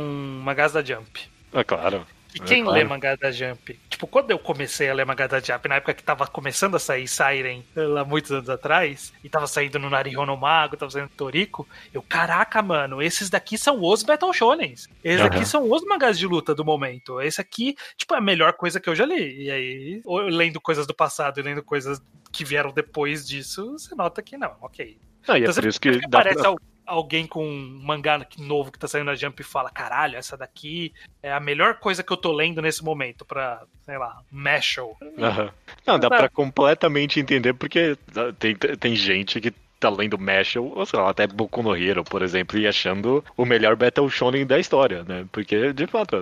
mangás 0.44 0.74
da 0.74 0.84
Jump. 0.84 1.22
É 1.54 1.64
claro. 1.64 2.06
E 2.36 2.40
quem 2.40 2.60
é 2.60 2.64
claro. 2.64 2.78
lê 2.78 2.84
mangá 2.84 3.16
da 3.16 3.32
Jump? 3.32 3.80
Tipo, 3.90 4.06
quando 4.08 4.30
eu 4.30 4.38
comecei 4.38 4.90
a 4.90 4.94
ler 4.94 5.06
mangá 5.06 5.26
da 5.26 5.40
Jump, 5.40 5.70
na 5.70 5.76
época 5.76 5.94
que 5.94 6.04
tava 6.04 6.28
começando 6.28 6.76
a 6.76 6.80
sair 6.80 7.08
Siren, 7.08 7.64
lá 7.76 8.04
muitos 8.04 8.30
anos 8.32 8.50
atrás, 8.50 9.14
e 9.24 9.30
tava 9.30 9.48
saindo 9.48 9.80
no 9.80 9.90
Nariho 9.90 10.26
no 10.26 10.36
Mago, 10.36 10.76
tava 10.76 10.92
saindo 10.92 11.06
no 11.10 11.16
Toriko, 11.16 11.68
eu, 11.94 12.02
caraca, 12.02 12.62
mano, 12.62 13.02
esses 13.02 13.30
daqui 13.30 13.58
são 13.58 13.82
os 13.82 14.04
Battle 14.04 14.34
Shonens. 14.34 14.90
Esses 15.04 15.22
Aham. 15.22 15.28
aqui 15.28 15.46
são 15.46 15.72
os 15.72 15.84
mangás 15.86 16.20
de 16.20 16.28
luta 16.28 16.54
do 16.54 16.66
momento. 16.66 17.22
Esse 17.22 17.40
aqui, 17.40 17.76
tipo, 17.96 18.14
é 18.14 18.18
a 18.18 18.22
melhor 18.22 18.54
coisa 18.54 18.80
que 18.80 18.90
eu 18.90 18.96
já 18.96 19.06
li. 19.06 19.44
E 19.46 19.50
aí, 19.52 20.02
lendo 20.30 20.60
coisas 20.60 20.86
do 20.86 20.94
passado 20.94 21.40
e 21.40 21.44
lendo 21.44 21.64
coisas 21.64 22.02
que 22.34 22.44
vieram 22.44 22.72
depois 22.72 23.26
disso, 23.26 23.72
você 23.80 23.96
nota 23.96 24.22
que 24.22 24.38
não, 24.38 24.56
ok. 24.62 24.98
Ah, 25.28 25.40
e 25.40 25.44
é 25.44 25.44
Então, 25.44 25.46
por 25.46 25.54
sempre 25.54 25.70
isso 25.70 25.80
que 25.82 26.00
que 26.00 26.08
dá 26.10 26.20
aparece 26.20 26.40
pra... 26.42 26.50
al- 26.50 26.60
alguém 26.86 27.26
com 27.28 27.46
um 27.48 27.82
mangá 27.84 28.26
novo 28.38 28.72
que 28.72 28.80
tá 28.80 28.88
saindo 28.88 29.06
na 29.08 29.16
Jump 29.16 29.40
e 29.42 29.44
fala: 29.46 29.70
caralho, 29.70 30.18
essa 30.18 30.38
daqui 30.38 30.94
é 31.22 31.32
a 31.32 31.40
melhor 31.40 31.76
coisa 31.80 32.04
que 32.04 32.12
eu 32.12 32.18
tô 32.18 32.32
lendo 32.32 32.62
nesse 32.62 32.84
momento 32.84 33.26
pra, 33.26 33.64
sei 33.84 33.98
lá, 33.98 34.22
Mashal. 34.32 34.98
Aham. 35.20 35.52
Não, 35.86 36.00
dá 36.00 36.10
Tá. 36.10 36.18
pra 36.18 36.30
completamente 36.30 37.20
entender, 37.20 37.54
porque 37.54 37.98
tem, 38.40 38.56
tem 38.56 38.96
gente 38.96 39.40
que 39.42 39.52
tá 39.80 39.90
lendo 39.90 40.18
Mashal, 40.18 40.64
ou 40.66 40.86
sei 40.86 40.98
lá, 41.00 41.10
até 41.10 41.28
Boku 41.28 41.62
no 41.62 41.76
Hero, 41.76 42.04
por 42.04 42.22
exemplo, 42.22 42.58
e 42.58 42.66
achando 42.66 43.24
o 43.36 43.46
melhor 43.46 43.76
Battle 43.76 44.10
Shonen 44.10 44.46
da 44.46 44.58
história, 44.58 45.04
né? 45.04 45.26
Porque, 45.32 45.74
de 45.74 45.86
fato, 45.86 46.18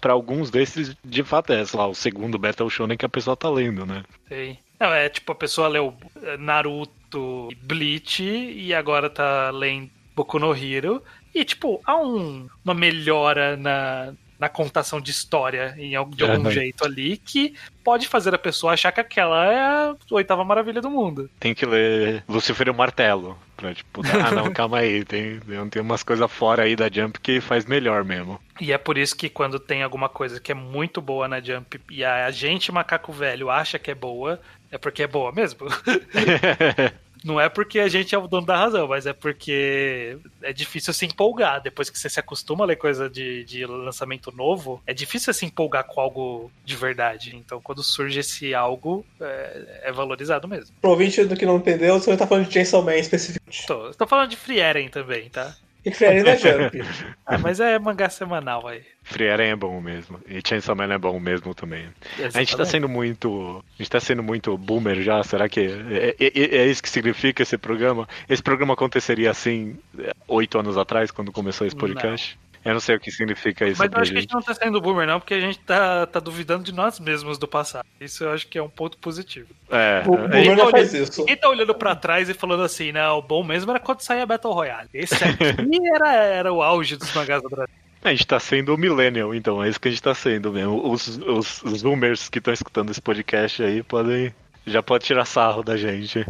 pra 0.00 0.12
alguns 0.12 0.50
desses, 0.50 0.96
de 1.04 1.22
fato, 1.24 1.52
é, 1.52 1.64
sei 1.64 1.78
lá, 1.78 1.86
o 1.88 1.94
segundo 1.94 2.38
Battle 2.38 2.70
Shonen 2.70 2.96
que 2.96 3.04
a 3.04 3.08
pessoa 3.10 3.36
tá 3.36 3.50
lendo, 3.50 3.84
né? 3.84 4.04
Sei. 4.28 4.58
Não, 4.78 4.92
é 4.92 5.08
tipo, 5.08 5.30
a 5.32 5.34
pessoa 5.34 5.68
leu 5.68 5.94
Naruto 6.38 7.48
e 7.50 7.54
Bleach 7.54 8.22
e 8.22 8.72
agora 8.74 9.08
tá 9.10 9.50
lendo 9.50 9.90
Boku 10.14 10.38
no 10.38 10.54
Hero. 10.54 11.02
E, 11.34 11.44
tipo, 11.44 11.80
há 11.84 11.96
um, 11.96 12.48
uma 12.64 12.74
melhora 12.74 13.56
na, 13.56 14.12
na 14.42 14.48
contação 14.48 15.00
de 15.00 15.12
história 15.12 15.72
em, 15.78 15.90
de 16.10 16.24
algum 16.24 16.50
jeito 16.50 16.84
ali 16.84 17.16
que 17.16 17.54
pode 17.84 18.08
fazer 18.08 18.34
a 18.34 18.38
pessoa 18.38 18.72
achar 18.72 18.90
que 18.90 19.00
aquela 19.00 19.46
é 19.46 19.60
a 19.60 19.96
oitava 20.10 20.44
maravilha 20.44 20.80
do 20.80 20.90
mundo. 20.90 21.30
Tem 21.38 21.54
que 21.54 21.64
ler 21.64 22.24
Lucifer 22.28 22.66
e 22.66 22.70
o 22.70 22.74
Martelo, 22.74 23.38
pra 23.56 23.72
tipo, 23.72 24.02
ah, 24.04 24.32
não, 24.32 24.50
calma 24.52 24.78
aí, 24.78 25.04
tem, 25.04 25.38
tem 25.70 25.80
umas 25.80 26.02
coisas 26.02 26.28
fora 26.28 26.64
aí 26.64 26.74
da 26.74 26.90
Jump 26.90 27.20
que 27.20 27.40
faz 27.40 27.66
melhor 27.66 28.02
mesmo. 28.02 28.40
E 28.60 28.72
é 28.72 28.78
por 28.78 28.98
isso 28.98 29.16
que 29.16 29.28
quando 29.28 29.60
tem 29.60 29.84
alguma 29.84 30.08
coisa 30.08 30.40
que 30.40 30.50
é 30.50 30.56
muito 30.56 31.00
boa 31.00 31.28
na 31.28 31.40
Jump 31.40 31.80
e 31.88 32.04
a 32.04 32.28
gente, 32.32 32.72
macaco 32.72 33.12
velho, 33.12 33.48
acha 33.48 33.78
que 33.78 33.92
é 33.92 33.94
boa, 33.94 34.40
é 34.72 34.76
porque 34.76 35.04
é 35.04 35.06
boa 35.06 35.30
mesmo. 35.30 35.68
Não 37.24 37.40
é 37.40 37.48
porque 37.48 37.78
a 37.78 37.88
gente 37.88 38.14
é 38.14 38.18
o 38.18 38.26
dono 38.26 38.46
da 38.46 38.56
razão, 38.56 38.88
mas 38.88 39.06
é 39.06 39.12
porque 39.12 40.18
é 40.42 40.52
difícil 40.52 40.92
se 40.92 41.06
empolgar. 41.06 41.62
Depois 41.62 41.88
que 41.88 41.98
você 41.98 42.08
se 42.08 42.20
acostuma 42.20 42.64
a 42.64 42.66
ler 42.66 42.76
coisa 42.76 43.08
de, 43.08 43.44
de 43.44 43.64
lançamento 43.66 44.32
novo, 44.32 44.82
é 44.86 44.92
difícil 44.92 45.32
se 45.32 45.46
empolgar 45.46 45.84
com 45.84 46.00
algo 46.00 46.50
de 46.64 46.76
verdade. 46.76 47.34
Então, 47.36 47.60
quando 47.60 47.82
surge 47.82 48.20
esse 48.20 48.54
algo, 48.54 49.04
é, 49.20 49.82
é 49.84 49.92
valorizado 49.92 50.48
mesmo. 50.48 50.74
Pro 50.80 50.90
ouvinte 50.90 51.24
do 51.24 51.36
que 51.36 51.46
não 51.46 51.56
entendeu, 51.56 51.98
você 51.98 52.16
tá 52.16 52.26
falando 52.26 52.46
de 52.46 52.54
Chainsaw 52.54 52.82
Man 52.82 52.96
especificamente. 52.96 53.66
Tô, 53.66 53.90
tô 53.92 54.06
falando 54.06 54.30
de 54.30 54.36
Free 54.36 54.60
Eren 54.60 54.88
também, 54.88 55.28
tá? 55.28 55.54
E 55.84 55.90
foi 55.92 56.22
da 56.22 56.34
Jump. 56.38 56.80
Ah, 57.26 57.38
mas 57.38 57.58
é 57.58 57.78
mangá 57.78 58.08
semanal 58.08 58.66
aí. 58.68 58.82
Frieren 59.02 59.50
é 59.50 59.56
bom 59.56 59.80
mesmo. 59.80 60.20
E 60.28 60.40
Chainsaw 60.46 60.76
Man 60.76 60.92
é 60.94 60.98
bom 60.98 61.18
mesmo 61.18 61.54
também. 61.54 61.86
A 62.18 62.22
gente 62.22 62.32
tá 62.32 62.40
Exatamente. 62.40 62.70
sendo 62.70 62.88
muito. 62.88 63.64
A 63.74 63.82
gente 63.82 63.90
tá 63.90 63.98
sendo 64.00 64.22
muito 64.22 64.56
boomer 64.56 65.02
já, 65.02 65.22
será 65.24 65.48
que 65.48 65.60
é, 65.60 66.14
é- 66.20 66.26
é- 66.26 66.56
é 66.58 66.66
isso 66.66 66.82
que 66.82 66.88
significa 66.88 67.42
esse 67.42 67.58
programa? 67.58 68.08
Esse 68.28 68.42
programa 68.42 68.74
aconteceria 68.74 69.30
assim 69.30 69.76
é, 69.98 70.12
oito 70.28 70.58
anos 70.58 70.76
atrás, 70.78 71.10
quando 71.10 71.32
começou 71.32 71.66
esse 71.66 71.74
podcast? 71.76 72.38
Eu 72.64 72.74
não 72.74 72.80
sei 72.80 72.94
o 72.96 73.00
que 73.00 73.10
significa 73.10 73.66
isso 73.66 73.78
Mas 73.80 73.90
eu 73.92 73.98
acho 73.98 74.12
que 74.12 74.18
a 74.18 74.20
gente. 74.20 74.30
gente 74.30 74.34
não 74.34 74.42
tá 74.42 74.54
sendo 74.54 74.80
boomer, 74.80 75.06
não, 75.06 75.18
porque 75.18 75.34
a 75.34 75.40
gente 75.40 75.58
tá, 75.60 76.06
tá 76.06 76.20
duvidando 76.20 76.62
de 76.62 76.72
nós 76.72 77.00
mesmos 77.00 77.36
do 77.38 77.48
passado. 77.48 77.84
Isso 78.00 78.22
eu 78.24 78.30
acho 78.32 78.46
que 78.46 78.56
é 78.58 78.62
um 78.62 78.68
ponto 78.68 78.96
positivo. 78.98 79.48
É, 79.70 80.02
O 80.06 80.16
Boomer 80.16 80.56
não 80.56 80.70
faz 80.70 80.94
isso. 80.94 81.20
Ninguém 81.20 81.36
tá 81.36 81.48
olhando 81.48 81.74
pra 81.74 81.96
trás 81.96 82.28
e 82.28 82.34
falando 82.34 82.62
assim, 82.62 82.92
não, 82.92 83.18
o 83.18 83.22
bom 83.22 83.42
mesmo 83.42 83.70
era 83.70 83.80
quando 83.80 84.00
saía 84.00 84.24
Battle 84.26 84.52
Royale. 84.52 84.88
Esse 84.94 85.14
aqui 85.24 85.88
era, 85.94 86.12
era 86.14 86.52
o 86.52 86.62
auge 86.62 86.96
dos 86.96 87.12
mangás 87.14 87.42
do 87.42 87.48
Brasil. 87.48 87.74
a 88.04 88.10
gente 88.10 88.26
tá 88.26 88.38
sendo 88.38 88.74
o 88.74 88.78
millennial, 88.78 89.34
então 89.34 89.62
é 89.62 89.68
isso 89.68 89.80
que 89.80 89.88
a 89.88 89.90
gente 89.90 90.02
tá 90.02 90.14
sendo 90.14 90.52
mesmo. 90.52 90.88
Os, 90.90 91.06
os, 91.18 91.62
os 91.62 91.80
zoomers 91.80 92.28
que 92.28 92.38
estão 92.38 92.52
escutando 92.54 92.90
esse 92.90 93.00
podcast 93.00 93.62
aí 93.62 93.82
podem. 93.82 94.32
Já 94.66 94.82
pode 94.82 95.04
tirar 95.04 95.24
sarro 95.24 95.62
da 95.62 95.76
gente. 95.76 96.26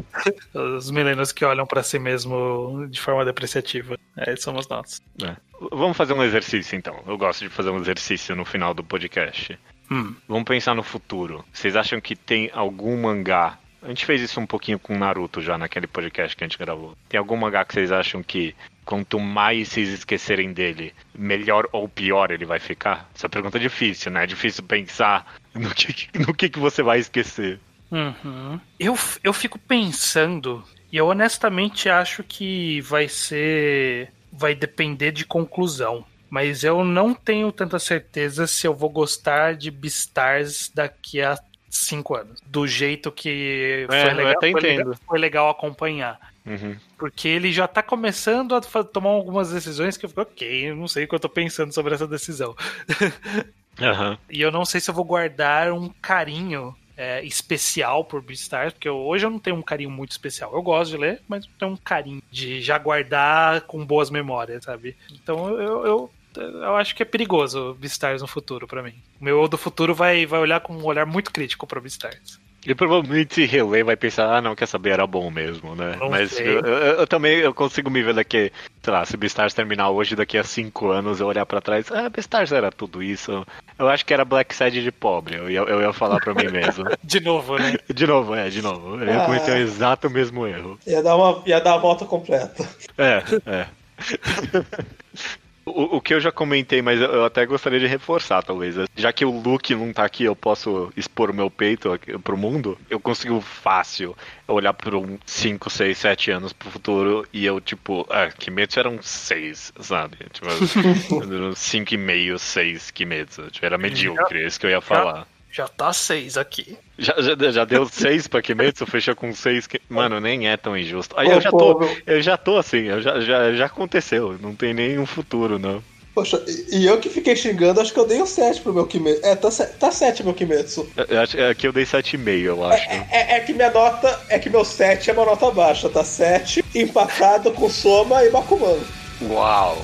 Os 0.55 0.91
milênios 0.91 1.33
que 1.33 1.45
olham 1.45 1.67
pra 1.67 1.83
si 1.83 1.99
mesmo 1.99 2.87
de 2.89 3.01
forma 3.01 3.25
depreciativa. 3.25 3.99
É, 4.17 4.35
somos 4.37 4.67
nós. 4.69 5.03
É. 5.23 5.37
Vamos 5.71 5.97
fazer 5.97 6.15
um 6.15 6.23
exercício 6.23 6.77
então. 6.77 7.03
Eu 7.07 7.19
gosto 7.19 7.41
de 7.41 7.49
fazer 7.49 7.71
um 7.71 7.79
exercício 7.79 8.35
no 8.35 8.45
final 8.45 8.73
do 8.73 8.83
podcast. 8.83 9.59
Hum. 9.91 10.15
Vamos 10.27 10.45
pensar 10.45 10.75
no 10.75 10.83
futuro. 10.83 11.45
Vocês 11.53 11.77
acham 11.77 12.01
que 12.01 12.17
tem 12.17 12.51
algum 12.55 13.01
mangá? 13.01 13.59
A 13.83 13.89
gente 13.89 14.07
fez 14.07 14.23
isso 14.23 14.41
um 14.41 14.47
pouquinho 14.47 14.79
com 14.79 14.97
Naruto 14.97 15.43
já 15.43 15.59
naquele 15.59 15.87
podcast 15.87 16.37
que 16.37 16.45
a 16.45 16.47
gente 16.47 16.59
gravou. 16.59 16.97
Tem 17.09 17.19
algum 17.19 17.37
mangá 17.37 17.65
que 17.65 17.75
vocês 17.75 17.91
acham 17.91 18.23
que 18.23 18.55
quanto 18.85 19.19
mais 19.19 19.69
vocês 19.69 19.89
esquecerem 19.89 20.53
dele, 20.53 20.95
melhor 21.15 21.69
ou 21.73 21.89
pior 21.89 22.31
ele 22.31 22.45
vai 22.45 22.61
ficar? 22.61 23.11
Essa 23.15 23.29
pergunta 23.29 23.59
é 23.59 23.61
difícil, 23.61 24.13
né? 24.13 24.23
É 24.23 24.27
difícil 24.27 24.63
pensar 24.65 25.35
no 25.53 25.71
que, 25.75 26.07
no 26.19 26.33
que, 26.33 26.49
que 26.49 26.61
você 26.61 26.83
vai 26.83 27.01
esquecer. 27.01 27.59
Uhum. 27.93 28.59
Eu, 28.81 28.99
eu 29.23 29.33
fico 29.35 29.59
pensando, 29.59 30.65
e 30.91 30.97
eu 30.97 31.07
honestamente 31.07 31.91
acho 31.91 32.25
que 32.25 32.81
vai 32.81 33.07
ser. 33.07 34.11
Vai 34.33 34.55
depender 34.55 35.13
de 35.13 35.27
conclusão. 35.27 36.05
Mas 36.31 36.65
eu 36.65 36.83
não 36.83 37.13
tenho 37.13 37.53
tanta 37.53 37.79
certeza 37.79 38.47
se 38.47 38.67
eu 38.67 38.75
vou 38.75 38.89
gostar 38.89 39.55
de 39.55 39.71
Beastars 39.71 40.73
daqui 40.75 41.21
a 41.21 41.39
cinco 41.69 42.15
anos. 42.15 42.41
Do 42.47 42.67
jeito 42.67 43.13
que 43.13 43.85
foi, 43.87 43.99
É, 43.99 44.11
eu 44.11 44.17
legal, 44.17 44.33
até 44.33 44.51
foi, 44.51 44.61
legal, 44.63 44.95
foi 45.07 45.19
legal 45.19 45.51
acompanhar. 45.51 46.19
Uhum. 46.47 46.77
Porque 46.97 47.29
ele 47.29 47.53
já 47.53 47.69
tá 47.69 47.83
começando 47.83 48.55
a 48.55 48.61
tomar 48.61 49.11
algumas 49.11 49.51
decisões 49.51 49.99
que 49.99 50.07
eu 50.07 50.09
fico, 50.09 50.23
ok, 50.23 50.71
eu 50.71 50.77
não 50.77 50.89
sei 50.89 51.05
o 51.05 51.09
que 51.09 51.15
eu 51.15 51.21
tô 51.21 51.29
pensando 51.29 51.73
sobre 51.73 51.95
essa 51.95 52.07
decisão. 52.07 52.57
Aham. 53.79 54.19
E 54.31 54.41
eu 54.41 54.51
não 54.51 54.65
sei 54.65 54.81
se 54.81 54.91
eu 54.91 54.95
vou 54.95 55.05
guardar 55.05 55.73
um 55.73 55.91
carinho 56.01 56.75
é, 56.97 57.25
especial 57.25 58.05
por 58.05 58.23
Beastars, 58.23 58.73
porque 58.73 58.89
hoje 58.89 59.27
eu 59.27 59.31
não 59.31 59.39
tenho 59.39 59.57
um 59.57 59.63
carinho 59.63 59.91
muito 59.91 60.11
especial. 60.11 60.53
Eu 60.55 60.63
gosto 60.63 60.91
de 60.91 60.97
ler, 60.97 61.23
mas 61.29 61.47
não 61.47 61.53
tenho 61.59 61.71
um 61.73 61.77
carinho 61.77 62.23
de 62.31 62.61
já 62.61 62.79
guardar 62.79 63.63
com 63.63 63.85
boas 63.85 64.11
memórias, 64.11 64.65
sabe? 64.65 64.97
Então 65.11 65.49
eu, 65.49 65.87
eu, 65.87 66.11
eu 66.37 66.77
acho 66.77 66.95
que 66.95 67.03
é 67.03 67.07
perigoso 67.07 67.75
Beastars 67.81 68.23
no 68.23 68.29
futuro 68.29 68.67
pra 68.67 68.83
mim. 68.83 68.95
O 69.21 69.25
meu 69.25 69.41
eu 69.43 69.49
do 69.49 69.59
futuro 69.59 69.95
vai, 69.95 70.27
vai 70.27 70.41
olhar 70.41 70.61
com 70.61 70.75
um 70.75 70.85
olhar 70.85 71.07
muito 71.07 71.33
crítico 71.33 71.67
pra 71.67 71.81
Beastars. 71.81 72.41
E 72.65 72.75
provavelmente 72.77 73.35
se 73.35 73.45
reler 73.45 73.85
vai 73.85 73.97
pensar, 73.97 74.33
ah 74.37 74.41
não, 74.41 74.55
quer 74.55 74.67
saber, 74.67 74.91
era 74.91 75.05
bom 75.07 75.31
mesmo, 75.31 75.75
né? 75.75 75.97
Não 75.99 76.09
Mas 76.09 76.31
sei. 76.31 76.47
eu, 76.47 76.61
eu- 76.61 76.77
eu 77.01 77.07
também 77.09 77.39
eu 77.39 77.53
consigo 77.53 77.91
me 77.91 78.03
ver 78.05 78.15
daqui, 78.15 78.53
sei 78.81 78.93
lá, 78.93 79.05
se 79.05 79.17
Beastars 79.17 79.53
terminar 79.53 79.91
hoje, 79.91 80.15
daqui 80.15 80.39
a 80.39 80.45
cinco 80.45 80.89
anos, 80.91 81.19
eu 81.19 81.27
olhar 81.27 81.45
pra 81.45 81.61
trás, 81.61 81.91
ah, 81.91 82.09
Beastars 82.09 82.53
era 82.53 82.71
tudo 82.71 83.03
isso. 83.03 83.45
Eu 83.77 83.89
acho 83.89 84.07
que 84.07 84.15
era 84.15 84.25
Black 84.25 84.55
Sad 84.55 84.81
de 84.81 84.93
pobre, 84.93 85.37
eu 85.39 85.51
ia, 85.51 85.59
eu 85.61 85.81
ia 85.81 85.93
falar 85.93 86.21
pra 86.21 86.35
mim 86.35 86.47
mesmo. 86.49 86.85
De 87.03 87.19
novo, 87.19 87.59
né? 87.59 87.77
De 87.93 88.07
novo, 88.07 88.33
é, 88.35 88.49
de 88.49 88.63
novo. 88.63 88.97
Eu 89.01 89.07
ia 89.09 89.23
Ah. 89.23 89.27
cometer 89.27 89.51
o 89.53 89.57
exato 89.57 90.09
mesmo 90.09 90.47
erro. 90.47 90.79
Ia 90.87 91.03
dar, 91.03 91.17
uma, 91.17 91.43
ia 91.45 91.61
dar 91.61 91.75
a 91.75 91.79
volta 91.79 92.05
completa. 92.05 92.65
É, 92.97 93.23
é. 93.45 93.67
O, 95.65 95.97
o 95.97 96.01
que 96.01 96.13
eu 96.13 96.21
já 96.21 96.33
comentei, 96.33 96.83
mas 96.83 97.01
eu- 97.01 97.25
até 97.25 97.47
gostaria 97.47 97.79
de 97.79 97.87
reforçar, 97.87 98.43
talvez. 98.43 98.75
Já 98.97 99.13
que 99.13 99.25
o 99.25 99.31
Luke 99.31 99.75
não 99.77 99.93
tá 99.93 100.05
aqui, 100.05 100.25
eu 100.25 100.35
posso 100.35 100.93
expor 100.97 101.31
o 101.31 101.35
meu 101.35 101.49
peito 101.49 101.97
pro 102.25 102.37
mundo. 102.37 102.77
Eu 102.91 102.99
consigo 102.99 103.41
fácil 103.41 104.17
olhar 104.49 104.73
por 104.75 104.95
um 104.95 105.17
5, 105.25 105.71
6, 105.71 105.97
7 105.97 106.31
anos 106.33 106.53
pro 106.53 106.69
futuro 106.71 107.25
e 107.33 107.47
eu, 107.47 107.61
tipo, 107.61 108.05
ah, 108.11 108.29
Kimetsu 108.37 108.81
eram 108.81 108.99
6, 109.01 109.73
sabe? 109.81 110.17
Tipo, 110.33 110.49
5,5, 111.55 112.39
6 112.39 112.91
Kimetsu. 112.91 113.51
Tipo, 113.51 113.67
era 113.67 113.79
medíocre, 113.79 114.43
é 114.43 114.47
isso 114.47 114.59
que 114.59 114.67
eu 114.67 114.71
ia 114.71 114.81
falar. 114.81 115.27
Já 115.53 115.69
tá 115.69 115.93
seis 115.93 116.39
aqui. 116.39 116.79
Já, 116.99 117.15
já, 117.21 117.51
já 117.51 117.65
deu 117.67 117.87
6 117.87 118.27
pra 118.27 118.41
Kimetsu, 118.41 118.87
fechou 118.87 119.15
com 119.15 119.35
6. 119.35 119.67
Que... 119.67 119.81
Mano, 119.89 120.19
nem 120.19 120.49
é 120.49 120.57
tão 120.57 120.77
injusto. 120.77 121.15
Aí 121.19 121.29
Ô, 121.29 121.33
eu 121.33 121.41
já 121.43 121.51
tô. 121.51 121.59
povo. 121.59 121.97
Eu 122.07 122.23
já 122.23 122.37
tô 122.39 122.57
assim, 122.57 122.85
eu 122.85 123.03
já, 123.03 123.21
já, 123.21 123.53
já 123.53 123.67
aconteceu. 123.67 124.39
Não 124.41 124.55
tem 124.55 124.73
nenhum 124.73 125.05
futuro, 125.05 125.59
não. 125.59 125.83
Poxa, 126.15 126.43
e 126.71 126.85
eu 126.87 126.99
que 126.99 127.09
fiquei 127.09 127.35
xingando, 127.35 127.81
acho 127.81 127.93
que 127.93 127.99
eu 127.99 128.07
dei 128.07 128.21
um 128.21 128.27
7 128.27 128.61
pro 128.63 128.73
meu 128.73 128.87
Kimetsu. 128.87 129.21
É, 129.25 129.35
tá, 129.35 129.49
tá 129.79 129.91
7 129.91 130.23
meu 130.25 130.33
Kimetsu. 130.35 130.89
Acho- 131.23 131.43
Aqui 131.43 131.67
eu 131.67 131.73
dei 131.73 131.85
7,5, 131.85 132.45
eu 132.45 132.65
acho. 132.65 132.89
É, 132.91 133.37
é 133.37 133.41
que 133.41 133.53
minha 133.53 133.71
nota, 133.71 134.21
é 134.29 134.39
que 134.39 134.49
meu 134.51 134.65
7 134.65 135.11
é 135.11 135.13
uma 135.13 135.25
nota 135.25 135.51
baixa, 135.51 135.89
tá 135.89 136.05
7, 136.05 136.65
empatado 136.75 137.51
com 137.53 137.69
Soma 137.69 138.23
e 138.25 138.31
Bakuman. 138.31 138.79
Uau, 139.23 139.79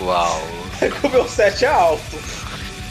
uau. 0.00 0.42
É 0.80 0.88
que 0.90 1.06
o 1.06 1.10
meu 1.10 1.28
7 1.28 1.64
é 1.64 1.68
alto. 1.68 2.18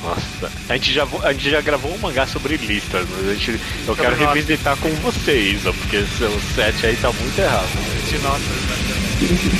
Nossa, 0.04 0.52
a 0.68 0.74
gente 0.74 0.92
já, 0.92 1.08
a 1.24 1.32
gente 1.32 1.50
já 1.50 1.62
gravou 1.62 1.94
um 1.94 1.98
mangá 1.98 2.28
sobre 2.28 2.58
listas, 2.58 3.08
mas 3.10 3.30
a 3.30 3.34
gente, 3.34 3.60
eu 3.88 3.96
quero 3.96 4.18
notas. 4.18 4.36
revisitar 4.36 4.76
com 4.78 4.90
vocês, 4.96 5.62
porque 5.64 6.04
seu 6.18 6.42
set 6.54 6.86
aí 6.86 6.96
tá 6.98 7.10
muito 7.12 7.40
errado. 7.40 7.70
De 8.10 8.18
notas, 8.20 8.42
né? 8.42 8.94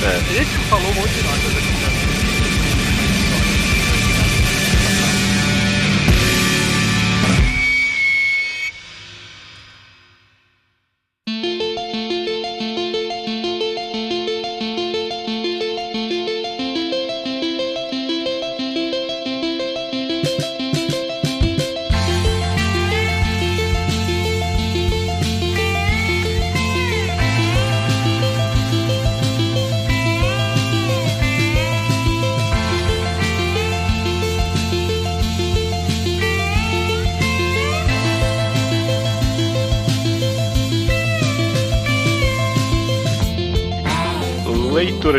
É. 0.02 0.16
A 0.16 0.44
gente 0.44 0.50
falou 0.68 0.90
um 0.90 0.94
monte 0.94 1.14
de 1.14 1.22
notas 1.22 1.56
aqui 1.56 1.83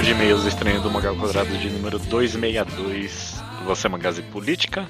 de 0.06 0.12
e-mails 0.12 0.46
estranhos 0.46 0.84
do 0.84 0.92
Mangá 0.92 1.10
ao 1.10 1.16
Quadrado 1.16 1.58
de 1.58 1.68
número 1.68 1.98
262, 1.98 3.42
Você 3.66 3.90
Magazine 3.90 4.30
Política. 4.30 4.88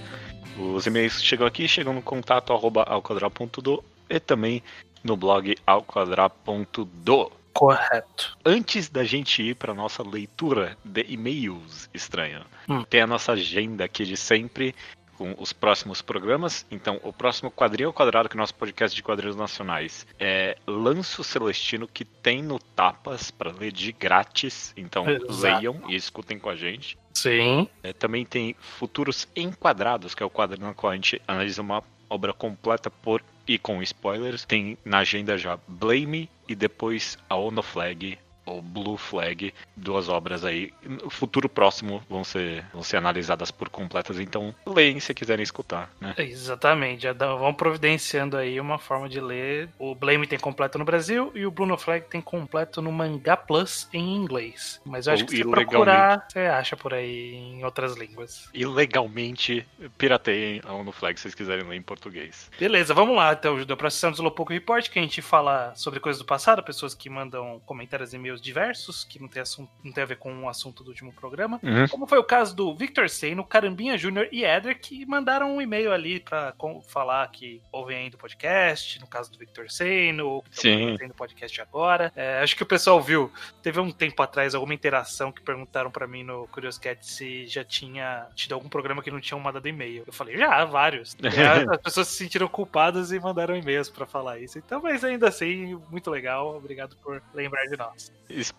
Os 0.59 0.85
e-mails 0.85 1.17
que 1.17 1.25
chegam 1.25 1.47
aqui 1.47 1.69
chegam 1.69 1.93
no 1.93 2.01
contato 2.01 2.51
arroba 2.51 2.83
alquadra.do 2.83 3.81
e 4.09 4.19
também 4.19 4.61
no 5.01 5.15
blog 5.15 5.55
alquadra.do. 5.65 7.31
Correto. 7.53 8.37
Antes 8.45 8.89
da 8.89 9.05
gente 9.05 9.41
ir 9.41 9.55
para 9.55 9.73
nossa 9.73 10.03
leitura 10.03 10.77
de 10.83 11.05
e-mails 11.07 11.89
estranha, 11.93 12.41
Hum. 12.67 12.83
tem 12.83 12.99
a 12.99 13.07
nossa 13.07 13.31
agenda 13.31 13.85
aqui 13.85 14.03
de 14.03 14.17
sempre 14.17 14.75
com 15.17 15.35
os 15.37 15.53
próximos 15.53 16.01
programas. 16.01 16.65
Então, 16.69 16.99
o 17.03 17.11
próximo 17.11 17.51
quadrinho 17.51 17.89
ao 17.89 17.93
quadrado, 17.93 18.29
que 18.29 18.35
é 18.35 18.37
o 18.37 18.39
nosso 18.39 18.55
podcast 18.55 18.95
de 18.95 19.03
quadrinhos 19.03 19.35
nacionais, 19.35 20.05
é 20.19 20.57
Lanço 20.67 21.23
Celestino, 21.23 21.87
que 21.87 22.05
tem 22.05 22.41
no 22.41 22.59
Tapas 22.59 23.31
para 23.31 23.51
ler 23.51 23.71
de 23.71 23.91
grátis. 23.91 24.73
Então, 24.77 25.09
Exato. 25.09 25.41
leiam 25.41 25.81
e 25.87 25.95
escutem 25.95 26.37
com 26.39 26.49
a 26.49 26.55
gente. 26.55 26.97
Sim. 27.13 27.67
É, 27.81 27.93
também 27.93 28.25
tem 28.25 28.55
Futuros 28.59 29.27
Enquadrados, 29.35 30.13
que 30.13 30.21
é 30.21 30.25
o 30.25 30.29
quadro 30.29 30.59
no 30.59 30.73
qual 30.73 30.91
a 30.91 30.95
gente 30.95 31.21
analisa 31.27 31.61
uma 31.61 31.83
obra 32.09 32.33
completa 32.33 32.89
por 32.89 33.23
e 33.47 33.57
com 33.57 33.81
spoilers. 33.81 34.45
Tem 34.45 34.77
na 34.83 34.99
agenda 34.99 35.37
já 35.37 35.57
Blame 35.67 36.29
e 36.47 36.55
depois 36.55 37.17
a 37.29 37.35
Ono 37.35 37.61
Flag 37.61 38.17
ou 38.45 38.61
Blue 38.61 38.97
Flag, 38.97 39.53
duas 39.75 40.07
obras 40.09 40.45
aí. 40.45 40.71
No 40.83 41.09
futuro 41.09 41.49
próximo 41.49 42.03
vão 42.09 42.23
ser, 42.23 42.63
vão 42.73 42.83
ser 42.83 42.97
analisadas 42.97 43.51
por 43.51 43.69
completas, 43.69 44.19
então 44.19 44.53
leem 44.65 44.99
se 44.99 45.13
quiserem 45.13 45.43
escutar, 45.43 45.89
né? 45.99 46.13
Exatamente. 46.17 47.03
Já 47.03 47.13
dá- 47.13 47.33
vão 47.35 47.53
providenciando 47.53 48.37
aí 48.37 48.59
uma 48.59 48.77
forma 48.77 49.09
de 49.09 49.19
ler. 49.19 49.69
O 49.79 49.95
Blame 49.95 50.27
tem 50.27 50.37
completo 50.39 50.77
no 50.77 50.85
Brasil 50.85 51.31
e 51.35 51.45
o 51.45 51.51
Bruno 51.51 51.77
Flag 51.77 52.05
tem 52.07 52.21
completo 52.21 52.81
no 52.81 52.91
Mangá 52.91 53.35
Plus 53.35 53.87
em 53.93 54.15
inglês. 54.15 54.79
Mas 54.85 55.07
eu 55.07 55.13
acho 55.13 55.23
Ou 55.23 55.29
que 55.29 55.35
se 55.35 55.41
ilegalmente. 55.41 55.69
procurar, 55.69 56.25
você 56.29 56.39
acha 56.39 56.77
por 56.77 56.93
aí 56.93 57.33
em 57.35 57.63
outras 57.65 57.95
línguas. 57.95 58.49
E 58.53 58.65
legalmente 58.65 59.65
pirateiem 59.97 60.61
a 60.65 60.73
Ono 60.73 60.91
Flag 60.91 61.17
se 61.19 61.23
vocês 61.23 61.35
quiserem 61.35 61.65
ler 61.67 61.75
em 61.77 61.81
português. 61.81 62.49
Beleza, 62.59 62.93
vamos 62.93 63.15
lá 63.15 63.33
então, 63.33 63.57
Judeu, 63.57 63.75
pra 63.77 63.89
sessão 63.89 64.11
do 64.11 64.15
Slowpoke 64.15 64.53
Report, 64.53 64.89
que 64.89 64.99
a 64.99 65.01
gente 65.01 65.21
fala 65.21 65.73
sobre 65.75 65.99
coisas 65.99 66.21
do 66.21 66.25
passado, 66.25 66.63
pessoas 66.63 66.93
que 66.93 67.09
mandam 67.09 67.61
comentários 67.65 68.13
e 68.13 68.17
e-mails 68.35 68.41
diversos, 68.41 69.03
que 69.03 69.19
não 69.21 69.27
tem, 69.27 69.41
assunto, 69.41 69.69
não 69.83 69.91
tem 69.91 70.03
a 70.03 70.07
ver 70.07 70.17
com 70.17 70.43
o 70.43 70.49
assunto 70.49 70.83
do 70.83 70.89
último 70.89 71.11
programa. 71.13 71.59
Uhum. 71.63 71.87
Como 71.87 72.07
foi 72.07 72.17
o 72.17 72.23
caso 72.23 72.55
do 72.55 72.75
Victor 72.75 73.09
Seino, 73.09 73.43
Carambinha 73.43 73.97
Júnior 73.97 74.27
e 74.31 74.43
Eder, 74.43 74.79
que 74.79 75.05
mandaram 75.05 75.55
um 75.55 75.61
e-mail 75.61 75.91
ali 75.91 76.19
pra 76.19 76.53
com- 76.57 76.81
falar 76.81 77.29
que 77.31 77.61
ouvem 77.71 77.97
ainda 77.97 78.15
o 78.15 78.19
podcast, 78.19 78.99
no 78.99 79.07
caso 79.07 79.31
do 79.31 79.37
Victor 79.37 79.69
Seino, 79.69 80.43
que 80.51 80.61
Sim. 80.61 80.91
estão 80.93 81.07
o 81.07 81.13
podcast 81.13 81.61
agora. 81.61 82.11
É, 82.15 82.39
acho 82.41 82.55
que 82.55 82.63
o 82.63 82.65
pessoal 82.65 83.01
viu, 83.01 83.31
teve 83.61 83.79
um 83.79 83.91
tempo 83.91 84.21
atrás 84.21 84.55
alguma 84.55 84.73
interação 84.73 85.31
que 85.31 85.41
perguntaram 85.41 85.91
pra 85.91 86.07
mim 86.07 86.23
no 86.23 86.47
Curious 86.47 86.77
Cat 86.77 87.05
se 87.05 87.45
já 87.47 87.63
tinha 87.63 88.27
tido 88.35 88.53
algum 88.53 88.67
programa 88.67 89.01
que 89.01 89.11
não 89.11 89.21
tinha 89.21 89.39
mandado 89.39 89.67
e-mail. 89.67 90.03
Eu 90.05 90.13
falei, 90.13 90.37
já, 90.37 90.65
vários. 90.65 91.15
As 91.69 91.81
pessoas 91.81 92.07
se 92.07 92.15
sentiram 92.17 92.47
culpadas 92.47 93.11
e 93.11 93.19
mandaram 93.19 93.55
e-mails 93.55 93.89
pra 93.89 94.05
falar 94.05 94.39
isso. 94.39 94.57
Então, 94.57 94.81
mas 94.81 95.03
ainda 95.03 95.27
assim, 95.27 95.79
muito 95.89 96.09
legal. 96.09 96.55
Obrigado 96.57 96.95
por 96.97 97.21
lembrar 97.33 97.65
de 97.65 97.77
nós. 97.77 98.11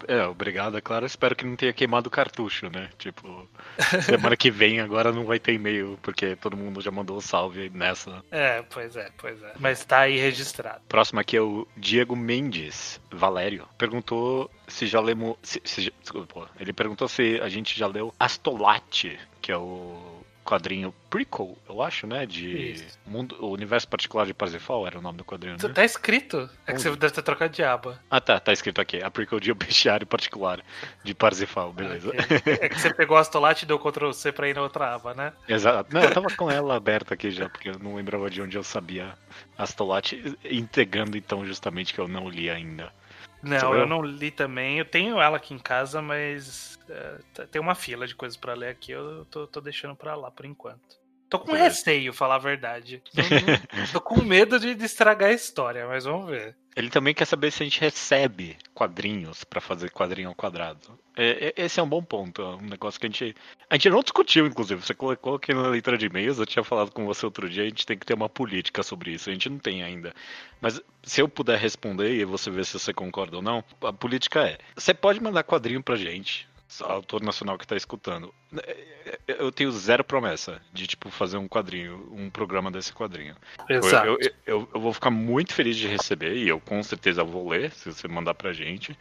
É, 0.06 0.24
obrigado, 0.26 0.76
é 0.76 0.80
claro. 0.80 1.06
Espero 1.06 1.34
que 1.34 1.44
não 1.44 1.56
tenha 1.56 1.72
queimado 1.72 2.08
o 2.08 2.10
cartucho, 2.10 2.70
né? 2.70 2.90
Tipo, 2.98 3.48
semana 4.02 4.36
que 4.36 4.50
vem 4.50 4.80
agora 4.80 5.12
não 5.12 5.24
vai 5.24 5.38
ter 5.38 5.52
e-mail, 5.52 5.98
porque 6.02 6.36
todo 6.36 6.56
mundo 6.56 6.80
já 6.80 6.90
mandou 6.90 7.16
o 7.16 7.22
salve 7.22 7.70
nessa. 7.70 8.24
É, 8.30 8.62
pois 8.62 8.96
é, 8.96 9.10
pois 9.18 9.42
é. 9.42 9.52
Mas 9.58 9.84
tá 9.84 10.00
aí 10.00 10.18
registrado. 10.18 10.82
Próximo 10.88 11.20
aqui 11.20 11.36
é 11.36 11.40
o 11.40 11.66
Diego 11.76 12.14
Mendes, 12.16 13.00
Valério. 13.10 13.68
Perguntou 13.76 14.50
se 14.68 14.86
já 14.86 15.00
lemos. 15.00 15.36
Se, 15.42 15.60
se 15.64 15.92
desculpa, 16.00 16.48
ele 16.58 16.72
perguntou 16.72 17.08
se 17.08 17.40
a 17.40 17.48
gente 17.48 17.78
já 17.78 17.86
leu 17.86 18.14
Astolate, 18.18 19.18
que 19.40 19.52
é 19.52 19.56
o 19.56 20.15
quadrinho 20.46 20.94
prequel, 21.10 21.58
eu 21.68 21.82
acho, 21.82 22.06
né? 22.06 22.24
De 22.24 22.72
Isso. 22.72 22.98
mundo, 23.04 23.36
o 23.40 23.50
Universo 23.50 23.88
Particular 23.88 24.24
de 24.24 24.32
Parsifal 24.32 24.86
era 24.86 24.98
o 24.98 25.02
nome 25.02 25.18
do 25.18 25.24
quadrinho, 25.24 25.56
né? 25.60 25.68
Tá 25.68 25.84
escrito. 25.84 26.48
É 26.66 26.72
que 26.72 26.80
você 26.80 26.90
deve 26.94 27.12
ter 27.12 27.22
trocado 27.22 27.52
de 27.52 27.64
aba. 27.64 28.00
Ah, 28.08 28.20
tá, 28.20 28.38
tá 28.38 28.52
escrito 28.52 28.80
aqui. 28.80 29.02
A 29.02 29.10
prequel 29.10 29.40
de 29.40 29.50
O 29.50 29.54
Bestiário 29.54 30.06
Particular 30.06 30.62
de 31.02 31.14
Parsifal, 31.14 31.72
beleza. 31.72 32.10
Ok. 32.10 32.58
É 32.60 32.68
que 32.68 32.80
você 32.80 32.94
pegou 32.94 33.16
a 33.16 33.20
Astolate 33.20 33.64
e 33.64 33.68
deu 33.68 33.78
Ctrl 33.78 34.12
C 34.12 34.30
pra 34.30 34.48
ir 34.48 34.54
na 34.54 34.62
outra 34.62 34.94
aba, 34.94 35.12
né? 35.14 35.32
Exato. 35.48 35.92
Não, 35.92 36.00
eu 36.00 36.12
tava 36.12 36.28
com 36.36 36.48
ela 36.48 36.76
aberta 36.76 37.14
aqui 37.14 37.30
já, 37.30 37.48
porque 37.48 37.70
eu 37.70 37.78
não 37.80 37.96
lembrava 37.96 38.30
de 38.30 38.40
onde 38.40 38.56
eu 38.56 38.62
sabia 38.62 39.14
Astolate, 39.58 40.38
integrando 40.44 41.16
então 41.16 41.44
justamente 41.44 41.92
que 41.92 42.00
eu 42.00 42.06
não 42.06 42.28
li 42.28 42.48
ainda. 42.48 42.92
Não, 43.42 43.74
eu 43.74 43.80
eu? 43.80 43.86
não 43.86 44.02
li 44.02 44.30
também. 44.30 44.78
Eu 44.78 44.84
tenho 44.84 45.20
ela 45.20 45.36
aqui 45.36 45.54
em 45.54 45.58
casa, 45.58 46.00
mas 46.02 46.78
é, 46.88 47.46
tem 47.46 47.60
uma 47.60 47.74
fila 47.74 48.06
de 48.06 48.14
coisas 48.14 48.36
pra 48.36 48.54
ler 48.54 48.68
aqui. 48.70 48.92
Eu 48.92 49.24
tô, 49.26 49.46
tô 49.46 49.60
deixando 49.60 49.94
pra 49.94 50.14
lá 50.16 50.30
por 50.30 50.44
enquanto. 50.46 50.96
Tô 51.28 51.38
com 51.40 51.46
Beleza. 51.52 51.64
receio, 51.64 52.12
falar 52.12 52.36
a 52.36 52.38
verdade. 52.38 53.02
Não- 53.14 53.86
tô 53.92 54.00
com 54.00 54.22
medo 54.22 54.58
de, 54.60 54.74
de 54.74 54.84
estragar 54.84 55.30
a 55.30 55.34
história, 55.34 55.86
mas 55.86 56.04
vamos 56.04 56.28
ver. 56.30 56.56
Ele 56.76 56.90
também 56.90 57.14
quer 57.14 57.24
saber 57.24 57.50
se 57.50 57.62
a 57.62 57.66
gente 57.66 57.80
recebe 57.80 58.56
quadrinhos 58.74 59.44
pra 59.44 59.62
fazer 59.62 59.90
quadrinho 59.90 60.28
ao 60.28 60.34
quadrado. 60.34 60.98
É, 61.16 61.52
é- 61.56 61.64
esse 61.64 61.80
é 61.80 61.82
um 61.82 61.88
bom 61.88 62.02
ponto, 62.02 62.42
é 62.42 62.56
um 62.56 62.60
negócio 62.60 63.00
que 63.00 63.06
a 63.06 63.08
gente. 63.08 63.34
A 63.70 63.74
gente 63.76 63.88
não 63.88 64.02
discutiu, 64.02 64.46
inclusive. 64.46 64.82
Você 64.84 64.92
colocou 64.92 65.36
aqui 65.36 65.54
na 65.54 65.68
leitura 65.68 65.96
de 65.96 66.04
e-mails, 66.04 66.38
eu 66.38 66.44
tinha 66.44 66.62
falado 66.62 66.90
com 66.92 67.06
você 67.06 67.24
outro 67.24 67.48
dia, 67.48 67.62
a 67.62 67.66
gente 67.66 67.86
tem 67.86 67.96
que 67.96 68.04
ter 68.04 68.12
uma 68.12 68.28
política 68.28 68.82
sobre 68.82 69.12
isso. 69.12 69.30
A 69.30 69.32
gente 69.32 69.48
não 69.48 69.58
tem 69.58 69.82
ainda. 69.82 70.12
Mas 70.60 70.78
se 71.02 71.22
eu 71.22 71.28
puder 71.28 71.58
responder 71.58 72.14
e 72.14 72.24
você 72.26 72.50
ver 72.50 72.66
se 72.66 72.78
você 72.78 72.92
concorda 72.92 73.36
ou 73.36 73.42
não, 73.42 73.64
a 73.82 73.92
política 73.92 74.46
é: 74.46 74.58
você 74.76 74.92
pode 74.92 75.18
mandar 75.18 75.44
quadrinho 75.44 75.82
pra 75.82 75.96
gente. 75.96 76.46
Autor 76.80 77.22
nacional 77.22 77.56
que 77.56 77.66
tá 77.66 77.76
escutando. 77.76 78.34
É, 78.58 78.76
Eu 79.28 79.52
tenho 79.52 79.70
zero 79.72 80.02
promessa 80.04 80.60
de, 80.72 80.86
tipo, 80.86 81.10
fazer 81.10 81.36
um 81.36 81.46
quadrinho, 81.48 82.08
um 82.12 82.28
programa 82.30 82.70
desse 82.70 82.92
quadrinho. 82.92 83.34
Exato. 83.68 84.06
Eu, 84.06 84.18
eu, 84.20 84.30
eu- 84.46 84.68
eu 84.74 84.80
vou 84.80 84.92
ficar 84.92 85.10
muito 85.10 85.52
feliz 85.54 85.76
de 85.76 85.86
receber 85.86 86.34
e 86.36 86.48
eu 86.48 86.60
com 86.60 86.82
certeza 86.82 87.22
vou 87.24 87.48
ler 87.48 87.70
se 87.72 87.92
você 87.92 88.08
mandar 88.08 88.34
pra 88.34 88.52
gente. 88.52 88.98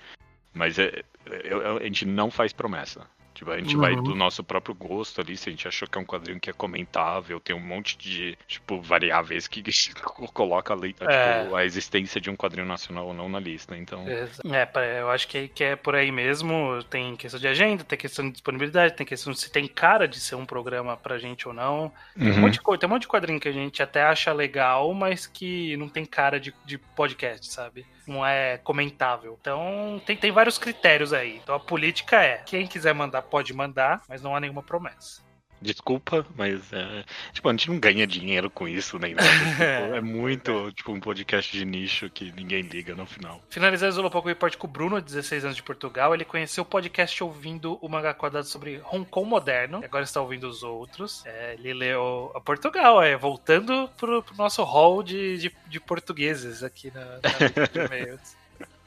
Mas 0.53 0.77
é, 0.79 1.03
eu- 1.43 1.77
a 1.77 1.83
gente 1.83 2.05
não 2.05 2.29
faz 2.31 2.53
promessa. 2.53 3.07
Tipo, 3.35 3.51
a 3.51 3.57
gente 3.59 3.75
vai 3.75 3.93
Uhum. 3.93 4.01
do 4.03 4.15
nosso 4.15 4.43
próprio 4.43 4.73
gosto 4.73 5.19
ali, 5.21 5.35
se 5.37 5.49
a 5.49 5.51
gente 5.51 5.67
achou 5.67 5.87
que 5.87 5.97
é 5.97 6.01
um 6.01 6.05
quadrinho 6.05 6.39
que 6.39 6.49
é 6.49 6.53
comentável, 6.53 7.39
tem 7.39 7.55
um 7.55 7.59
monte 7.59 7.97
de, 7.97 8.37
tipo, 8.47 8.81
variáveis 8.81 9.47
que 9.47 9.61
coloca 10.33 10.73
ali, 10.73 10.95
É. 11.01 11.43
tipo, 11.43 11.55
a 11.55 11.65
existência 11.65 12.19
de 12.21 12.29
um 12.29 12.35
quadrinho 12.35 12.65
nacional 12.65 13.07
ou 13.07 13.13
não 13.13 13.27
na 13.29 13.39
lista. 13.39 13.77
Então, 13.77 14.05
É, 14.07 14.99
eu 15.01 15.09
acho 15.09 15.27
que, 15.27 15.47
que 15.49 15.63
é 15.63 15.75
por 15.75 15.95
aí 15.95 16.11
mesmo. 16.11 16.81
Tem 16.89 17.15
questão 17.15 17.39
de 17.39 17.47
agenda, 17.47 17.83
tem 17.83 17.97
questão 17.97 18.25
de 18.25 18.31
disponibilidade, 18.31 18.95
tem 18.95 19.05
questão 19.05 19.33
de 19.33 19.39
se 19.39 19.51
tem 19.51 19.67
cara 19.67 20.07
de 20.07 20.19
ser 20.19 20.35
um 20.35 20.45
programa 20.45 20.95
pra 20.95 21.17
gente 21.17 21.47
ou 21.47 21.53
não. 21.53 21.91
Tem, 22.17 22.31
um 22.31 22.35
Uhum. 22.35 22.41
monte 22.41 22.53
de 22.53 22.61
coisa, 22.61 22.79
tem 22.79 22.87
um 22.89 22.93
monte 22.93 23.01
de 23.03 23.07
quadrinho 23.09 23.39
que 23.39 23.47
a 23.49 23.51
gente 23.51 23.83
até 23.83 24.03
acha 24.03 24.31
legal, 24.31 24.93
mas 24.93 25.27
que 25.27 25.75
não 25.77 25.89
tem 25.89 26.05
cara 26.05 26.39
de, 26.39 26.53
de 26.65 26.77
podcast, 26.77 27.51
sabe? 27.51 27.85
Não 28.07 28.25
é 28.25 28.57
comentável. 28.59 29.37
Então, 29.39 30.01
tem, 30.05 30.15
tem 30.15 30.31
vários 30.31 30.57
critérios 30.57 31.13
aí. 31.13 31.37
Então, 31.37 31.55
a 31.55 31.59
política 31.59 32.21
é: 32.21 32.37
quem 32.45 32.67
quiser 32.67 32.93
mandar, 32.93 33.21
pode 33.23 33.53
mandar, 33.53 34.01
mas 34.07 34.21
não 34.21 34.35
há 34.35 34.39
nenhuma 34.39 34.63
promessa. 34.63 35.23
Desculpa, 35.65 36.25
mas 36.35 36.71
é, 36.71 37.03
tipo, 37.33 37.49
a 37.49 37.51
gente 37.51 37.69
não 37.69 37.79
ganha 37.79 38.05
dinheiro 38.07 38.49
com 38.49 38.67
isso 38.67 38.97
nem 38.99 39.13
nada. 39.13 39.25
Tipo, 39.55 39.95
é 39.95 40.01
muito 40.01 40.71
tipo 40.73 40.91
um 40.91 40.99
podcast 40.99 41.51
de 41.51 41.65
nicho 41.65 42.09
que 42.09 42.31
ninguém 42.31 42.61
liga 42.61 42.93
no 42.95 43.05
final. 43.05 43.41
Finalizando 43.49 43.91
o 43.91 43.95
Zolopoco 43.95 44.27
Report 44.27 44.55
com 44.57 44.67
o 44.67 44.69
Bruno, 44.69 45.01
16 45.01 45.45
anos 45.45 45.55
de 45.55 45.63
Portugal. 45.63 46.13
Ele 46.13 46.25
conheceu 46.25 46.63
o 46.63 46.65
podcast 46.65 47.23
ouvindo 47.23 47.77
o 47.81 47.89
mangá 47.89 48.13
quadrado 48.13 48.45
sobre 48.47 48.81
Hong 48.91 49.05
Kong 49.05 49.29
moderno. 49.29 49.81
Agora 49.83 50.03
está 50.03 50.21
ouvindo 50.21 50.47
os 50.47 50.63
outros. 50.63 51.23
É, 51.25 51.53
ele 51.53 51.73
leu 51.73 52.31
a 52.35 52.41
Portugal, 52.41 53.01
é, 53.01 53.15
voltando 53.15 53.89
pro, 53.97 54.21
pro 54.23 54.35
nosso 54.35 54.63
hall 54.63 55.01
de, 55.01 55.37
de, 55.37 55.55
de 55.67 55.79
portugueses 55.79 56.63
aqui 56.63 56.91
na, 56.93 57.05
na 57.05 57.19
de 57.67 57.79
e-mails. 57.79 58.35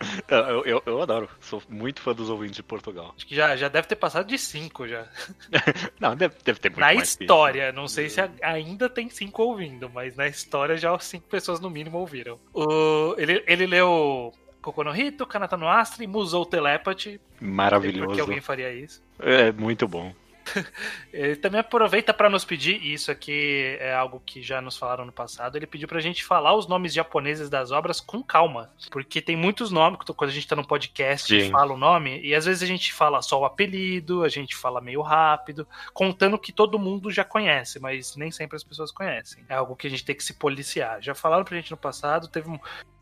Eu, 0.28 0.64
eu, 0.64 0.82
eu, 0.86 1.02
adoro, 1.02 1.28
sou 1.40 1.62
muito 1.68 2.00
fã 2.00 2.14
dos 2.14 2.30
ouvintes 2.30 2.56
de 2.56 2.62
Portugal. 2.62 3.14
Acho 3.16 3.26
que 3.26 3.34
já, 3.34 3.56
já 3.56 3.68
deve 3.68 3.88
ter 3.88 3.96
passado 3.96 4.26
de 4.26 4.38
cinco 4.38 4.86
já. 4.86 5.06
não, 5.98 6.14
deve, 6.14 6.36
deve 6.44 6.60
ter 6.60 6.68
muito 6.68 6.80
Na 6.80 6.94
mais 6.94 7.08
história, 7.08 7.72
não 7.72 7.88
sei 7.88 8.08
se 8.08 8.20
ainda 8.42 8.88
tem 8.88 9.08
cinco 9.08 9.42
ouvindo, 9.42 9.90
mas 9.92 10.14
na 10.14 10.28
história 10.28 10.76
já 10.76 10.96
cinco 11.00 11.26
pessoas 11.28 11.58
no 11.58 11.68
mínimo 11.68 11.98
ouviram. 11.98 12.38
O, 12.54 13.14
ele, 13.18 13.42
ele 13.46 13.66
leu 13.66 14.32
Kokono 14.62 14.94
Hito, 14.94 15.26
Kanata 15.26 15.56
no 15.56 15.68
Astra 15.68 16.04
e 16.04 16.06
Musou 16.06 16.44
Telepathy. 16.44 17.20
Maravilhoso. 17.40 18.06
Porque 18.06 18.20
alguém 18.20 18.40
faria 18.40 18.72
isso. 18.72 19.02
É, 19.18 19.50
muito 19.52 19.88
bom. 19.88 20.14
ele 21.12 21.36
também 21.36 21.60
aproveita 21.60 22.12
para 22.12 22.30
nos 22.30 22.44
pedir, 22.44 22.80
e 22.82 22.92
isso 22.92 23.10
aqui 23.10 23.76
é 23.80 23.94
algo 23.94 24.22
que 24.24 24.42
já 24.42 24.60
nos 24.60 24.76
falaram 24.76 25.04
no 25.04 25.12
passado, 25.12 25.56
ele 25.56 25.66
pediu 25.66 25.88
pra 25.88 26.00
gente 26.00 26.24
falar 26.24 26.54
os 26.54 26.66
nomes 26.66 26.92
japoneses 26.92 27.48
das 27.48 27.70
obras 27.70 28.00
com 28.00 28.22
calma, 28.22 28.70
porque 28.90 29.20
tem 29.20 29.36
muitos 29.36 29.70
nomes, 29.70 29.98
quando 30.16 30.30
a 30.30 30.32
gente 30.32 30.46
tá 30.46 30.56
no 30.56 30.66
podcast 30.66 31.34
e 31.34 31.50
fala 31.50 31.74
o 31.74 31.78
nome, 31.78 32.20
e 32.20 32.34
às 32.34 32.44
vezes 32.44 32.62
a 32.62 32.66
gente 32.66 32.92
fala 32.92 33.22
só 33.22 33.40
o 33.40 33.44
apelido, 33.44 34.22
a 34.22 34.28
gente 34.28 34.54
fala 34.56 34.80
meio 34.80 35.02
rápido, 35.02 35.66
contando 35.92 36.38
que 36.38 36.52
todo 36.52 36.78
mundo 36.78 37.10
já 37.10 37.24
conhece, 37.24 37.80
mas 37.80 38.16
nem 38.16 38.30
sempre 38.30 38.56
as 38.56 38.64
pessoas 38.64 38.90
conhecem. 38.90 39.44
É 39.48 39.54
algo 39.54 39.76
que 39.76 39.86
a 39.86 39.90
gente 39.90 40.04
tem 40.04 40.14
que 40.14 40.24
se 40.24 40.34
policiar. 40.34 41.00
Já 41.02 41.14
falaram 41.14 41.44
pra 41.44 41.56
gente 41.56 41.70
no 41.70 41.76
passado, 41.76 42.28
teve 42.28 42.48
um, 42.48 42.58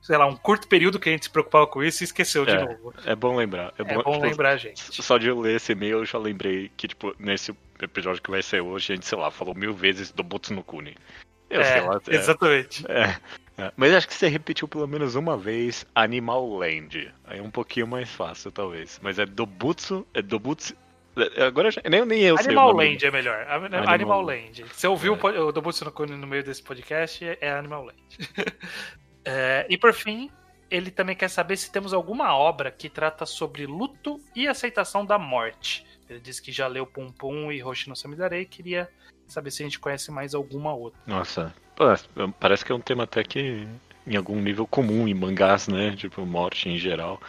sei 0.07 0.17
lá, 0.17 0.25
um 0.25 0.37
curto 0.37 0.69
período 0.69 1.01
que 1.01 1.09
a 1.09 1.13
gente 1.13 1.25
se 1.25 1.31
preocupava 1.31 1.67
com 1.67 1.83
isso 1.83 2.01
e 2.01 2.05
esqueceu 2.05 2.47
de 2.47 2.53
é, 2.53 2.65
novo. 2.65 2.95
É 3.05 3.17
bom 3.17 3.35
lembrar. 3.35 3.75
É 3.77 3.83
bom, 3.83 3.91
é 3.91 4.03
bom 4.05 4.13
tipo, 4.13 4.25
lembrar, 4.25 4.57
gente. 4.57 4.81
Só 5.03 5.19
de 5.19 5.27
eu 5.27 5.41
ler 5.41 5.57
esse 5.57 5.73
e-mail, 5.73 5.99
eu 5.99 6.05
já 6.05 6.17
lembrei 6.17 6.71
que, 6.77 6.87
tipo, 6.87 7.13
nesse 7.19 7.53
episódio 7.83 8.23
que 8.23 8.31
vai 8.31 8.41
ser 8.41 8.61
hoje, 8.61 8.93
a 8.93 8.95
gente, 8.95 9.05
sei 9.05 9.19
lá, 9.19 9.33
falou 9.33 9.53
mil 9.53 9.75
vezes 9.75 10.13
do 10.13 10.23
Butsu 10.23 10.55
no 10.55 10.63
Kuni. 10.63 10.97
Eu 11.51 11.61
é, 11.61 11.65
sei 11.65 11.81
lá. 11.81 12.01
É, 12.09 12.15
exatamente. 12.15 12.85
É, 12.89 13.17
é, 13.59 13.73
mas 13.77 13.93
acho 13.95 14.07
que 14.07 14.15
você 14.15 14.29
repetiu 14.29 14.69
pelo 14.69 14.87
menos 14.87 15.17
uma 15.17 15.37
vez 15.37 15.85
Animal 15.93 16.57
Land. 16.57 17.13
Aí 17.25 17.41
é 17.41 17.43
um 17.43 17.51
pouquinho 17.51 17.89
mais 17.89 18.09
fácil, 18.09 18.53
talvez. 18.53 19.01
Mas 19.03 19.19
é 19.19 19.27
do 19.27 19.45
Butsu. 19.45 20.07
É 20.15 20.23
do 20.23 20.39
Butsu. 20.39 20.73
É, 21.35 21.43
agora 21.43 21.69
já, 21.73 21.83
nem, 21.91 22.07
nem 22.07 22.23
eu 22.23 22.39
Animal 22.39 22.79
sei 22.79 22.91
Land 22.91 23.07
é 23.07 23.11
melhor. 23.11 23.47
Animal, 23.49 23.89
Animal 23.89 24.23
Land. 24.23 24.65
Você 24.73 24.87
ouviu 24.87 25.15
é. 25.17 25.41
o 25.41 25.51
Dobutsu 25.51 25.85
no 25.85 25.91
Kuni 25.91 26.13
no 26.13 26.29
meio 26.29 26.45
desse 26.45 26.63
podcast, 26.63 27.25
é 27.41 27.51
Animal 27.51 27.87
Land. 27.87 27.97
é, 29.27 29.66
e 29.68 29.77
por 29.77 29.93
fim, 29.93 30.31
ele 30.70 30.91
também 30.91 31.16
quer 31.16 31.29
saber 31.29 31.57
se 31.57 31.70
temos 31.70 31.93
alguma 31.93 32.33
obra 32.35 32.70
que 32.70 32.89
trata 32.89 33.27
sobre 33.27 33.66
luto 33.66 34.20
e 34.35 34.47
aceitação 34.47 35.05
da 35.05 35.18
morte. 35.18 35.85
Ele 36.09 36.20
disse 36.20 36.41
que 36.41 36.53
já 36.53 36.68
leu 36.68 36.87
Pum 36.87 37.11
Pum 37.11 37.51
e 37.51 37.61
Roshi 37.61 37.89
no 37.89 37.97
Samidarei 37.97 38.43
e 38.43 38.47
queria 38.47 38.89
saber 39.27 39.51
se 39.51 39.62
a 39.62 39.66
gente 39.66 39.81
conhece 39.81 40.12
mais 40.12 40.35
alguma 40.35 40.72
outra. 40.72 41.01
Nossa, 41.07 41.53
parece 42.39 42.64
que 42.64 42.70
é 42.70 42.74
um 42.74 42.81
tema 42.81 43.03
até 43.03 43.24
que 43.24 43.66
em 44.07 44.16
algum 44.16 44.41
nível 44.41 44.66
comum 44.66 45.09
em 45.09 45.14
mangás, 45.14 45.66
né? 45.66 45.97
Tipo, 45.97 46.24
morte 46.24 46.68
em 46.68 46.79
geral. 46.79 47.20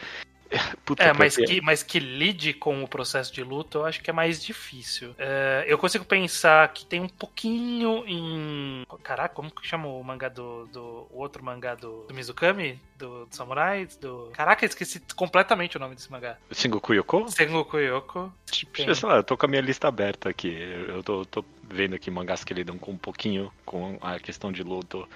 Puta 0.85 1.03
é, 1.03 1.13
mas 1.13 1.35
que, 1.35 1.61
mas 1.61 1.83
que 1.83 1.99
lide 1.99 2.53
com 2.53 2.83
o 2.83 2.87
processo 2.87 3.33
de 3.33 3.43
luto 3.43 3.79
eu 3.79 3.85
acho 3.85 4.01
que 4.01 4.09
é 4.09 4.13
mais 4.13 4.43
difícil. 4.43 5.13
É, 5.17 5.65
eu 5.67 5.77
consigo 5.77 6.05
pensar 6.05 6.67
que 6.73 6.85
tem 6.85 6.99
um 7.01 7.07
pouquinho 7.07 8.03
em. 8.07 8.85
Caraca, 9.03 9.33
como 9.33 9.51
que 9.51 9.67
chama 9.67 9.87
o 9.87 10.03
mangá 10.03 10.29
do. 10.29 10.65
do 10.67 11.07
o 11.09 11.19
outro 11.19 11.43
mangá 11.43 11.75
do, 11.75 12.03
do 12.03 12.13
Mizukami? 12.13 12.79
Do, 12.97 13.25
do 13.25 13.35
Samurai? 13.35 13.87
Do... 14.01 14.29
Caraca, 14.33 14.65
esqueci 14.65 15.01
completamente 15.15 15.77
o 15.77 15.79
nome 15.79 15.95
desse 15.95 16.11
mangá. 16.11 16.37
Sengoku 16.51 16.93
Yoko? 16.93 17.29
Sengoku 17.29 17.77
Yoko. 17.77 18.33
Tipo, 18.49 18.95
sei 18.95 19.09
lá, 19.09 19.17
eu 19.17 19.23
tô 19.23 19.37
com 19.37 19.45
a 19.45 19.49
minha 19.49 19.61
lista 19.61 19.87
aberta 19.87 20.29
aqui. 20.29 20.49
Eu 20.87 21.03
tô, 21.03 21.25
tô 21.25 21.45
vendo 21.63 21.95
aqui 21.95 22.09
mangás 22.09 22.43
que 22.43 22.53
lidam 22.53 22.77
com 22.77 22.91
um 22.91 22.97
pouquinho 22.97 23.51
com 23.65 23.97
a 24.01 24.19
questão 24.19 24.51
de 24.51 24.63
luto. 24.63 25.07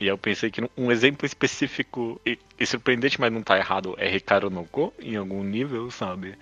E 0.00 0.06
eu 0.06 0.16
pensei 0.16 0.50
que 0.50 0.62
um 0.76 0.92
exemplo 0.92 1.26
específico 1.26 2.20
e, 2.24 2.38
e 2.58 2.66
surpreendente, 2.66 3.20
mas 3.20 3.32
não 3.32 3.42
tá 3.42 3.56
errado, 3.58 3.94
é 3.98 4.08
Ricardo 4.08 4.50
Noko, 4.50 4.92
em 5.00 5.16
algum 5.16 5.42
nível, 5.42 5.90
sabe? 5.90 6.36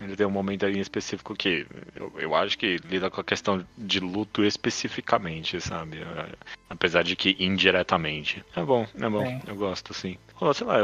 Ele 0.00 0.16
tem 0.16 0.26
um 0.26 0.30
momento 0.30 0.64
ali 0.64 0.78
em 0.78 0.80
específico 0.80 1.34
que 1.34 1.66
eu, 1.94 2.10
eu 2.16 2.34
acho 2.34 2.56
que 2.56 2.76
lida 2.84 3.10
com 3.10 3.20
a 3.20 3.24
questão 3.24 3.64
de 3.76 4.00
luto 4.00 4.42
especificamente, 4.42 5.60
sabe? 5.60 5.98
Apesar 6.70 7.04
de 7.04 7.14
que 7.14 7.36
indiretamente. 7.38 8.42
É 8.56 8.62
bom, 8.62 8.86
é 8.94 9.08
bom, 9.10 9.26
é. 9.26 9.42
eu 9.46 9.54
gosto, 9.54 9.92
sim. 9.92 10.16
Ou, 10.40 10.54
sei 10.54 10.66
lá, 10.66 10.78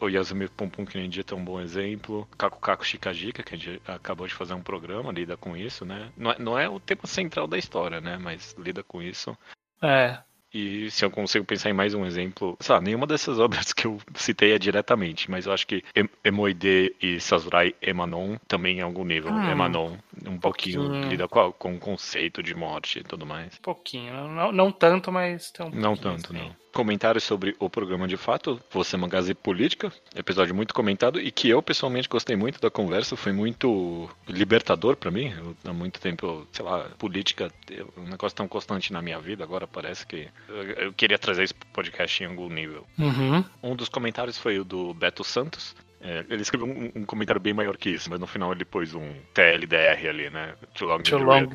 o 0.00 0.08
Yasumi 0.08 0.48
Pum 0.48 0.68
que 0.68 0.98
nem 0.98 1.08
dia 1.08 1.24
tem 1.24 1.36
um 1.36 1.44
bom 1.44 1.58
exemplo. 1.58 2.28
Kaku 2.36 2.60
Kaku 2.60 2.84
Shikajika, 2.84 3.42
que 3.42 3.54
a 3.54 3.58
gente 3.58 3.80
acabou 3.86 4.26
de 4.26 4.34
fazer 4.34 4.52
um 4.52 4.62
programa, 4.62 5.12
lida 5.12 5.34
com 5.34 5.56
isso, 5.56 5.86
né? 5.86 6.10
Não 6.14 6.30
é, 6.30 6.38
não 6.38 6.58
é 6.58 6.68
o 6.68 6.78
tema 6.78 7.06
central 7.06 7.46
da 7.46 7.56
história, 7.56 8.02
né? 8.02 8.18
Mas 8.18 8.54
lida 8.58 8.82
com 8.82 9.00
isso. 9.00 9.34
É, 9.80 10.18
e 10.58 10.90
se 10.90 11.04
eu 11.04 11.10
consigo 11.10 11.44
pensar 11.44 11.70
em 11.70 11.72
mais 11.72 11.94
um 11.94 12.04
exemplo, 12.04 12.56
sabe, 12.60 12.86
nenhuma 12.86 13.06
dessas 13.06 13.38
obras 13.40 13.72
que 13.72 13.86
eu 13.86 14.00
citei 14.14 14.52
é 14.52 14.58
diretamente, 14.58 15.30
mas 15.30 15.46
eu 15.46 15.52
acho 15.52 15.66
que 15.66 15.84
Emoide 16.24 16.94
e 17.00 17.20
Sazurai 17.20 17.74
Emanon 17.80 18.36
também 18.48 18.78
em 18.78 18.82
algum 18.82 19.04
nível. 19.04 19.30
Hum, 19.30 19.50
Emanon, 19.50 19.96
um 20.26 20.38
pouquinho, 20.38 20.82
pouquinho, 20.82 21.08
lida 21.08 21.28
com, 21.28 21.52
com 21.52 21.74
o 21.74 21.78
conceito 21.78 22.42
de 22.42 22.54
morte 22.54 23.00
e 23.00 23.04
tudo 23.04 23.26
mais. 23.26 23.58
Pouquinho, 23.58 24.12
não, 24.28 24.52
não 24.52 24.72
tanto, 24.72 25.10
mas 25.12 25.50
tem 25.50 25.66
um 25.66 25.70
Não 25.70 25.96
tanto, 25.96 26.32
assim. 26.32 26.44
não 26.44 26.56
comentários 26.78 27.24
sobre 27.24 27.56
o 27.58 27.68
programa 27.68 28.06
de 28.06 28.16
fato, 28.16 28.60
Você 28.70 28.96
Magazine 28.96 29.34
Política, 29.34 29.92
episódio 30.14 30.54
muito 30.54 30.72
comentado 30.72 31.20
e 31.20 31.30
que 31.32 31.48
eu 31.48 31.60
pessoalmente 31.60 32.08
gostei 32.08 32.36
muito 32.36 32.60
da 32.60 32.70
conversa, 32.70 33.16
foi 33.16 33.32
muito 33.32 34.08
libertador 34.28 34.94
para 34.94 35.10
mim. 35.10 35.34
Eu, 35.36 35.56
há 35.64 35.72
muito 35.72 36.00
tempo, 36.00 36.46
sei 36.52 36.64
lá, 36.64 36.88
política 36.96 37.50
um 37.96 38.04
negócio 38.04 38.36
tão 38.36 38.46
constante 38.46 38.92
na 38.92 39.02
minha 39.02 39.18
vida, 39.18 39.42
agora 39.42 39.66
parece 39.66 40.06
que 40.06 40.28
eu, 40.48 40.62
eu 40.86 40.92
queria 40.92 41.18
trazer 41.18 41.42
esse 41.42 41.54
podcast 41.54 42.22
em 42.22 42.26
algum 42.26 42.48
nível. 42.48 42.86
Uhum. 42.96 43.44
Um 43.60 43.74
dos 43.74 43.88
comentários 43.88 44.38
foi 44.38 44.60
o 44.60 44.64
do 44.64 44.94
Beto 44.94 45.24
Santos, 45.24 45.74
é, 46.00 46.24
ele 46.30 46.42
escreveu 46.42 46.68
um, 46.68 47.00
um, 47.00 47.04
comentário 47.04 47.40
bem 47.40 47.52
maior 47.52 47.76
que 47.76 47.90
isso, 47.90 48.08
mas 48.08 48.20
no 48.20 48.26
final 48.26 48.52
ele 48.52 48.64
pôs 48.64 48.94
um 48.94 49.14
TLDR 49.34 50.08
ali, 50.08 50.30
né? 50.30 50.54
Too 50.74 50.86
long, 50.86 51.02
Too 51.02 51.18
long 51.18 51.48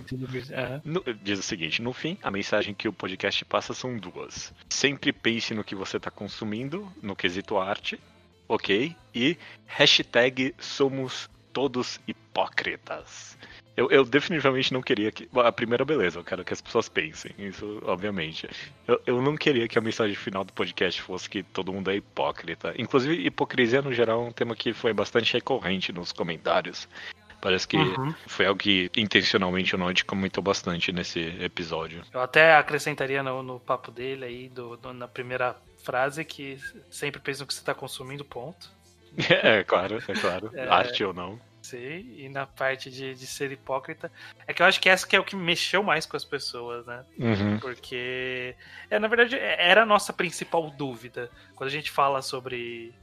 no, 0.83 1.03
Diz 1.21 1.39
o 1.39 1.43
seguinte: 1.43 1.81
no 1.81 1.93
fim, 1.93 2.17
a 2.21 2.29
mensagem 2.29 2.73
que 2.73 2.87
o 2.87 2.93
podcast 2.93 3.45
passa 3.45 3.73
são 3.73 3.97
duas. 3.97 4.53
Sempre 4.69 5.13
pense 5.13 5.53
no 5.53 5.63
que 5.63 5.75
você 5.75 5.97
está 5.97 6.11
consumindo, 6.11 6.91
no 7.01 7.15
quesito 7.15 7.57
arte, 7.57 7.99
ok? 8.47 8.93
E 9.15 9.37
hashtag 9.65 10.53
somos 10.59 11.29
todos 11.53 12.01
hipócritas. 12.05 13.37
Eu, 13.75 13.89
eu, 13.89 14.05
definitivamente 14.05 14.71
não 14.71 14.81
queria 14.81 15.11
que. 15.11 15.27
A 15.35 15.51
primeira, 15.51 15.83
beleza, 15.83 16.19
eu 16.19 16.23
quero 16.23 16.45
que 16.45 16.53
as 16.53 16.61
pessoas 16.61 16.87
pensem, 16.87 17.33
isso, 17.39 17.81
obviamente. 17.85 18.47
Eu, 18.87 19.01
eu 19.05 19.21
não 19.21 19.35
queria 19.35 19.67
que 19.67 19.77
a 19.79 19.81
mensagem 19.81 20.15
final 20.15 20.43
do 20.43 20.53
podcast 20.53 21.01
fosse 21.01 21.27
que 21.27 21.41
todo 21.41 21.73
mundo 21.73 21.89
é 21.89 21.95
hipócrita. 21.95 22.73
Inclusive, 22.77 23.25
hipocrisia 23.25 23.81
no 23.81 23.91
geral 23.91 24.23
é 24.23 24.27
um 24.27 24.31
tema 24.31 24.55
que 24.55 24.73
foi 24.73 24.93
bastante 24.93 25.33
recorrente 25.33 25.91
nos 25.91 26.11
comentários. 26.11 26.87
Parece 27.41 27.67
que 27.67 27.75
uhum. 27.75 28.13
foi 28.27 28.45
algo 28.45 28.59
que 28.59 28.89
intencionalmente 28.95 29.75
o 29.75 29.77
Noid 29.77 30.05
comentou 30.05 30.41
bastante 30.41 30.93
nesse 30.93 31.19
episódio. 31.43 32.03
Eu 32.13 32.21
até 32.21 32.55
acrescentaria 32.55 33.21
no, 33.23 33.41
no 33.41 33.59
papo 33.59 33.91
dele 33.91 34.23
aí, 34.23 34.49
do, 34.49 34.77
do, 34.77 34.93
na 34.93 35.07
primeira 35.07 35.57
frase, 35.83 36.23
que 36.23 36.57
sempre 36.89 37.19
pensa 37.19 37.41
no 37.41 37.47
que 37.47 37.53
você 37.53 37.59
está 37.59 37.73
consumindo, 37.73 38.23
ponto. 38.23 38.71
É, 39.29 39.63
claro, 39.63 39.97
é 40.07 40.13
claro. 40.13 40.51
É... 40.53 40.67
Arte 40.67 41.03
ou 41.03 41.13
não 41.13 41.39
ser 41.65 42.05
e 42.17 42.29
na 42.29 42.45
parte 42.45 42.89
de, 42.89 43.13
de 43.13 43.27
ser 43.27 43.51
hipócrita. 43.51 44.11
É 44.47 44.53
que 44.53 44.61
eu 44.61 44.65
acho 44.65 44.79
que 44.79 44.89
essa 44.89 45.07
que 45.07 45.15
é 45.15 45.19
o 45.19 45.23
que 45.23 45.35
mexeu 45.35 45.83
mais 45.83 46.05
com 46.05 46.17
as 46.17 46.25
pessoas, 46.25 46.85
né? 46.85 47.03
Uhum. 47.17 47.59
Porque, 47.59 48.55
é, 48.89 48.99
na 48.99 49.07
verdade, 49.07 49.35
é, 49.35 49.69
era 49.69 49.83
a 49.83 49.85
nossa 49.85 50.13
principal 50.13 50.69
dúvida. 50.69 51.29
Quando 51.55 51.67
a 51.67 51.71
gente 51.71 51.91
fala 51.91 52.21
sobre 52.21 52.93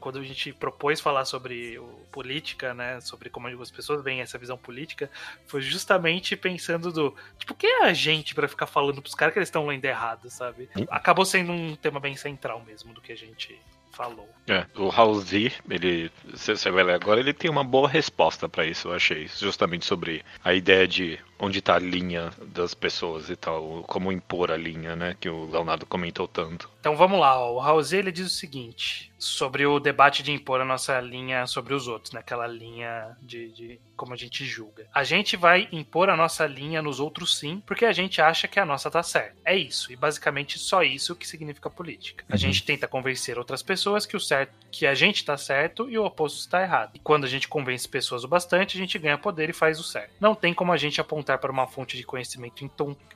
quando 0.00 0.18
a 0.18 0.22
gente 0.24 0.52
propôs 0.52 1.00
falar 1.00 1.24
sobre 1.24 1.80
política, 2.10 2.74
né, 2.74 3.00
sobre 3.00 3.30
como 3.30 3.46
as 3.46 3.70
pessoas 3.70 4.02
veem 4.02 4.20
essa 4.20 4.36
visão 4.36 4.58
política, 4.58 5.10
foi 5.46 5.60
justamente 5.60 6.36
pensando 6.36 6.90
do, 6.90 7.14
tipo, 7.38 7.54
quem 7.54 7.70
é 7.70 7.84
a 7.84 7.92
gente 7.92 8.34
para 8.34 8.48
ficar 8.48 8.66
falando 8.66 9.00
pros 9.00 9.14
caras 9.14 9.32
que 9.32 9.38
eles 9.38 9.48
estão 9.48 9.66
lendo 9.66 9.84
errado, 9.84 10.28
sabe? 10.30 10.68
Uhum. 10.76 10.86
Acabou 10.90 11.24
sendo 11.24 11.52
um 11.52 11.76
tema 11.76 12.00
bem 12.00 12.16
central 12.16 12.62
mesmo 12.66 12.92
do 12.92 13.00
que 13.00 13.12
a 13.12 13.16
gente 13.16 13.56
falou. 13.98 14.28
É, 14.46 14.64
o 14.78 14.88
Halsey, 14.88 15.52
ele, 15.68 16.10
você 16.32 16.70
vai 16.70 16.84
ler 16.84 16.94
agora, 16.94 17.18
ele 17.18 17.34
tem 17.34 17.50
uma 17.50 17.64
boa 17.64 17.88
resposta 17.88 18.48
para 18.48 18.64
isso, 18.64 18.88
eu 18.88 18.94
achei, 18.94 19.28
justamente 19.28 19.84
sobre 19.84 20.24
a 20.42 20.54
ideia 20.54 20.86
de 20.86 21.18
onde 21.38 21.60
tá 21.60 21.76
a 21.76 21.78
linha 21.78 22.30
das 22.40 22.74
pessoas 22.74 23.30
e 23.30 23.36
tal, 23.36 23.84
como 23.86 24.12
impor 24.12 24.50
a 24.50 24.56
linha, 24.56 24.96
né? 24.96 25.16
Que 25.18 25.28
o 25.28 25.50
Leonardo 25.50 25.86
comentou 25.86 26.26
tanto. 26.26 26.70
Então 26.80 26.96
vamos 26.96 27.20
lá, 27.20 27.38
ó. 27.38 27.54
o 27.54 27.58
Raul 27.58 27.82
ele 27.92 28.10
diz 28.10 28.26
o 28.26 28.30
seguinte 28.30 29.12
sobre 29.18 29.66
o 29.66 29.80
debate 29.80 30.22
de 30.22 30.32
impor 30.32 30.60
a 30.60 30.64
nossa 30.64 30.98
linha 31.00 31.46
sobre 31.46 31.74
os 31.74 31.88
outros, 31.88 32.12
naquela 32.12 32.46
né? 32.46 32.54
linha 32.54 33.16
de, 33.20 33.48
de, 33.50 33.80
como 33.96 34.14
a 34.14 34.16
gente 34.16 34.44
julga. 34.44 34.86
A 34.94 35.02
gente 35.02 35.36
vai 35.36 35.68
impor 35.72 36.08
a 36.08 36.16
nossa 36.16 36.46
linha 36.46 36.80
nos 36.80 37.00
outros 37.00 37.36
sim, 37.36 37.60
porque 37.66 37.84
a 37.84 37.92
gente 37.92 38.22
acha 38.22 38.46
que 38.46 38.60
a 38.60 38.64
nossa 38.64 38.90
tá 38.90 39.02
certa. 39.02 39.36
É 39.44 39.56
isso, 39.56 39.92
e 39.92 39.96
basicamente 39.96 40.58
só 40.58 40.82
isso 40.82 41.16
que 41.16 41.26
significa 41.26 41.68
política. 41.68 42.24
A 42.28 42.32
uhum. 42.32 42.38
gente 42.38 42.62
tenta 42.62 42.86
convencer 42.86 43.38
outras 43.38 43.62
pessoas 43.62 44.06
que 44.06 44.16
o 44.16 44.20
certo, 44.20 44.52
que 44.70 44.86
a 44.86 44.94
gente 44.94 45.24
tá 45.24 45.36
certo 45.36 45.90
e 45.90 45.98
o 45.98 46.04
oposto 46.04 46.38
está 46.38 46.62
errado. 46.62 46.92
E 46.94 46.98
quando 46.98 47.24
a 47.24 47.28
gente 47.28 47.48
convence 47.48 47.88
pessoas 47.88 48.22
o 48.22 48.28
bastante, 48.28 48.76
a 48.76 48.80
gente 48.80 48.98
ganha 48.98 49.18
poder 49.18 49.50
e 49.50 49.52
faz 49.52 49.80
o 49.80 49.84
certo. 49.84 50.12
Não 50.20 50.34
tem 50.34 50.54
como 50.54 50.72
a 50.72 50.76
gente 50.76 51.00
apontar 51.00 51.27
para 51.36 51.52
uma 51.52 51.66
fonte 51.66 51.96
de 51.96 52.04
conhecimento 52.04 52.64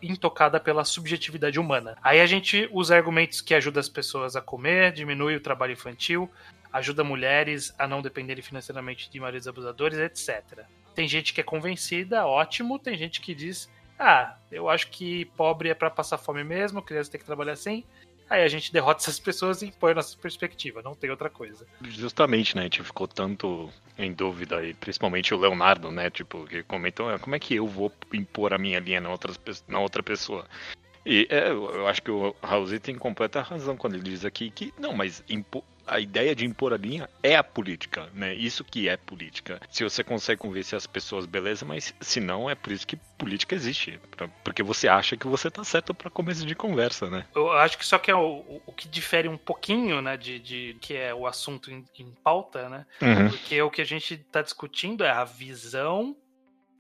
intocada 0.02 0.60
pela 0.60 0.84
subjetividade 0.84 1.58
humana. 1.58 1.96
Aí 2.02 2.20
a 2.20 2.26
gente 2.26 2.68
usa 2.72 2.96
argumentos 2.96 3.40
que 3.40 3.54
ajudam 3.54 3.80
as 3.80 3.88
pessoas 3.88 4.36
a 4.36 4.42
comer, 4.42 4.92
diminui 4.92 5.36
o 5.36 5.40
trabalho 5.40 5.72
infantil, 5.72 6.28
ajuda 6.72 7.04
mulheres 7.04 7.74
a 7.78 7.86
não 7.86 8.02
dependerem 8.02 8.42
financeiramente 8.42 9.08
de 9.10 9.20
maridos 9.20 9.46
abusadores, 9.46 9.98
etc. 9.98 10.64
Tem 10.94 11.06
gente 11.06 11.32
que 11.32 11.40
é 11.40 11.44
convencida, 11.44 12.26
ótimo, 12.26 12.78
tem 12.78 12.96
gente 12.96 13.20
que 13.20 13.34
diz: 13.34 13.70
ah, 13.98 14.36
eu 14.50 14.68
acho 14.68 14.90
que 14.90 15.26
pobre 15.36 15.68
é 15.68 15.74
para 15.74 15.90
passar 15.90 16.18
fome 16.18 16.42
mesmo, 16.42 16.82
criança 16.82 17.10
tem 17.10 17.20
que 17.20 17.26
trabalhar 17.26 17.52
assim. 17.52 17.84
Aí 18.32 18.42
a 18.42 18.48
gente 18.48 18.72
derrota 18.72 19.02
essas 19.02 19.20
pessoas 19.20 19.60
e 19.60 19.66
impõe 19.66 19.92
a 19.92 19.96
nossa 19.96 20.16
perspectiva, 20.16 20.80
não 20.80 20.94
tem 20.94 21.10
outra 21.10 21.28
coisa. 21.28 21.66
Justamente, 21.82 22.56
né? 22.56 22.62
A 22.62 22.64
gente 22.64 22.82
ficou 22.82 23.06
tanto 23.06 23.70
em 23.98 24.10
dúvida, 24.10 24.56
aí, 24.56 24.72
principalmente 24.72 25.34
o 25.34 25.38
Leonardo, 25.38 25.90
né? 25.90 26.08
Tipo, 26.08 26.46
que 26.46 26.62
comentou, 26.62 27.10
ah, 27.10 27.18
como 27.18 27.36
é 27.36 27.38
que 27.38 27.54
eu 27.54 27.68
vou 27.68 27.92
impor 28.10 28.54
a 28.54 28.58
minha 28.58 28.80
linha 28.80 29.02
na 29.02 29.10
outra, 29.10 29.34
na 29.68 29.80
outra 29.80 30.02
pessoa? 30.02 30.46
E 31.04 31.26
é, 31.28 31.50
eu 31.50 31.86
acho 31.86 32.00
que 32.00 32.10
o 32.10 32.34
Raulzito 32.42 32.86
tem 32.86 32.94
completa 32.94 33.42
razão 33.42 33.76
quando 33.76 33.96
ele 33.96 34.04
diz 34.04 34.24
aqui 34.24 34.50
que, 34.50 34.72
não, 34.78 34.94
mas 34.94 35.22
a 35.86 36.00
ideia 36.00 36.34
de 36.34 36.44
impor 36.44 36.72
a 36.72 36.76
linha 36.76 37.08
é 37.22 37.36
a 37.36 37.44
política, 37.44 38.08
né? 38.14 38.34
Isso 38.34 38.64
que 38.64 38.88
é 38.88 38.96
política. 38.96 39.60
Se 39.70 39.84
você 39.84 40.02
consegue 40.02 40.40
convencer 40.40 40.76
as 40.76 40.86
pessoas, 40.86 41.26
beleza, 41.26 41.64
mas 41.64 41.94
se 42.00 42.20
não, 42.20 42.48
é 42.48 42.54
por 42.54 42.72
isso 42.72 42.86
que 42.86 42.96
política 43.18 43.54
existe. 43.54 44.00
Pra, 44.10 44.28
porque 44.44 44.62
você 44.62 44.88
acha 44.88 45.16
que 45.16 45.26
você 45.26 45.50
tá 45.50 45.64
certo 45.64 45.94
para 45.94 46.10
começo 46.10 46.46
de 46.46 46.54
conversa, 46.54 47.08
né? 47.08 47.26
Eu 47.34 47.52
acho 47.52 47.78
que 47.78 47.86
só 47.86 47.98
que 47.98 48.10
é 48.10 48.14
o, 48.14 48.62
o 48.66 48.72
que 48.72 48.88
difere 48.88 49.28
um 49.28 49.38
pouquinho, 49.38 50.00
né, 50.00 50.16
de, 50.16 50.38
de 50.38 50.76
que 50.80 50.94
é 50.94 51.14
o 51.14 51.26
assunto 51.26 51.70
em, 51.70 51.84
em 51.98 52.12
pauta, 52.22 52.68
né? 52.68 52.86
Uhum. 53.00 53.28
Porque 53.28 53.60
o 53.62 53.70
que 53.70 53.82
a 53.82 53.86
gente 53.86 54.16
tá 54.16 54.42
discutindo 54.42 55.04
é 55.04 55.10
a 55.10 55.24
visão 55.24 56.16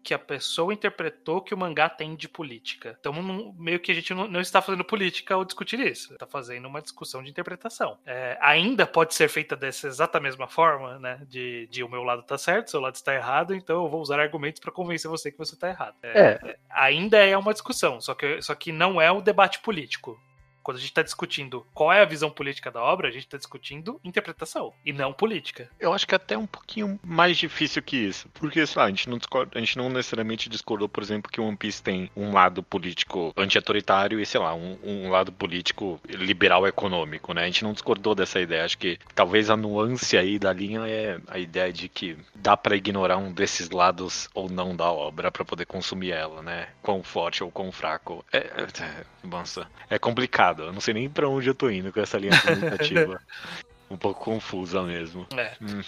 que 0.02 0.12
a 0.12 0.18
pessoa 0.18 0.72
interpretou 0.72 1.40
que 1.40 1.54
o 1.54 1.58
mangá 1.58 1.88
tem 1.88 2.14
de 2.14 2.28
política. 2.28 2.96
Então, 2.98 3.12
meio 3.56 3.78
que 3.78 3.92
a 3.92 3.94
gente 3.94 4.12
não, 4.12 4.26
não, 4.26 4.40
está 4.40 4.60
fazendo 4.60 4.84
política 4.84 5.34
ao 5.34 5.44
discutir 5.44 5.78
isso. 5.80 6.12
Está 6.12 6.26
fazendo 6.26 6.66
uma 6.66 6.82
discussão 6.82 7.22
de 7.22 7.30
interpretação. 7.30 7.98
É, 8.04 8.36
ainda 8.40 8.86
pode 8.86 9.14
ser 9.14 9.28
feita 9.28 9.54
dessa 9.56 9.86
exata 9.86 10.18
mesma 10.20 10.48
forma, 10.48 10.98
né? 10.98 11.20
De, 11.28 11.66
de 11.70 11.82
o 11.82 11.88
meu 11.88 12.02
lado 12.02 12.22
está 12.22 12.36
certo, 12.36 12.68
o 12.68 12.70
seu 12.70 12.80
lado 12.80 12.94
está 12.94 13.14
errado, 13.14 13.54
então 13.54 13.84
eu 13.84 13.88
vou 13.88 14.00
usar 14.00 14.20
argumentos 14.20 14.60
para 14.60 14.72
convencer 14.72 15.10
você 15.10 15.30
que 15.30 15.38
você 15.38 15.54
está 15.54 15.68
errado. 15.68 15.94
É, 16.02 16.40
é. 16.42 16.56
Ainda 16.70 17.18
é 17.18 17.36
uma 17.36 17.52
discussão, 17.52 18.00
só 18.00 18.14
que, 18.14 18.40
só 18.42 18.54
que 18.54 18.72
não 18.72 19.00
é 19.00 19.10
o 19.10 19.20
debate 19.20 19.60
político 19.60 20.18
quando 20.62 20.76
a 20.76 20.80
gente 20.80 20.90
está 20.90 21.02
discutindo 21.02 21.66
qual 21.74 21.92
é 21.92 22.02
a 22.02 22.06
visão 22.06 22.30
política 22.30 22.70
da 22.70 22.82
obra, 22.82 23.08
a 23.08 23.10
gente 23.10 23.24
está 23.24 23.36
discutindo 23.36 24.00
interpretação 24.04 24.72
e 24.84 24.92
não 24.92 25.12
política. 25.12 25.68
Eu 25.78 25.92
acho 25.92 26.06
que 26.06 26.14
é 26.14 26.16
até 26.16 26.36
um 26.36 26.46
pouquinho 26.46 26.98
mais 27.02 27.36
difícil 27.36 27.82
que 27.82 27.96
isso. 27.96 28.28
Porque, 28.34 28.66
sei 28.66 28.80
lá, 28.80 28.86
a 28.86 28.90
gente 28.90 29.08
não, 29.08 29.18
discorda, 29.18 29.52
a 29.56 29.60
gente 29.60 29.76
não 29.76 29.88
necessariamente 29.88 30.48
discordou, 30.48 30.88
por 30.88 31.02
exemplo, 31.02 31.30
que 31.30 31.40
o 31.40 31.44
One 31.44 31.56
Piece 31.56 31.82
tem 31.82 32.10
um 32.16 32.32
lado 32.32 32.62
político 32.62 33.32
anti-autoritário 33.36 34.20
e, 34.20 34.26
sei 34.26 34.40
lá, 34.40 34.54
um, 34.54 34.78
um, 34.82 35.10
lado 35.10 35.32
político 35.32 36.00
liberal 36.08 36.66
econômico, 36.66 37.32
né? 37.32 37.42
A 37.42 37.46
gente 37.46 37.64
não 37.64 37.72
discordou 37.72 38.14
dessa 38.14 38.40
ideia. 38.40 38.64
Acho 38.64 38.78
que 38.78 38.98
talvez 39.14 39.50
a 39.50 39.56
nuance 39.56 40.16
aí 40.16 40.38
da 40.38 40.52
linha 40.52 40.86
é 40.86 41.20
a 41.28 41.38
ideia 41.38 41.72
de 41.72 41.88
que 41.88 42.16
dá 42.34 42.56
para 42.56 42.76
ignorar 42.76 43.16
um 43.16 43.32
desses 43.32 43.70
lados 43.70 44.28
ou 44.34 44.48
não 44.48 44.76
da 44.76 44.90
obra 44.90 45.30
para 45.30 45.44
poder 45.44 45.66
consumir 45.66 46.12
ela, 46.12 46.42
né? 46.42 46.68
Quão 46.82 47.02
forte 47.02 47.42
ou 47.42 47.50
quão 47.50 47.72
fraco. 47.72 48.24
É, 48.32 48.38
é, 48.38 49.04
nossa, 49.24 49.66
é 49.88 49.98
complicado 49.98 50.51
errado. 50.52 50.62
Eu 50.62 50.72
não 50.72 50.80
sei 50.80 50.94
nem 50.94 51.08
para 51.08 51.28
onde 51.28 51.48
eu 51.48 51.54
tô 51.54 51.70
indo 51.70 51.92
com 51.92 52.00
essa 52.00 52.18
linha 52.18 52.38
comunicativa. 52.40 53.20
um 53.90 53.96
pouco 53.96 54.24
confusa 54.24 54.82
mesmo. 54.82 55.26
É. 55.36 55.52
Hum, 55.60 55.82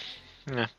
é. 0.57 0.69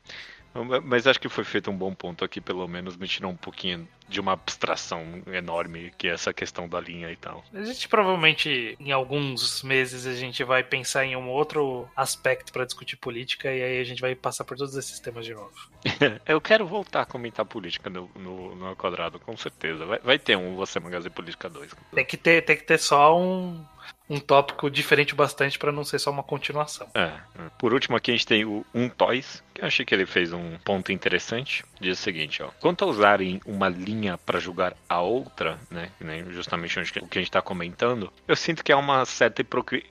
Mas 0.83 1.05
acho 1.05 1.19
que 1.19 1.29
foi 1.29 1.43
feito 1.43 1.69
um 1.69 1.77
bom 1.77 1.93
ponto 1.93 2.25
aqui, 2.25 2.41
pelo 2.41 2.67
menos 2.67 2.97
me 2.97 3.07
tirou 3.07 3.31
um 3.31 3.35
pouquinho 3.35 3.87
de 4.07 4.19
uma 4.19 4.33
abstração 4.33 5.21
enorme 5.27 5.91
que 5.97 6.07
é 6.07 6.11
essa 6.11 6.33
questão 6.33 6.67
da 6.67 6.79
linha 6.79 7.11
e 7.11 7.15
tal. 7.15 7.43
A 7.53 7.63
gente 7.63 7.87
provavelmente 7.87 8.77
em 8.79 8.91
alguns 8.91 9.61
meses 9.63 10.07
a 10.07 10.13
gente 10.13 10.43
vai 10.43 10.63
pensar 10.63 11.05
em 11.05 11.15
um 11.15 11.29
outro 11.29 11.87
aspecto 11.95 12.53
para 12.53 12.65
discutir 12.65 12.95
política 12.95 13.51
e 13.53 13.61
aí 13.61 13.79
a 13.79 13.83
gente 13.83 14.01
vai 14.01 14.15
passar 14.15 14.45
por 14.45 14.57
todos 14.57 14.75
esses 14.75 14.99
temas 14.99 15.25
de 15.25 15.33
novo. 15.33 15.51
Eu 16.25 16.39
quero 16.39 16.65
voltar 16.65 17.01
a 17.01 17.05
comentar 17.05 17.45
política 17.45 17.89
no, 17.89 18.09
no, 18.15 18.55
no 18.55 18.75
quadrado, 18.75 19.19
com 19.19 19.35
certeza. 19.35 19.85
Vai, 19.85 19.99
vai 19.99 20.19
ter 20.19 20.37
um 20.37 20.55
Você 20.55 20.79
Magazine 20.79 21.13
Política 21.13 21.49
2. 21.49 21.75
Tem 21.93 22.05
que 22.05 22.17
ter, 22.17 22.41
tem 22.43 22.55
que 22.55 22.63
ter 22.63 22.77
só 22.77 23.17
um 23.17 23.63
um 24.09 24.19
tópico 24.19 24.69
diferente 24.69 25.13
bastante 25.13 25.59
para 25.59 25.71
não 25.71 25.83
ser 25.83 25.99
só 25.99 26.09
uma 26.09 26.23
continuação. 26.23 26.87
É. 26.93 27.11
Por 27.57 27.73
último 27.73 27.97
aqui 27.97 28.11
a 28.11 28.13
gente 28.13 28.25
tem 28.25 28.45
o 28.45 28.65
Um 28.73 28.87
Toys, 28.87 29.43
eu 29.59 29.67
achei 29.67 29.85
que 29.85 29.93
ele 29.93 30.05
fez 30.05 30.33
um 30.33 30.57
ponto 30.63 30.91
interessante. 30.91 31.63
Diz 31.79 31.99
o 31.99 32.01
seguinte, 32.01 32.41
ó. 32.41 32.49
Quanto 32.59 32.83
a 32.83 32.87
usarem 32.87 33.39
uma 33.45 33.69
linha 33.69 34.17
para 34.17 34.39
julgar 34.39 34.75
a 34.89 35.01
outra, 35.01 35.59
né, 35.69 35.89
justamente 36.29 36.79
o 36.79 36.83
que 36.83 36.99
a 36.99 37.21
gente 37.21 37.23
está 37.23 37.41
comentando, 37.41 38.11
eu 38.27 38.35
sinto 38.35 38.63
que 38.63 38.71
é 38.71 38.75
uma 38.75 39.05
certa 39.05 39.43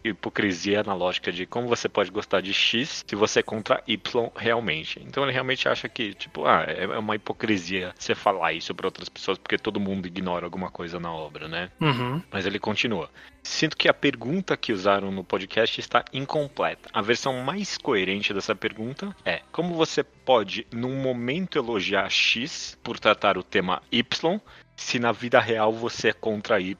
hipocrisia 0.05 0.83
na 0.83 0.95
lógica 0.95 1.31
de 1.31 1.47
como 1.47 1.69
você 1.69 1.89
pode 1.89 2.11
gostar 2.11 2.41
de 2.41 2.53
X 2.53 3.05
se 3.07 3.17
você 3.17 3.41
é 3.41 3.43
contra 3.43 3.83
Y 3.87 4.31
realmente. 4.37 5.01
Então 5.07 5.23
ele 5.23 5.33
realmente 5.33 5.69
acha 5.69 5.89
que, 5.89 6.14
tipo, 6.14 6.47
ah, 6.47 6.64
é, 6.67 6.85
é 6.85 6.99
uma 6.99 7.14
hipocrisia 7.14 7.95
você 7.99 8.14
falar 8.14 8.53
isso 8.53 8.75
para 8.75 8.87
outras 8.87 9.09
pessoas 9.09 9.39
porque 9.39 9.59
todo 9.59 9.81
mundo 9.81 10.07
ignora 10.07 10.47
alguma 10.47 10.71
coisa 10.71 10.99
na 10.99 11.12
obra, 11.12 11.49
né? 11.49 11.71
Uhum. 11.81 12.23
Mas 12.31 12.47
ele 12.47 12.59
continua. 12.59 13.11
Sinto 13.43 13.77
que 13.77 13.89
a 13.89 13.95
pergunta 13.95 14.57
que 14.57 14.73
usaram 14.73 15.12
no 15.12 15.23
podcast 15.23 15.81
está 15.81 16.05
incompleta. 16.12 16.91
A 16.93 17.01
versão 17.01 17.33
mais 17.45 17.79
coerente 17.79 18.35
dessa 18.35 18.57
pergunta 18.57 19.14
é: 19.25 19.41
como 19.57 19.75
você 19.75 20.05
pode, 20.05 20.67
num 20.71 21.01
momento, 21.01 21.57
elogiar 21.57 22.11
X 22.11 22.77
por 22.85 22.99
tratar 22.99 23.39
o 23.39 23.43
tema 23.43 23.83
Y, 23.91 24.39
se 24.77 24.99
na 24.99 25.13
vida 25.13 25.41
real 25.41 25.73
você 25.73 26.09
é 26.09 26.13
contra 26.13 26.61
Y 26.61 26.77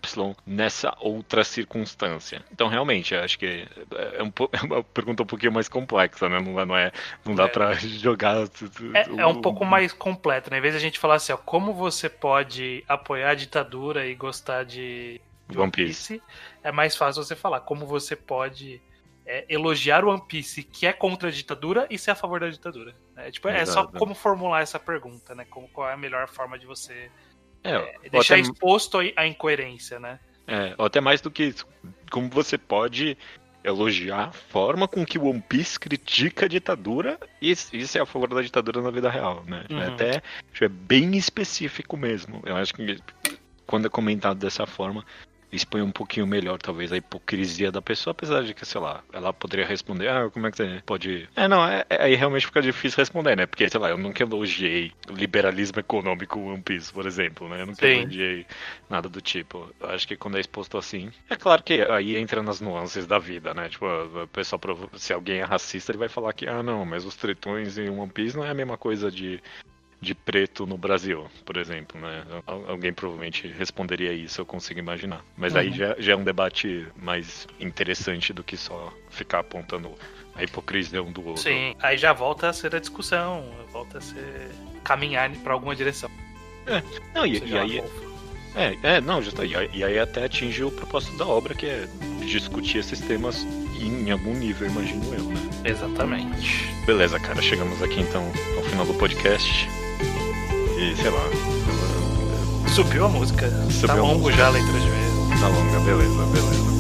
nessa 0.47 0.95
outra 1.01 1.43
circunstância. 1.43 2.45
Então, 2.53 2.69
realmente, 2.69 3.15
acho 3.15 3.39
que 3.39 3.67
é, 3.95 4.23
um, 4.23 4.31
é 4.53 4.63
uma 4.63 4.85
pergunta 4.85 5.23
um 5.23 5.27
pouquinho 5.27 5.53
mais 5.53 5.71
complexa, 5.71 6.29
né? 6.29 6.39
Não, 6.39 6.67
não, 6.67 6.77
é, 6.77 6.93
não 7.25 7.35
dá 7.35 7.45
é. 7.45 7.49
pra 7.49 7.73
jogar. 7.73 8.47
É, 8.93 9.21
é, 9.23 9.27
um 9.27 9.41
pouco 9.41 9.65
mais 9.65 9.95
completo, 9.95 10.51
né? 10.51 10.59
Em 10.59 10.61
vez 10.61 10.75
de 10.75 10.79
a 10.79 10.83
gente 10.83 10.99
falar 10.99 11.15
assim, 11.15 11.33
ó, 11.33 11.39
como 11.39 11.73
você 11.73 12.11
pode 12.11 12.85
apoiar 12.87 13.31
a 13.31 13.35
ditadura 13.35 14.07
e 14.07 14.15
gostar 14.15 14.65
de 14.65 15.19
de 15.49 15.59
One 15.59 15.71
Piece 15.71 16.21
é 16.63 16.73
mais 16.73 16.97
fácil 16.97 17.23
você 17.23 17.37
falar 17.37 17.61
como 17.61 17.87
você 17.87 18.17
pode 18.17 18.83
é, 19.27 19.45
elogiar 19.49 20.05
o 20.05 20.11
One 20.11 20.23
Piece 20.27 20.63
que 20.63 20.87
é 20.87 20.93
contra 20.93 21.29
a 21.29 21.33
ditadura 21.33 21.87
e 21.91 21.99
ser 21.99 22.13
a 22.13 22.15
favor 22.15 22.41
da 22.41 22.49
ditadura. 22.49 22.95
É, 23.17 23.31
tipo, 23.31 23.49
é 23.49 23.67
só 23.67 23.87
como 23.87 24.15
formular 24.15 24.63
essa 24.63 24.79
pergunta, 24.79 25.35
né? 25.35 25.45
Como, 25.51 25.69
qual 25.69 25.91
é 25.91 25.95
a 25.95 25.97
melhor 25.97 26.29
forma 26.29 26.59
de 26.59 26.67
você 26.67 27.11
é, 27.65 27.75
é 28.05 28.09
deixar 28.09 28.35
até... 28.35 28.43
exposto 28.43 28.99
a 29.17 29.27
incoerência, 29.27 29.99
né? 29.99 30.21
É, 30.47 30.75
ou 30.79 30.87
até 30.87 31.01
mais 31.01 31.21
do 31.21 31.31
que 31.31 31.43
isso, 31.45 31.67
como 32.11 32.29
você 32.31 32.57
pode 32.57 33.19
elogiar 33.65 34.29
a 34.29 34.33
forma 34.33 34.87
com 34.87 35.05
que 35.05 35.19
o 35.19 35.25
One 35.27 35.43
Piece 35.43 35.79
critica 35.79 36.47
a 36.47 36.49
ditadura 36.49 37.19
e 37.43 37.51
isso 37.51 37.99
é 37.99 38.01
a 38.01 38.07
favor 38.07 38.33
da 38.33 38.41
ditadura 38.41 38.81
na 38.81 38.93
vida 38.93 39.11
real, 39.11 39.43
né? 39.45 39.67
Uhum. 39.69 39.83
É 39.83 39.87
até 39.89 40.23
é 40.61 40.69
bem 40.69 41.17
específico 41.17 41.97
mesmo. 41.97 42.41
Eu 42.47 42.55
acho 42.57 42.73
que 42.73 43.01
quando 43.67 43.87
é 43.87 43.91
comentado 43.91 44.39
dessa 44.39 44.67
forma, 44.67 45.05
expõe 45.57 45.83
um 45.83 45.91
pouquinho 45.91 46.27
melhor, 46.27 46.59
talvez, 46.59 46.93
a 46.93 46.97
hipocrisia 46.97 47.73
da 47.73 47.83
pessoa, 47.83 48.13
apesar 48.13 48.43
de 48.43 48.55
que, 48.55 48.65
sei 48.65 48.81
lá, 48.81 49.03
ela 49.13 49.33
poderia 49.33 49.67
responder, 49.67 50.09
ah, 50.09 50.31
como 50.31 50.47
é 50.47 50.51
que 50.51 50.57
você 50.57 50.83
pode. 50.85 51.29
É, 51.35 51.49
não, 51.49 51.67
é, 51.67 51.85
é, 51.89 52.05
aí 52.05 52.15
realmente 52.15 52.47
fica 52.47 52.63
difícil 52.63 52.99
responder, 52.99 53.37
né? 53.37 53.47
Porque, 53.47 53.69
sei 53.69 53.81
lá, 53.81 53.91
eu 53.91 53.99
nunca 53.99 54.23
elogiei 54.23 54.93
o 55.11 55.13
liberalismo 55.13 55.81
econômico 55.81 56.39
One 56.39 56.63
Piece, 56.63 56.93
por 56.93 57.07
exemplo, 57.07 57.49
né? 57.49 57.63
Eu 57.63 57.67
nunca 57.67 57.87
Sim. 57.87 58.01
elogiei 58.01 58.47
nada 58.89 59.09
do 59.09 59.21
tipo. 59.21 59.71
Eu 59.81 59.91
acho 59.91 60.07
que 60.07 60.17
quando 60.17 60.37
é 60.37 60.41
exposto 60.41 60.79
assim, 60.79 61.11
é 61.29 61.37
claro 61.37 61.63
que 61.63 61.83
aí 61.83 62.17
entra 62.17 62.43
nas 62.43 62.61
nuances 62.61 63.07
da 63.07 63.19
vida, 63.19 63.55
né? 63.55 63.69
Tipo, 63.69 63.87
o 63.87 64.29
pessoal, 64.29 64.61
se 64.95 65.13
alguém 65.13 65.39
é 65.39 65.45
racista, 65.45 65.93
ele 65.93 65.99
vai 65.99 66.09
falar 66.09 66.33
que, 66.33 66.47
ah, 66.47 66.63
não, 66.63 66.85
mas 66.85 67.05
os 67.05 67.17
tritões 67.17 67.79
em 67.79 67.89
One 67.89 68.11
Piece 68.11 68.37
não 68.37 68.45
é 68.45 68.51
a 68.51 68.55
mesma 68.55 68.77
coisa 68.77 69.11
de 69.11 69.41
de 70.01 70.15
preto 70.15 70.67
no 70.67 70.77
Brasil, 70.77 71.27
por 71.45 71.57
exemplo, 71.57 72.01
né? 72.01 72.25
Alguém 72.47 72.93
provavelmente 72.93 73.49
responderia 73.49 74.13
isso, 74.13 74.41
eu 74.41 74.47
consigo 74.47 74.79
imaginar. 74.79 75.25
Mas 75.37 75.55
uhum. 75.55 75.61
aí 75.61 75.73
já, 75.73 75.97
já, 75.99 76.13
é 76.13 76.17
um 76.17 76.25
debate 76.25 76.87
mais 76.97 77.47
interessante 77.59 78.33
do 78.33 78.45
que 78.45 78.57
só 78.57 78.93
ficar 79.11 79.41
apontando 79.41 79.93
a 80.35 80.45
hipocrisia 80.45 81.03
um 81.03 81.11
do 81.11 81.27
outro. 81.27 81.43
Sim, 81.43 81.75
aí 81.81 81.97
já 81.97 82.13
volta 82.13 82.49
a 82.49 82.53
ser 82.53 82.75
a 82.75 82.79
discussão, 82.79 83.45
volta 83.73 83.99
a 83.99 84.01
ser 84.01 84.51
caminhar 84.85 85.31
para 85.39 85.55
alguma 85.55 85.75
direção. 85.75 86.11
É. 86.67 86.83
Não, 87.15 87.27
e, 87.27 87.39
e 87.39 87.59
aí. 87.59 87.83
É, 88.55 88.77
é, 88.83 89.01
não, 89.01 89.21
justo, 89.21 89.45
e, 89.45 89.53
e 89.73 89.85
aí 89.85 89.99
até 89.99 90.25
atinge 90.25 90.65
o 90.65 90.71
propósito 90.71 91.17
da 91.19 91.27
obra, 91.27 91.55
que 91.55 91.67
é 91.67 91.87
discutir 92.21 92.79
esses 92.79 93.01
temas 93.01 93.47
em 93.79 94.11
algum 94.11 94.35
nível, 94.35 94.67
imagino 94.69 95.15
eu, 95.15 95.25
né? 95.25 95.41
Exatamente. 95.65 96.65
Beleza, 96.87 97.21
cara, 97.21 97.43
chegamos 97.43 97.83
aqui 97.83 98.01
então 98.01 98.25
ao 98.57 98.63
final 98.65 98.87
do 98.87 98.95
podcast. 98.95 99.69
E 100.77 100.95
sei 100.95 101.11
lá. 101.11 101.25
Subiu 102.75 103.07
a 103.07 103.09
música. 103.09 103.49
Subiu 103.71 103.87
tá 103.87 103.95
longo 103.95 104.31
já 104.31 104.49
a 104.49 104.51
leitura 104.51 104.79
de 104.79 104.87
e-mail. 104.87 105.41
Tá 105.41 105.49
longa, 105.49 105.81
beleza, 105.81 106.27
beleza. 106.27 106.76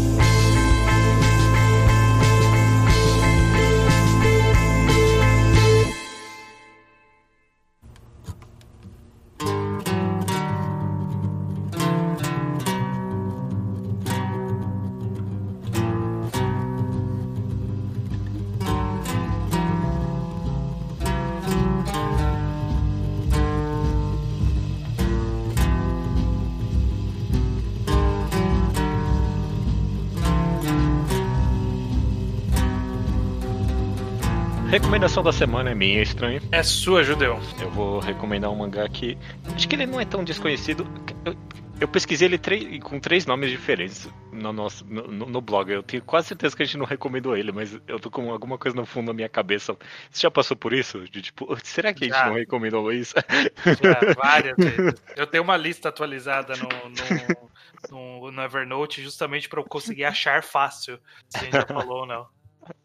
Recomendação 34.97 35.23
da 35.23 35.31
semana 35.33 35.71
é 35.73 35.75
minha, 35.75 36.01
estranho. 36.01 36.41
É 36.51 36.63
sua, 36.63 37.05
Judeu. 37.05 37.39
Eu 37.61 37.71
vou 37.71 37.99
recomendar 38.01 38.51
um 38.51 38.57
mangá 38.57 38.89
que. 38.89 39.19
Acho 39.55 39.69
que 39.69 39.77
ele 39.77 39.85
não 39.85 40.01
é 40.01 40.07
tão 40.07 40.25
desconhecido. 40.25 40.87
Eu, 41.23 41.37
eu 41.83 41.87
pesquisei 41.87 42.27
ele 42.27 42.39
três- 42.39 42.83
com 42.83 42.99
três 42.99 43.27
nomes 43.27 43.51
diferentes 43.51 44.09
no, 44.33 44.55
nosso, 44.55 44.87
no, 44.87 45.07
no- 45.07 45.27
no 45.27 45.41
blog. 45.43 45.71
Eu 45.71 45.83
tenho 45.83 46.03
quase 46.03 46.29
certeza 46.29 46.57
que 46.57 46.63
a 46.63 46.65
gente 46.65 46.79
não 46.79 46.87
recomendou 46.87 47.37
ele, 47.37 47.53
mas 47.53 47.79
eu 47.87 48.01
tô 48.01 48.11
com 48.11 48.33
alguma 48.33 48.57
coisa 48.57 48.75
no 48.75 48.87
fundo 48.87 49.09
da 49.09 49.13
minha 49.13 49.29
cabeça. 49.29 49.77
Você 50.11 50.23
já 50.23 50.31
passou 50.31 50.57
por 50.57 50.73
isso? 50.73 51.01
De 51.11 51.21
tipo, 51.21 51.47
será 51.63 51.93
que 51.93 52.05
a 52.05 52.07
gente 52.09 52.17
Já. 52.17 52.29
não 52.29 52.35
recomendou 52.37 52.91
isso? 52.91 53.13
Já, 53.67 54.15
várias 54.15 54.57
vezes. 54.57 54.95
Eu 55.15 55.27
tenho 55.27 55.45
uma 55.45 55.59
lista 55.59 55.91
atualizada 55.91 56.55
no, 56.57 56.69
no, 56.89 57.51
no- 57.91 58.31
no 58.33 58.43
Evernote 58.43 59.03
justamente 59.03 59.47
para 59.47 59.61
eu 59.61 59.65
conseguir 59.65 60.07
achar 60.07 60.43
fácil 60.43 60.99
se 61.29 61.37
a 61.37 61.41
gente 61.45 61.53
já 61.53 61.67
falou 61.67 61.99
ou 62.01 62.07
não. 62.07 62.35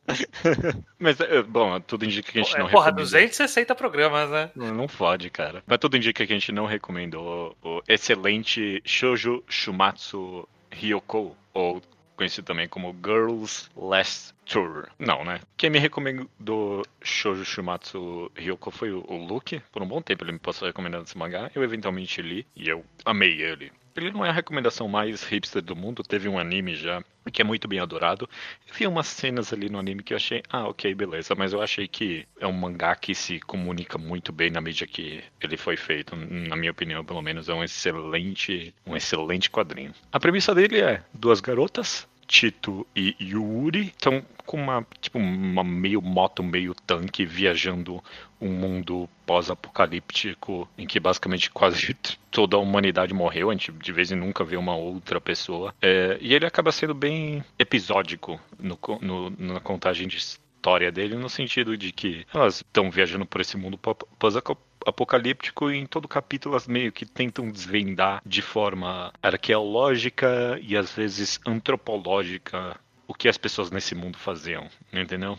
mas, 0.99 1.19
é, 1.19 1.41
bom, 1.41 1.79
tudo 1.79 2.05
indica 2.05 2.31
que 2.31 2.39
a 2.39 2.43
gente 2.43 2.57
não 2.57 2.67
É, 2.67 2.71
porra, 2.71 2.85
recomendou. 2.85 3.05
260 3.05 3.75
programas, 3.75 4.29
né? 4.29 4.51
Não, 4.55 4.73
não 4.73 4.87
fode, 4.87 5.29
cara. 5.29 5.63
Mas 5.65 5.77
tudo 5.79 5.97
indica 5.97 6.25
que 6.25 6.33
a 6.33 6.35
gente 6.35 6.51
não 6.51 6.65
recomendou 6.65 7.55
o 7.63 7.81
excelente 7.87 8.81
Shoujo 8.85 9.43
Shumatsu 9.47 10.47
Ryoko, 10.71 11.35
ou 11.53 11.81
conhecido 12.15 12.45
também 12.45 12.67
como 12.67 12.95
Girls 13.03 13.69
Last 13.75 14.33
Tour. 14.45 14.89
Não, 14.99 15.23
né? 15.23 15.39
Quem 15.55 15.69
me 15.69 15.79
recomendou 15.79 16.83
Shoujo 17.01 17.45
Shumatsu 17.45 18.31
Ryoko 18.35 18.71
foi 18.71 18.91
o, 18.91 19.15
Luke. 19.15 19.61
Por 19.71 19.81
um 19.81 19.87
bom 19.87 20.01
tempo 20.01 20.23
ele 20.23 20.33
me 20.33 20.39
passou 20.39 20.67
recomendando 20.67 21.03
esse 21.03 21.17
mangá. 21.17 21.51
Eu 21.55 21.63
eventualmente 21.63 22.21
li 22.21 22.45
e 22.55 22.67
eu 22.67 22.83
amei 23.05 23.41
ele. 23.41 23.71
Ele 23.95 24.11
não 24.11 24.25
é 24.25 24.29
a 24.29 24.33
recomendação 24.33 24.87
mais 24.87 25.23
hipster 25.23 25.61
do 25.61 25.75
mundo, 25.75 26.01
teve 26.01 26.29
um 26.29 26.39
anime 26.39 26.75
já 26.75 27.03
que 27.31 27.41
é 27.41 27.45
muito 27.45 27.67
bem 27.67 27.79
adorado. 27.79 28.27
Eu 28.67 28.73
vi 28.73 28.87
umas 28.87 29.07
cenas 29.07 29.51
ali 29.51 29.69
no 29.69 29.77
anime 29.77 30.01
que 30.01 30.13
eu 30.13 30.17
achei, 30.17 30.41
ah, 30.49 30.67
ok, 30.67 30.93
beleza, 30.95 31.35
mas 31.35 31.53
eu 31.53 31.61
achei 31.61 31.87
que 31.87 32.25
é 32.39 32.47
um 32.47 32.53
mangá 32.53 32.95
que 32.95 33.13
se 33.13 33.39
comunica 33.41 33.97
muito 33.97 34.31
bem 34.31 34.49
na 34.49 34.61
mídia 34.61 34.87
que 34.87 35.23
ele 35.39 35.57
foi 35.57 35.77
feito, 35.77 36.15
na 36.15 36.55
minha 36.55 36.71
opinião, 36.71 37.03
pelo 37.03 37.21
menos, 37.21 37.49
é 37.49 37.53
um 37.53 37.63
excelente, 37.63 38.73
um 38.85 38.95
excelente 38.95 39.51
quadrinho. 39.51 39.93
A 40.11 40.19
premissa 40.19 40.55
dele 40.55 40.79
é 40.79 41.03
duas 41.13 41.41
garotas, 41.41 42.07
Tito 42.31 42.87
e 42.95 43.13
Yuri, 43.19 43.87
estão 43.87 44.23
com 44.45 44.55
uma, 44.55 44.87
tipo, 45.01 45.19
uma 45.19 45.65
meio 45.65 46.01
moto, 46.01 46.41
meio 46.41 46.73
tanque, 46.87 47.25
viajando 47.25 48.01
um 48.39 48.47
mundo 48.47 49.09
pós-apocalíptico 49.25 50.67
em 50.77 50.87
que 50.87 50.97
basicamente 50.97 51.51
quase 51.51 51.93
toda 52.31 52.55
a 52.55 52.59
humanidade 52.59 53.13
morreu, 53.13 53.49
a 53.49 53.53
gente 53.53 53.71
de 53.73 53.91
vez 53.91 54.11
em 54.11 54.15
nunca 54.15 54.45
vê 54.45 54.55
uma 54.55 54.75
outra 54.75 55.19
pessoa. 55.19 55.75
É, 55.81 56.17
e 56.21 56.33
ele 56.33 56.45
acaba 56.45 56.71
sendo 56.71 56.93
bem 56.93 57.43
episódico 57.59 58.39
no, 58.57 58.79
no- 59.01 59.29
na 59.53 59.59
contagem 59.59 60.07
de 60.07 60.15
história 60.17 60.89
dele, 60.89 61.15
no 61.15 61.29
sentido 61.29 61.75
de 61.75 61.91
que 61.91 62.25
elas 62.33 62.57
estão 62.57 62.89
viajando 62.89 63.25
por 63.25 63.41
esse 63.41 63.57
mundo 63.57 63.77
pó- 63.77 63.97
pós-apocalíptico 64.81 65.71
e 65.71 65.77
em 65.77 65.85
todo 65.85 66.07
capítulo 66.07 66.55
elas 66.55 66.67
meio 66.67 66.91
que 66.91 67.05
tentam 67.05 67.49
desvendar 67.49 68.21
de 68.25 68.41
forma 68.41 69.13
arqueológica 69.21 70.59
e 70.61 70.75
às 70.75 70.91
vezes 70.91 71.39
antropológica 71.45 72.79
o 73.07 73.13
que 73.13 73.27
as 73.27 73.37
pessoas 73.37 73.69
nesse 73.71 73.93
mundo 73.93 74.17
faziam, 74.17 74.67
entendeu? 74.91 75.37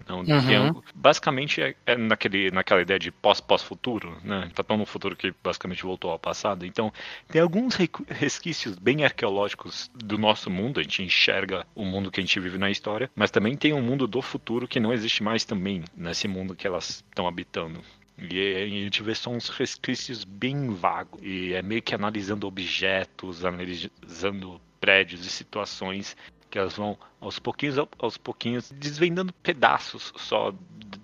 Então, 0.00 0.20
Uhum. 0.20 0.80
basicamente 0.94 1.60
é, 1.60 1.74
é 1.84 1.96
naquele, 1.96 2.50
naquela 2.50 2.80
ideia 2.80 2.98
de 2.98 3.10
pós-pós-futuro, 3.10 4.16
né? 4.24 4.50
Tá 4.54 4.62
tão 4.62 4.78
no 4.78 4.86
futuro 4.86 5.14
que 5.14 5.34
basicamente 5.44 5.82
voltou 5.82 6.10
ao 6.10 6.18
passado. 6.18 6.64
Então, 6.64 6.90
tem 7.28 7.42
alguns 7.42 7.74
resquícios 8.08 8.76
bem 8.78 9.04
arqueológicos 9.04 9.90
do 9.94 10.16
nosso 10.16 10.48
mundo. 10.48 10.80
A 10.80 10.82
gente 10.82 11.02
enxerga 11.02 11.66
o 11.74 11.84
mundo 11.84 12.10
que 12.10 12.20
a 12.20 12.22
gente 12.22 12.40
vive 12.40 12.56
na 12.56 12.70
história, 12.70 13.10
mas 13.14 13.30
também 13.30 13.54
tem 13.54 13.74
um 13.74 13.82
mundo 13.82 14.06
do 14.06 14.22
futuro 14.22 14.66
que 14.66 14.80
não 14.80 14.92
existe 14.94 15.22
mais 15.22 15.44
também 15.44 15.84
nesse 15.94 16.26
mundo 16.26 16.54
que 16.54 16.66
elas 16.66 16.88
estão 17.06 17.28
habitando. 17.28 17.82
E 18.18 18.38
é- 18.38 18.62
a 18.64 18.68
gente 18.68 19.02
vê 19.02 19.14
só 19.14 19.30
uns 19.30 19.48
resquícios 19.48 20.24
bem 20.24 20.70
vagos. 20.70 21.20
E 21.22 21.52
é 21.52 21.62
meio 21.62 21.82
que 21.82 21.94
analisando 21.94 22.46
objetos, 22.46 23.44
analisando 23.44 24.60
prédios 24.80 25.24
e 25.26 25.30
situações 25.30 26.16
que 26.50 26.58
elas 26.58 26.74
vão 26.74 26.98
aos 27.20 27.38
pouquinhos, 27.38 27.76
aos 27.98 28.16
pouquinhos, 28.16 28.72
desvendando 28.72 29.32
pedaços 29.42 30.12
só 30.16 30.54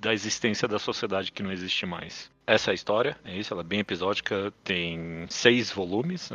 da 0.00 0.12
existência 0.12 0.66
da 0.66 0.78
sociedade 0.78 1.32
que 1.32 1.42
não 1.42 1.52
existe 1.52 1.84
mais. 1.84 2.30
Essa 2.46 2.70
é 2.70 2.72
a 2.72 2.74
história, 2.74 3.16
é 3.24 3.34
isso, 3.36 3.54
ela 3.54 3.62
é 3.62 3.64
bem 3.64 3.80
episódica, 3.80 4.52
tem 4.62 5.24
seis 5.30 5.70
volumes, 5.70 6.30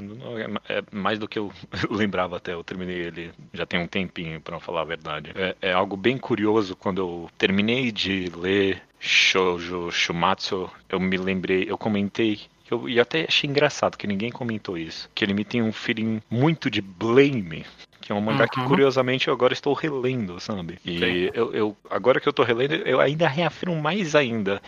é 0.67 0.83
mais 0.91 1.19
do 1.19 1.27
que 1.27 1.37
eu 1.37 1.51
lembrava 1.89 2.37
até, 2.37 2.53
eu 2.53 2.63
terminei 2.63 2.97
ele 2.97 3.31
já 3.53 3.65
tem 3.65 3.79
um 3.79 3.87
tempinho, 3.87 4.41
não 4.49 4.59
falar 4.59 4.81
a 4.81 4.85
verdade. 4.85 5.31
É, 5.35 5.55
é 5.61 5.71
algo 5.71 5.95
bem 5.95 6.17
curioso, 6.17 6.75
quando 6.75 6.99
eu 6.99 7.29
terminei 7.37 7.91
de 7.91 8.31
ler 8.35 8.81
Shoujo 8.99 9.89
Shumatsu, 9.91 10.69
eu 10.89 10.99
me 10.99 11.17
lembrei, 11.17 11.65
eu 11.67 11.77
comentei 11.77 12.39
eu, 12.69 12.87
e 12.87 12.99
até 12.99 13.25
achei 13.27 13.49
engraçado 13.49 13.97
que 13.97 14.05
ninguém 14.05 14.31
comentou 14.31 14.77
isso. 14.77 15.09
Que 15.15 15.25
ele 15.25 15.33
me 15.33 15.43
tem 15.43 15.61
um 15.61 15.71
feeling 15.71 16.21
muito 16.29 16.69
de 16.69 16.81
Blame. 16.81 17.65
Que 18.01 18.11
é 18.11 18.15
um 18.15 18.21
mangá 18.21 18.47
que, 18.47 18.59
Uhum. 18.59 18.67
curiosamente, 18.67 19.27
eu 19.27 19.33
agora 19.33 19.53
estou 19.53 19.73
relendo, 19.73 20.39
sabe? 20.39 20.77
E 20.85 21.31
eu, 21.33 21.53
eu- 21.53 21.77
agora 21.89 22.19
que 22.19 22.27
eu 22.27 22.33
tô 22.33 22.43
relendo, 22.43 22.75
eu 22.75 22.99
ainda 22.99 23.27
reafirmo 23.27 23.75
mais 23.81 24.15
ainda 24.15 24.61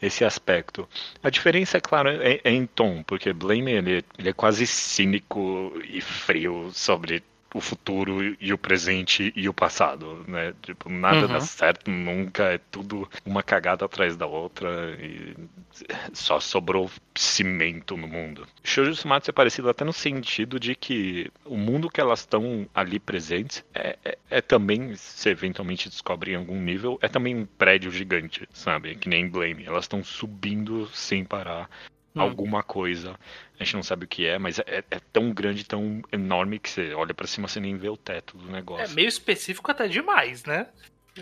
esse 0.00 0.24
aspecto. 0.24 0.88
A 1.22 1.30
diferença, 1.30 1.76
é 1.78 1.80
claro, 1.80 2.08
é, 2.08 2.40
é 2.44 2.50
em 2.52 2.66
tom, 2.66 3.02
porque 3.02 3.32
Blame 3.32 3.72
ele, 3.72 4.04
ele 4.16 4.28
é 4.28 4.32
quase 4.32 4.66
cínico 4.66 5.72
e 5.88 6.00
frio 6.00 6.70
sobre 6.72 7.22
o 7.54 7.60
futuro 7.60 8.36
e 8.40 8.52
o 8.52 8.58
presente 8.58 9.32
e 9.34 9.48
o 9.48 9.54
passado, 9.54 10.24
né? 10.28 10.54
Tipo, 10.62 10.90
nada 10.90 11.26
Uhum. 11.26 11.32
dá 11.32 11.40
certo 11.40 11.90
nunca, 11.90 12.44
é 12.44 12.58
tudo 12.70 13.08
uma 13.24 13.42
cagada 13.42 13.84
atrás 13.86 14.16
da 14.16 14.26
outra 14.26 14.96
e 15.00 15.34
só 16.12 16.38
sobrou 16.40 16.90
cimento 17.16 17.96
no 17.96 18.06
mundo. 18.06 18.46
Shoujo 18.62 18.94
Sumatsu 18.94 19.30
é 19.30 19.32
parecido 19.32 19.68
até 19.68 19.84
no 19.84 19.92
sentido 19.92 20.60
de 20.60 20.74
que 20.74 21.30
o 21.44 21.56
mundo 21.56 21.88
que 21.90 22.00
elas 22.00 22.20
estão 22.20 22.68
ali 22.74 22.98
presentes 22.98 23.64
é, 23.74 23.98
é- 24.04 24.18
é 24.30 24.40
também, 24.40 24.94
se 24.94 25.28
eventualmente 25.30 25.88
descobrem 25.88 26.34
em 26.34 26.36
algum 26.36 26.60
nível, 26.60 26.98
é 27.00 27.08
também 27.08 27.34
um 27.34 27.46
prédio 27.46 27.90
gigante, 27.90 28.46
sabe? 28.52 28.94
Que 28.94 29.08
nem 29.08 29.28
Blame. 29.28 29.64
Elas 29.64 29.84
estão 29.84 30.04
subindo 30.04 30.86
sem 30.92 31.24
parar 31.24 31.68
Hum. 32.14 32.20
alguma 32.20 32.62
coisa. 32.62 33.18
A 33.58 33.64
gente 33.64 33.74
não 33.74 33.82
sabe 33.82 34.04
o 34.04 34.08
que 34.08 34.26
é, 34.26 34.38
mas 34.38 34.58
é, 34.60 34.84
é 34.90 35.00
tão 35.12 35.30
grande, 35.32 35.64
tão 35.64 36.02
enorme 36.12 36.58
que 36.58 36.68
você 36.70 36.94
olha 36.94 37.12
pra 37.14 37.26
cima 37.26 37.48
você 37.48 37.60
nem 37.60 37.76
vê 37.76 37.88
o 37.88 37.96
teto 37.96 38.36
do 38.36 38.48
É 38.48 38.52
negócio. 38.52 38.94
meio 38.94 39.08
específico 39.08 39.70
até 39.70 39.88
demais, 39.88 40.44
né? 40.44 40.68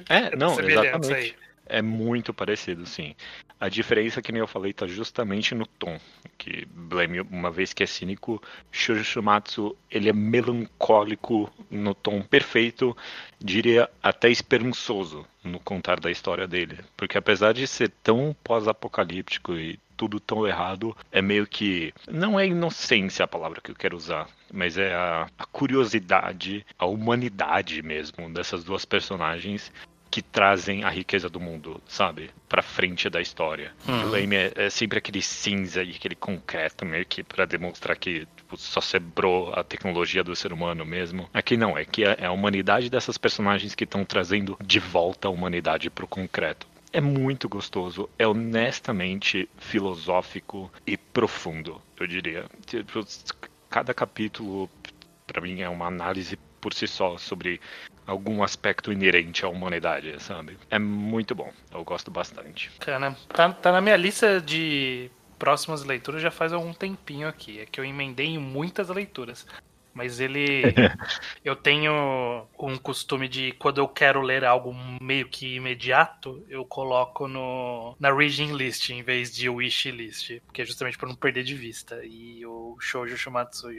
É, 0.08 0.36
não, 0.36 0.58
exatamente. 0.60 1.36
É 1.66 1.82
muito 1.82 2.32
parecido, 2.32 2.86
sim. 2.86 3.14
A 3.58 3.68
diferença, 3.68 4.22
que 4.22 4.30
nem 4.30 4.40
eu 4.40 4.46
falei, 4.46 4.72
tá 4.72 4.86
justamente 4.86 5.54
no 5.54 5.66
tom. 5.66 5.98
Que 6.38 6.66
Blame, 6.66 7.20
uma 7.20 7.50
vez 7.50 7.72
que 7.72 7.82
é 7.82 7.86
cínico, 7.86 8.42
Shoujo 8.70 9.02
Shumatsu, 9.02 9.76
ele 9.90 10.08
é 10.08 10.12
melancólico 10.12 11.50
no 11.70 11.94
tom 11.94 12.22
perfeito, 12.22 12.96
diria 13.40 13.88
até 14.02 14.28
esperançoso 14.28 15.26
no 15.42 15.58
contar 15.58 15.98
da 15.98 16.10
história 16.10 16.46
dele. 16.46 16.78
Porque 16.96 17.16
apesar 17.16 17.52
de 17.54 17.66
ser 17.66 17.90
tão 18.02 18.36
pós-apocalíptico 18.44 19.54
e 19.54 19.78
tudo 19.96 20.20
tão 20.20 20.46
errado, 20.46 20.94
é 21.10 21.22
meio 21.22 21.46
que. 21.46 21.92
Não 22.06 22.38
é 22.38 22.46
inocência 22.46 23.24
a 23.24 23.28
palavra 23.28 23.60
que 23.62 23.70
eu 23.70 23.74
quero 23.74 23.96
usar, 23.96 24.28
mas 24.52 24.76
é 24.76 24.94
a, 24.94 25.26
a 25.38 25.46
curiosidade, 25.46 26.64
a 26.78 26.84
humanidade 26.84 27.82
mesmo 27.82 28.28
dessas 28.30 28.62
duas 28.62 28.84
personagens 28.84 29.72
que 30.10 30.22
trazem 30.22 30.84
a 30.84 30.90
riqueza 30.90 31.28
do 31.28 31.40
mundo, 31.40 31.80
sabe? 31.86 32.30
Pra 32.48 32.62
frente 32.62 33.08
da 33.08 33.20
história. 33.20 33.72
Uhum. 33.86 34.06
O 34.06 34.10
Blame 34.10 34.36
é, 34.36 34.52
é, 34.54 34.70
sempre 34.70 34.98
aquele 34.98 35.22
cinza 35.22 35.82
e 35.82 35.90
aquele 35.90 36.14
concreto 36.14 36.84
meio 36.84 37.04
que 37.04 37.22
pra 37.22 37.44
demonstrar 37.44 37.96
que 37.96 38.26
tipo, 38.36 38.56
só 38.56 38.80
sobrou 38.80 39.52
a 39.52 39.62
tecnologia 39.62 40.22
do 40.22 40.34
ser 40.34 40.52
humano 40.52 40.84
mesmo. 40.84 41.28
Aqui 41.34 41.56
não, 41.56 41.76
é 41.76 41.84
que 41.84 42.04
é, 42.04 42.16
é 42.20 42.26
a 42.26 42.32
humanidade 42.32 42.88
dessas 42.88 43.18
personagens 43.18 43.74
que 43.74 43.84
estão 43.84 44.04
trazendo 44.04 44.56
de 44.64 44.78
volta 44.78 45.28
a 45.28 45.30
humanidade 45.30 45.90
pro 45.90 46.06
concreto 46.06 46.66
é 46.92 47.00
muito 47.00 47.46
gostoso, 47.46 48.08
é 48.18 48.26
honestamente 48.26 49.46
filosófico 49.58 50.72
e 50.86 50.96
profundo, 50.96 51.82
eu 52.00 52.06
diria. 52.06 52.46
Tipo, 52.64 53.04
cada 53.68 53.92
capítulo, 53.92 54.70
para 55.26 55.42
mim, 55.42 55.60
é 55.60 55.68
uma 55.68 55.86
análise 55.86 56.38
por 56.66 56.74
si 56.74 56.88
só 56.88 57.16
sobre 57.16 57.60
algum 58.04 58.42
aspecto 58.42 58.90
inerente 58.90 59.44
à 59.44 59.48
humanidade, 59.48 60.20
sabe? 60.20 60.58
É 60.68 60.80
muito 60.80 61.32
bom, 61.32 61.52
eu 61.72 61.84
gosto 61.84 62.10
bastante. 62.10 62.72
Cara, 62.80 63.16
tá, 63.28 63.52
tá 63.52 63.70
na 63.70 63.80
minha 63.80 63.96
lista 63.96 64.40
de 64.40 65.08
próximas 65.38 65.84
leituras 65.84 66.20
já 66.20 66.32
faz 66.32 66.52
algum 66.52 66.72
tempinho 66.72 67.28
aqui. 67.28 67.60
É 67.60 67.66
que 67.66 67.78
eu 67.78 67.84
emendei 67.84 68.26
em 68.26 68.38
muitas 68.38 68.88
leituras. 68.88 69.46
Mas 69.94 70.18
ele. 70.18 70.62
eu 71.44 71.54
tenho 71.54 72.48
um 72.58 72.76
costume 72.76 73.28
de, 73.28 73.52
quando 73.52 73.78
eu 73.78 73.86
quero 73.86 74.20
ler 74.20 74.44
algo 74.44 74.74
meio 75.00 75.28
que 75.28 75.54
imediato, 75.54 76.44
eu 76.48 76.64
coloco 76.64 77.28
no 77.28 77.96
na 78.00 78.12
reading 78.12 78.54
list 78.54 78.90
em 78.90 79.04
vez 79.04 79.32
de 79.32 79.48
wish 79.48 79.88
list. 79.92 80.40
Porque 80.46 80.62
é 80.62 80.64
justamente 80.64 80.98
para 80.98 81.08
não 81.08 81.14
perder 81.14 81.44
de 81.44 81.54
vista. 81.54 82.04
E 82.04 82.44
o 82.44 82.76
Shoujo 82.80 83.16
Shumatsu 83.16 83.72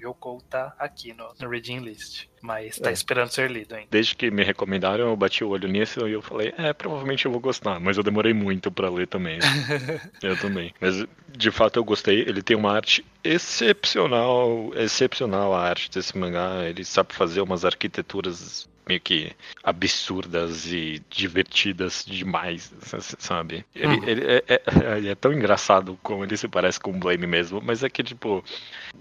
Yoko 0.00 0.42
tá 0.48 0.74
aqui 0.78 1.12
no, 1.12 1.32
no 1.38 1.48
reading 1.48 1.78
list. 1.78 2.26
Mas 2.42 2.78
tá 2.78 2.90
é. 2.90 2.92
esperando 2.92 3.28
ser 3.28 3.50
lido 3.50 3.74
ainda. 3.74 3.88
Desde 3.90 4.14
que 4.14 4.30
me 4.30 4.42
recomendaram, 4.42 5.08
eu 5.08 5.16
bati 5.16 5.44
o 5.44 5.48
olho 5.50 5.68
nisso 5.68 6.08
e 6.08 6.12
eu 6.12 6.22
falei, 6.22 6.54
é, 6.56 6.72
provavelmente 6.72 7.26
eu 7.26 7.32
vou 7.32 7.40
gostar. 7.40 7.78
Mas 7.78 7.96
eu 7.96 8.02
demorei 8.02 8.32
muito 8.32 8.70
para 8.70 8.88
ler 8.88 9.06
também. 9.06 9.38
eu 10.22 10.38
também. 10.38 10.74
Mas 10.80 11.04
de 11.28 11.50
fato 11.50 11.78
eu 11.78 11.84
gostei. 11.84 12.20
Ele 12.20 12.42
tem 12.42 12.56
uma 12.56 12.72
arte 12.72 13.04
excepcional. 13.22 14.72
Excepcional 14.74 15.54
a 15.54 15.62
arte 15.62 15.90
desse 15.90 16.16
mangá. 16.16 16.64
Ele 16.64 16.84
sabe 16.84 17.14
fazer 17.14 17.40
umas 17.42 17.64
arquiteturas 17.64 18.68
meio 18.90 19.00
que 19.00 19.32
absurdas 19.62 20.66
e 20.66 21.00
divertidas 21.08 22.04
demais, 22.04 22.72
sabe? 23.18 23.64
Ele, 23.72 23.86
uhum. 23.86 24.08
ele 24.08 24.24
é, 24.26 24.42
é, 24.48 24.96
ele, 24.96 25.08
é, 25.08 25.14
tão 25.14 25.32
engraçado 25.32 25.96
como 26.02 26.24
ele 26.24 26.36
se 26.36 26.48
parece 26.48 26.80
com 26.80 26.90
o 26.90 26.98
Blame 26.98 27.26
mesmo, 27.26 27.60
mas 27.62 27.84
é 27.84 27.88
que, 27.88 28.02
tipo, 28.02 28.44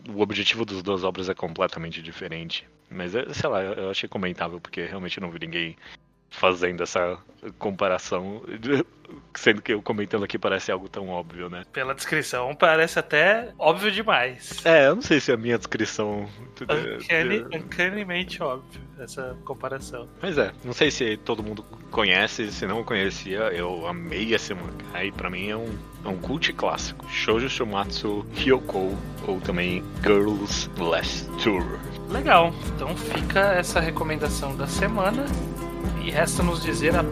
o 0.07 0.21
objetivo 0.21 0.63
das 0.63 0.83
duas 0.83 1.03
obras 1.03 1.27
é 1.27 1.33
completamente 1.33 2.03
diferente. 2.03 2.67
Mas, 2.89 3.15
é, 3.15 3.33
sei 3.33 3.49
lá, 3.49 3.63
eu 3.63 3.89
achei 3.89 4.07
comentável, 4.07 4.59
porque 4.59 4.85
realmente 4.85 5.19
não 5.19 5.31
vi 5.31 5.39
ninguém 5.39 5.75
fazendo 6.29 6.83
essa 6.83 7.17
comparação, 7.57 8.41
sendo 9.33 9.61
que 9.61 9.73
eu 9.73 9.81
comentando 9.81 10.23
aqui 10.23 10.37
parece 10.37 10.71
algo 10.71 10.89
tão 10.89 11.09
óbvio, 11.09 11.49
né? 11.49 11.63
Pela 11.71 11.93
descrição 11.93 12.55
parece 12.55 12.99
até 12.99 13.53
óbvio 13.57 13.91
demais. 13.91 14.63
É, 14.65 14.87
eu 14.87 14.95
não 14.95 15.01
sei 15.01 15.19
se 15.19 15.31
a 15.31 15.37
minha 15.37 15.57
descrição 15.57 16.29
Uncanny, 16.61 17.45
uncannymente 17.55 18.43
óbvio 18.43 18.81
essa 18.99 19.37
comparação. 19.45 20.07
Mas 20.21 20.37
é, 20.37 20.51
não 20.63 20.73
sei 20.73 20.91
se 20.91 21.17
todo 21.17 21.41
mundo 21.41 21.63
conhece, 21.89 22.51
se 22.51 22.67
não 22.67 22.83
conhecia, 22.83 23.39
eu 23.53 23.87
amei 23.87 24.33
esse 24.33 24.53
mangá 24.53 25.03
e 25.03 25.11
pra 25.11 25.29
mim 25.29 25.49
é 25.49 25.55
um, 25.55 25.77
é 26.03 26.09
um 26.09 26.17
cult 26.17 26.51
clássico. 26.53 27.09
Shoujo 27.09 27.49
Shumatsu 27.49 28.25
Hyoko 28.35 28.97
ou 29.25 29.39
também 29.41 29.83
Girls 30.03 30.69
Last 30.77 31.29
Tour. 31.41 31.79
Legal, 32.09 32.53
então 32.75 32.95
fica 32.97 33.53
essa 33.53 33.79
recomendação 33.79 34.55
da 34.55 34.67
semana. 34.67 35.25
E 36.01 36.11
resta 36.11 36.43
nos 36.43 36.63
dizer 36.63 36.95
a, 36.95 37.03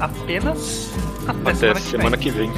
apenas 0.00 0.90
até, 1.26 1.50
até 1.50 1.54
semana, 1.54 1.80
que, 1.80 1.90
semana 1.90 2.16
vem. 2.16 2.20
que 2.20 2.30
vem. 2.30 2.52